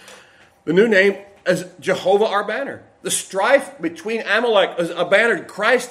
The 0.65 0.73
new 0.73 0.89
name 0.89 1.19
is 1.47 1.67
Jehovah 1.81 2.25
our 2.27 2.45
banner. 2.45 2.83
The 3.03 3.11
strife 3.11 3.79
between 3.81 4.23
Amalek 4.23 4.79
is 4.79 4.91
a 4.91 5.05
banner. 5.05 5.45
Christ 5.45 5.91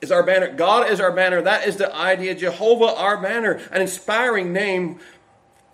is 0.00 0.10
our 0.10 0.22
banner. 0.22 0.52
God 0.52 0.90
is 0.90 1.00
our 1.00 1.12
banner. 1.12 1.40
That 1.42 1.66
is 1.66 1.76
the 1.76 1.94
idea. 1.94 2.34
Jehovah 2.34 2.94
our 2.96 3.20
banner. 3.20 3.60
An 3.72 3.80
inspiring 3.80 4.52
name 4.52 5.00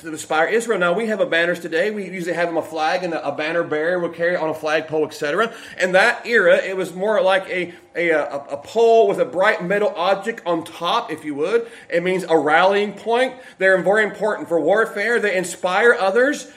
to 0.01 0.09
inspire 0.09 0.47
Israel. 0.49 0.79
Now 0.79 0.93
we 0.95 1.07
have 1.07 1.21
a 1.21 1.27
banners 1.27 1.61
today. 1.61 1.91
We 1.91 2.09
usually 2.11 2.35
have 2.35 2.49
them 2.49 2.57
a 2.57 2.63
flag 2.63 3.05
and 3.05 3.13
a 3.13 3.33
banner 3.33 3.63
bearer 3.63 3.99
will 3.99 4.09
carry 4.09 4.35
on 4.35 4.49
a 4.49 4.55
flagpole, 4.55 5.05
etc. 5.07 5.53
In 5.81 5.93
that 5.93 6.27
era, 6.27 6.57
it 6.57 6.77
was 6.77 6.95
more 6.95 7.21
like 7.21 7.47
a, 7.49 7.75
a, 7.95 8.11
a, 8.11 8.45
a 8.51 8.57
pole 8.57 9.09
with 9.09 9.21
a 9.21 9.25
bright 9.25 9.63
metal 9.63 9.93
object 9.95 10.43
on 10.47 10.65
top, 10.65 11.13
if 11.13 11.25
you 11.25 11.35
would. 11.35 11.69
It 11.91 12.03
means 12.03 12.25
a 12.25 12.39
rallying 12.39 12.95
point. 12.95 13.35
They're 13.59 13.81
very 13.83 14.05
important 14.05 14.49
for 14.49 14.59
warfare. 14.59 15.21
They 15.21 15.37
inspire 15.37 15.93
others. 15.93 16.51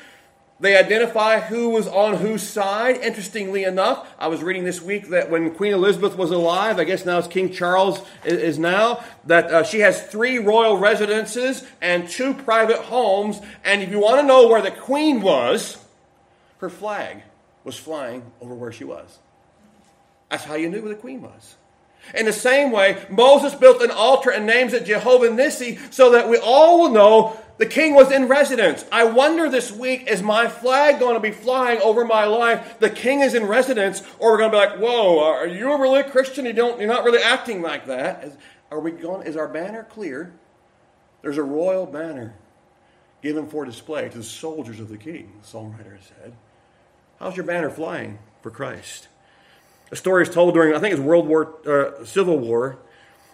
They 0.63 0.77
identify 0.77 1.41
who 1.41 1.71
was 1.71 1.89
on 1.89 2.15
whose 2.15 2.41
side. 2.41 2.95
Interestingly 3.01 3.65
enough, 3.65 4.07
I 4.17 4.29
was 4.29 4.41
reading 4.41 4.63
this 4.63 4.81
week 4.81 5.09
that 5.09 5.29
when 5.29 5.53
Queen 5.53 5.73
Elizabeth 5.73 6.15
was 6.15 6.31
alive, 6.31 6.79
I 6.79 6.85
guess 6.85 7.05
now 7.05 7.17
it's 7.17 7.27
King 7.27 7.51
Charles 7.51 7.99
is 8.23 8.57
now, 8.57 9.03
that 9.25 9.51
uh, 9.51 9.63
she 9.65 9.81
has 9.81 10.01
three 10.03 10.39
royal 10.39 10.77
residences 10.77 11.65
and 11.81 12.07
two 12.07 12.33
private 12.33 12.77
homes. 12.77 13.41
And 13.65 13.83
if 13.83 13.91
you 13.91 13.99
want 13.99 14.21
to 14.21 14.25
know 14.25 14.47
where 14.47 14.61
the 14.61 14.71
Queen 14.71 15.21
was, 15.21 15.83
her 16.59 16.69
flag 16.69 17.23
was 17.65 17.75
flying 17.75 18.23
over 18.39 18.55
where 18.55 18.71
she 18.71 18.85
was. 18.85 19.19
That's 20.31 20.45
how 20.45 20.55
you 20.55 20.69
knew 20.69 20.81
where 20.81 20.93
the 20.93 21.01
Queen 21.01 21.21
was. 21.21 21.57
In 22.13 22.25
the 22.25 22.31
same 22.31 22.71
way, 22.71 23.05
Moses 23.09 23.53
built 23.53 23.81
an 23.81 23.91
altar 23.91 24.29
and 24.29 24.45
names 24.45 24.71
it 24.71 24.85
Jehovah 24.85 25.27
Nissi 25.27 25.77
so 25.93 26.11
that 26.11 26.29
we 26.29 26.37
all 26.37 26.79
will 26.79 26.91
know 26.91 27.37
the 27.57 27.65
king 27.65 27.93
was 27.93 28.11
in 28.11 28.27
residence. 28.27 28.83
I 28.91 29.03
wonder 29.03 29.49
this 29.49 29.71
week, 29.71 30.07
is 30.07 30.21
my 30.21 30.47
flag 30.47 30.99
going 30.99 31.13
to 31.13 31.19
be 31.19 31.31
flying 31.31 31.79
over 31.81 32.03
my 32.03 32.25
life? 32.25 32.79
The 32.79 32.89
king 32.89 33.19
is 33.19 33.33
in 33.33 33.45
residence, 33.45 34.01
or 34.19 34.31
we're 34.31 34.37
going 34.39 34.51
to 34.51 34.57
be 34.57 34.59
like, 34.59 34.79
whoa, 34.79 35.23
are 35.23 35.47
you 35.47 35.71
a 35.71 35.79
really 35.79 36.03
Christian? 36.03 36.45
You 36.45 36.53
don't, 36.53 36.79
you're 36.79 36.89
not 36.89 37.03
really 37.03 37.21
acting 37.21 37.61
like 37.61 37.85
that. 37.85 38.23
Is, 38.23 38.37
are 38.71 38.79
we 38.79 38.91
going, 38.91 39.27
is 39.27 39.37
our 39.37 39.47
banner 39.47 39.83
clear? 39.83 40.33
There's 41.21 41.37
a 41.37 41.43
royal 41.43 41.85
banner 41.85 42.35
given 43.21 43.47
for 43.47 43.65
display 43.65 44.09
to 44.09 44.17
the 44.17 44.23
soldiers 44.23 44.79
of 44.79 44.89
the 44.89 44.97
king, 44.97 45.31
the 45.41 45.47
songwriter 45.47 45.97
said. 46.01 46.33
How's 47.19 47.37
your 47.37 47.45
banner 47.45 47.69
flying 47.69 48.19
for 48.41 48.49
Christ? 48.49 49.07
A 49.91 49.95
story 49.95 50.23
is 50.23 50.29
told 50.29 50.55
during, 50.55 50.75
I 50.75 50.79
think 50.79 50.93
it's 50.93 51.01
World 51.01 51.27
War, 51.27 51.53
uh, 51.67 52.03
Civil 52.03 52.39
War, 52.39 52.79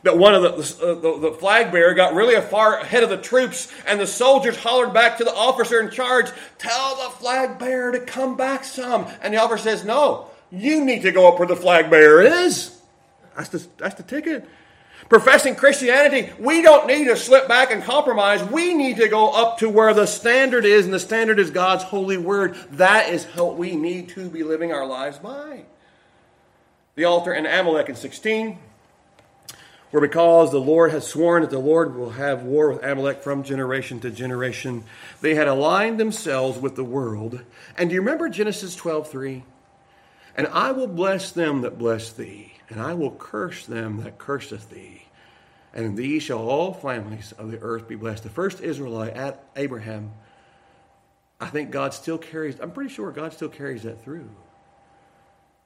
that 0.04 0.18
one 0.18 0.34
of 0.34 0.42
the, 0.42 0.96
the, 0.96 1.20
the, 1.20 1.32
flag 1.34 1.72
bearer 1.72 1.94
got 1.94 2.14
really 2.14 2.40
far 2.42 2.80
ahead 2.80 3.04
of 3.04 3.10
the 3.10 3.18
troops, 3.18 3.72
and 3.86 4.00
the 4.00 4.08
soldiers 4.08 4.56
hollered 4.56 4.94
back 4.94 5.18
to 5.18 5.24
the 5.24 5.34
officer 5.34 5.82
in 5.82 5.92
charge, 5.92 6.32
Tell 6.58 6.96
the 6.96 7.16
flag 7.18 7.60
bearer 7.60 7.92
to 7.92 8.00
come 8.00 8.38
back 8.38 8.64
some. 8.64 9.08
And 9.22 9.34
the 9.34 9.38
officer 9.38 9.64
says, 9.64 9.84
No, 9.84 10.30
you 10.52 10.86
need 10.86 11.02
to 11.02 11.12
go 11.12 11.28
up 11.28 11.40
where 11.40 11.48
the 11.48 11.56
flag 11.56 11.90
bearer 11.90 12.22
is. 12.22 12.78
That's 13.36 13.50
the, 13.50 13.68
that's 13.78 13.96
the 13.96 14.04
ticket. 14.04 14.48
Professing 15.10 15.56
Christianity, 15.56 16.32
we 16.40 16.62
don't 16.62 16.86
need 16.86 17.06
to 17.06 17.18
slip 17.18 17.48
back 17.48 17.72
and 17.72 17.84
compromise. 17.84 18.44
We 18.44 18.76
need 18.76 18.98
to 18.98 19.08
go 19.08 19.32
up 19.32 19.58
to 19.60 19.70
where 19.70 19.94
the 19.94 20.06
standard 20.06 20.66
is, 20.66 20.86
and 20.86 20.94
the 20.94 21.00
standard 21.00 21.40
is 21.40 21.50
God's 21.50 21.84
holy 21.84 22.18
word. 22.18 22.56
That 22.72 23.10
is 23.10 23.26
what 23.26 23.58
we 23.58 23.76
need 23.76 24.10
to 24.10 24.30
be 24.30 24.44
living 24.44 24.72
our 24.72 24.86
lives 24.86 25.18
by. 25.18 25.64
The 26.96 27.06
altar 27.06 27.34
in 27.34 27.46
Amalek 27.46 27.90
in 27.90 27.96
16 27.96 28.60
where 29.92 30.02
because 30.02 30.52
the 30.52 30.60
Lord 30.60 30.92
has 30.92 31.08
sworn 31.08 31.42
that 31.42 31.50
the 31.50 31.60
Lord 31.60 31.96
will 31.96 32.12
have 32.12 32.44
war 32.44 32.72
with 32.72 32.84
Amalek 32.84 33.24
from 33.24 33.44
generation 33.44 34.00
to 34.02 34.12
generation, 34.12 34.84
they 35.22 35.36
had 35.36 35.48
aligned 35.48 36.00
themselves 36.00 36.60
with 36.60 36.76
the 36.76 36.84
world. 36.84 37.42
And 37.78 37.90
do 37.90 37.96
you 37.96 38.02
remember 38.02 38.30
Genesis 38.30 38.76
12 38.76 39.10
3? 39.10 39.44
And 40.36 40.48
I 40.48 40.72
will 40.72 40.88
bless 40.88 41.32
them 41.32 41.62
that 41.62 41.78
bless 41.78 42.12
thee, 42.12 42.54
and 42.70 42.80
I 42.80 42.94
will 42.94 43.12
curse 43.12 43.66
them 43.66 44.04
that 44.04 44.18
curseth 44.18 44.70
thee. 44.70 45.04
And 45.74 45.86
in 45.86 45.96
thee 45.96 46.20
shall 46.20 46.48
all 46.48 46.74
families 46.74 47.32
of 47.34 47.52
the 47.52 47.60
earth 47.60 47.88
be 47.88 47.96
blessed. 47.96 48.24
The 48.24 48.30
first 48.30 48.62
Israelite 48.62 49.14
at 49.14 49.44
Abraham, 49.56 50.14
I 51.40 51.48
think 51.48 51.72
God 51.72 51.94
still 51.94 52.18
carries, 52.18 52.60
I'm 52.60 52.72
pretty 52.72 52.94
sure 52.94 53.12
God 53.12 53.34
still 53.34 53.50
carries 53.50 53.84
that 53.84 54.04
through. 54.04 54.30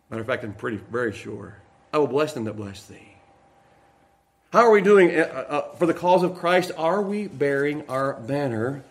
Matter 0.09 0.21
of 0.21 0.27
fact, 0.27 0.43
I'm 0.43 0.53
pretty 0.53 0.77
very 0.77 1.13
sure. 1.13 1.57
I 1.91 1.97
will 1.97 2.07
bless 2.07 2.33
them 2.33 2.45
that 2.45 2.55
bless 2.55 2.83
thee. 2.85 3.12
How 4.53 4.67
are 4.67 4.71
we 4.71 4.81
doing 4.81 5.19
uh, 5.19 5.23
uh, 5.23 5.75
for 5.77 5.87
the 5.87 5.95
cause 5.95 6.21
of 6.21 6.35
Christ? 6.35 6.71
Are 6.77 7.01
we 7.01 7.25
bearing 7.25 7.89
our 7.89 8.13
banner? 8.13 8.83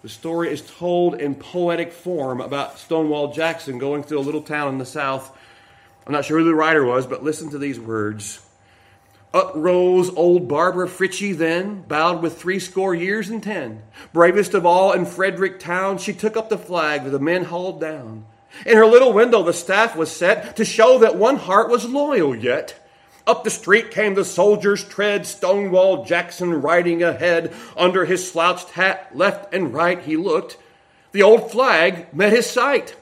The 0.00 0.08
story 0.08 0.50
is 0.50 0.62
told 0.62 1.20
in 1.20 1.34
poetic 1.34 1.92
form 1.92 2.40
about 2.40 2.78
Stonewall 2.78 3.30
Jackson 3.30 3.76
going 3.76 4.02
through 4.02 4.20
a 4.20 4.22
little 4.24 4.40
town 4.40 4.72
in 4.72 4.78
the 4.78 4.86
South. 4.86 5.36
I'm 6.06 6.14
not 6.14 6.24
sure 6.24 6.38
who 6.38 6.46
the 6.46 6.54
writer 6.54 6.86
was, 6.86 7.06
but 7.06 7.22
listen 7.22 7.50
to 7.50 7.58
these 7.58 7.78
words. 7.78 8.40
Up 9.34 9.52
rose 9.54 10.08
old 10.08 10.48
Barbara 10.48 10.88
Fritchie 10.88 11.36
then, 11.36 11.82
bowed 11.82 12.22
with 12.22 12.40
threescore 12.40 12.94
years 12.94 13.28
and 13.28 13.42
ten. 13.42 13.82
Bravest 14.14 14.54
of 14.54 14.64
all 14.64 14.92
in 14.92 15.04
Frederick 15.04 15.60
town, 15.60 15.98
she 15.98 16.14
took 16.14 16.34
up 16.34 16.48
the 16.48 16.56
flag 16.56 17.04
that 17.04 17.10
the 17.10 17.18
men 17.18 17.44
hauled 17.44 17.78
down. 17.78 18.24
In 18.64 18.78
her 18.78 18.86
little 18.86 19.12
window 19.12 19.42
the 19.42 19.52
staff 19.52 19.94
was 19.94 20.10
set 20.10 20.56
to 20.56 20.64
show 20.64 21.00
that 21.00 21.16
one 21.16 21.36
heart 21.36 21.68
was 21.68 21.84
loyal 21.84 22.34
yet. 22.34 22.79
Up 23.30 23.44
the 23.44 23.50
street 23.50 23.92
came 23.92 24.14
the 24.14 24.24
soldier's 24.24 24.82
tread, 24.82 25.24
Stonewall 25.24 26.04
Jackson 26.04 26.60
riding 26.60 27.04
ahead. 27.04 27.54
Under 27.76 28.04
his 28.04 28.28
slouched 28.28 28.70
hat, 28.70 29.16
left 29.16 29.54
and 29.54 29.72
right 29.72 30.02
he 30.02 30.16
looked. 30.16 30.56
The 31.12 31.22
old 31.22 31.52
flag 31.52 32.12
met 32.12 32.32
his 32.32 32.50
sight. 32.50 32.96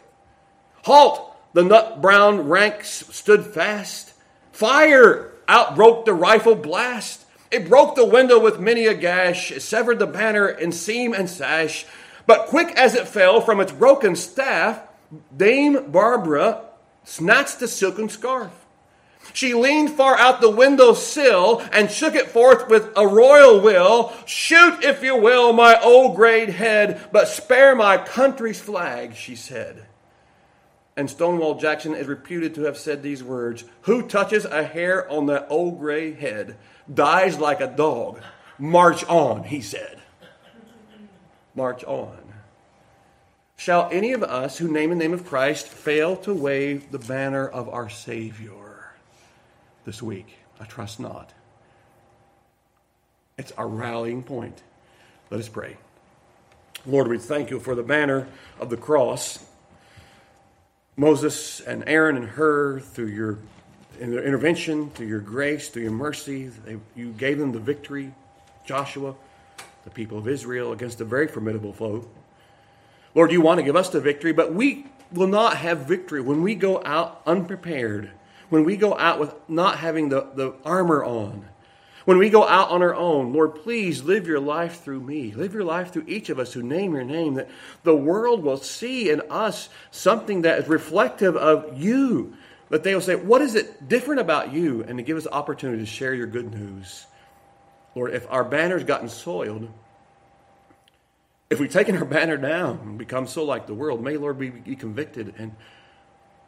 Halt! 0.85 1.35
The 1.55 1.64
nut 1.64 2.03
brown 2.03 2.47
ranks 2.47 3.07
stood 3.11 3.47
fast. 3.47 4.12
Fire! 4.53 5.33
Out 5.49 5.74
broke 5.74 6.05
the 6.05 6.12
rifle 6.12 6.55
blast. 6.55 7.24
It 7.51 7.66
broke 7.66 7.95
the 7.95 8.05
window 8.05 8.39
with 8.39 8.61
many 8.61 8.85
a 8.85 8.93
gash. 8.93 9.51
It 9.51 9.62
severed 9.62 9.99
the 9.99 10.07
banner 10.07 10.47
in 10.47 10.72
seam 10.72 11.14
and 11.14 11.31
sash. 11.31 11.87
But 12.26 12.49
quick 12.49 12.76
as 12.76 12.95
it 12.95 13.09
fell 13.09 13.41
from 13.41 13.61
its 13.61 13.72
broken 13.72 14.14
staff, 14.14 14.83
Dame 15.35 15.91
Barbara 15.91 16.64
snatched 17.03 17.61
the 17.61 17.68
silken 17.68 18.11
scarf. 18.11 18.53
She 19.32 19.54
leaned 19.54 19.90
far 19.90 20.16
out 20.16 20.40
the 20.40 20.50
window 20.50 20.94
sill 20.94 21.62
and 21.72 21.90
shook 21.90 22.14
it 22.14 22.30
forth 22.30 22.68
with 22.68 22.90
a 22.96 23.06
royal 23.06 23.60
will. 23.60 24.12
Shoot, 24.26 24.82
if 24.82 25.02
you 25.02 25.16
will, 25.16 25.52
my 25.52 25.80
old 25.80 26.16
grayed 26.16 26.48
head, 26.50 27.08
but 27.12 27.28
spare 27.28 27.74
my 27.74 27.98
country's 27.98 28.60
flag, 28.60 29.14
she 29.14 29.36
said. 29.36 29.86
And 30.96 31.08
Stonewall 31.08 31.54
Jackson 31.54 31.94
is 31.94 32.08
reputed 32.08 32.56
to 32.56 32.62
have 32.62 32.76
said 32.76 33.02
these 33.02 33.22
words 33.22 33.64
Who 33.82 34.08
touches 34.08 34.44
a 34.44 34.64
hair 34.64 35.08
on 35.10 35.26
that 35.26 35.46
old 35.48 35.78
gray 35.78 36.12
head 36.12 36.56
dies 36.92 37.38
like 37.38 37.60
a 37.60 37.68
dog. 37.68 38.20
March 38.58 39.04
on, 39.04 39.44
he 39.44 39.60
said. 39.60 40.02
March 41.54 41.84
on. 41.84 42.18
Shall 43.56 43.88
any 43.92 44.12
of 44.12 44.22
us 44.22 44.58
who 44.58 44.70
name 44.70 44.90
the 44.90 44.96
name 44.96 45.12
of 45.12 45.26
Christ 45.26 45.68
fail 45.68 46.16
to 46.18 46.34
wave 46.34 46.90
the 46.90 46.98
banner 46.98 47.46
of 47.46 47.68
our 47.68 47.88
Savior? 47.88 48.67
This 49.89 50.03
week? 50.03 50.36
I 50.61 50.66
trust 50.66 51.01
not. 51.01 51.32
It's 53.39 53.53
our 53.53 53.66
rallying 53.66 54.22
point. 54.22 54.62
Let 55.30 55.41
us 55.41 55.49
pray. 55.49 55.78
Lord, 56.84 57.09
we 57.09 57.16
thank 57.16 57.49
you 57.49 57.59
for 57.59 57.74
the 57.74 57.82
banner 57.82 58.28
of 58.61 58.68
the 58.68 58.76
cross. 58.76 59.47
Moses 60.95 61.61
and 61.61 61.84
Aaron 61.86 62.18
and 62.18 62.26
Hur, 62.26 62.80
through 62.80 63.07
your 63.07 63.39
in 63.99 64.11
their 64.11 64.22
intervention, 64.22 64.91
through 64.91 65.07
your 65.07 65.20
grace, 65.20 65.70
through 65.70 65.84
your 65.84 65.93
mercy, 65.93 66.49
they, 66.49 66.76
you 66.95 67.12
gave 67.12 67.39
them 67.39 67.53
the 67.53 67.59
victory. 67.59 68.12
Joshua, 68.66 69.14
the 69.84 69.91
people 69.91 70.18
of 70.18 70.28
Israel, 70.28 70.72
against 70.72 71.01
a 71.01 71.07
very 71.07 71.28
formidable 71.28 71.72
foe. 71.72 72.07
Lord, 73.14 73.32
you 73.32 73.41
want 73.41 73.57
to 73.57 73.64
give 73.64 73.74
us 73.74 73.89
the 73.89 74.03
victory, 74.03 74.32
but 74.32 74.53
we 74.53 74.84
will 75.14 75.28
not 75.28 75.57
have 75.57 75.86
victory 75.86 76.20
when 76.20 76.43
we 76.43 76.55
go 76.55 76.82
out 76.84 77.22
unprepared 77.24 78.11
when 78.49 78.64
we 78.64 78.76
go 78.76 78.96
out 78.96 79.20
with 79.20 79.34
not 79.49 79.78
having 79.78 80.09
the, 80.09 80.26
the 80.34 80.55
armor 80.64 81.05
on, 81.05 81.49
when 82.09 82.16
we 82.16 82.30
go 82.30 82.49
out 82.49 82.70
on 82.70 82.80
our 82.80 82.94
own, 82.94 83.34
Lord, 83.34 83.57
please 83.57 84.03
live 84.03 84.26
your 84.26 84.40
life 84.40 84.82
through 84.82 85.01
me. 85.01 85.32
Live 85.32 85.53
your 85.53 85.64
life 85.64 85.92
through 85.92 86.07
each 86.07 86.30
of 86.30 86.38
us 86.38 86.55
who 86.55 86.62
name 86.62 86.94
your 86.94 87.05
name, 87.05 87.34
that 87.34 87.51
the 87.82 87.94
world 87.94 88.42
will 88.42 88.57
see 88.57 89.11
in 89.11 89.20
us 89.28 89.68
something 89.90 90.40
that 90.40 90.61
is 90.61 90.68
reflective 90.68 91.36
of 91.36 91.78
you. 91.78 92.34
That 92.70 92.82
they 92.82 92.94
will 92.94 93.03
say, 93.03 93.14
What 93.14 93.42
is 93.42 93.55
it 93.55 93.90
different 93.90 94.22
about 94.22 94.55
you? 94.55 94.82
And 94.84 94.96
to 94.96 95.03
give 95.03 95.18
us 95.18 95.26
opportunity 95.26 95.80
to 95.80 95.86
share 95.86 96.14
your 96.14 96.26
good 96.26 96.51
news. 96.51 97.07
Lord, 97.94 98.14
if 98.14 98.26
our 98.30 98.44
banner's 98.44 98.84
gotten 98.84 99.11
soiled, 99.11 99.68
if 101.51 101.61
we've 101.61 101.70
taken 101.70 101.94
our 101.94 102.07
banner 102.07 102.38
down 102.38 102.78
and 102.84 102.99
become 102.99 103.26
so 103.26 103.44
like 103.44 103.66
the 103.66 103.74
world, 103.74 104.03
may, 104.03 104.16
Lord, 104.16 104.38
be 104.38 104.76
convicted 104.76 105.34
and 105.36 105.55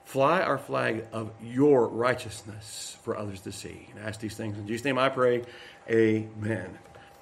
Fly 0.04 0.42
our 0.42 0.58
flag 0.58 1.06
of 1.12 1.30
your 1.42 1.86
righteousness 1.88 2.96
for 3.02 3.16
others 3.16 3.40
to 3.42 3.52
see. 3.52 3.88
And 3.94 4.04
ask 4.04 4.20
these 4.20 4.34
things 4.34 4.58
in 4.58 4.66
Jesus' 4.66 4.84
name 4.84 4.98
I 4.98 5.08
pray. 5.08 5.44
Amen. 5.88 6.78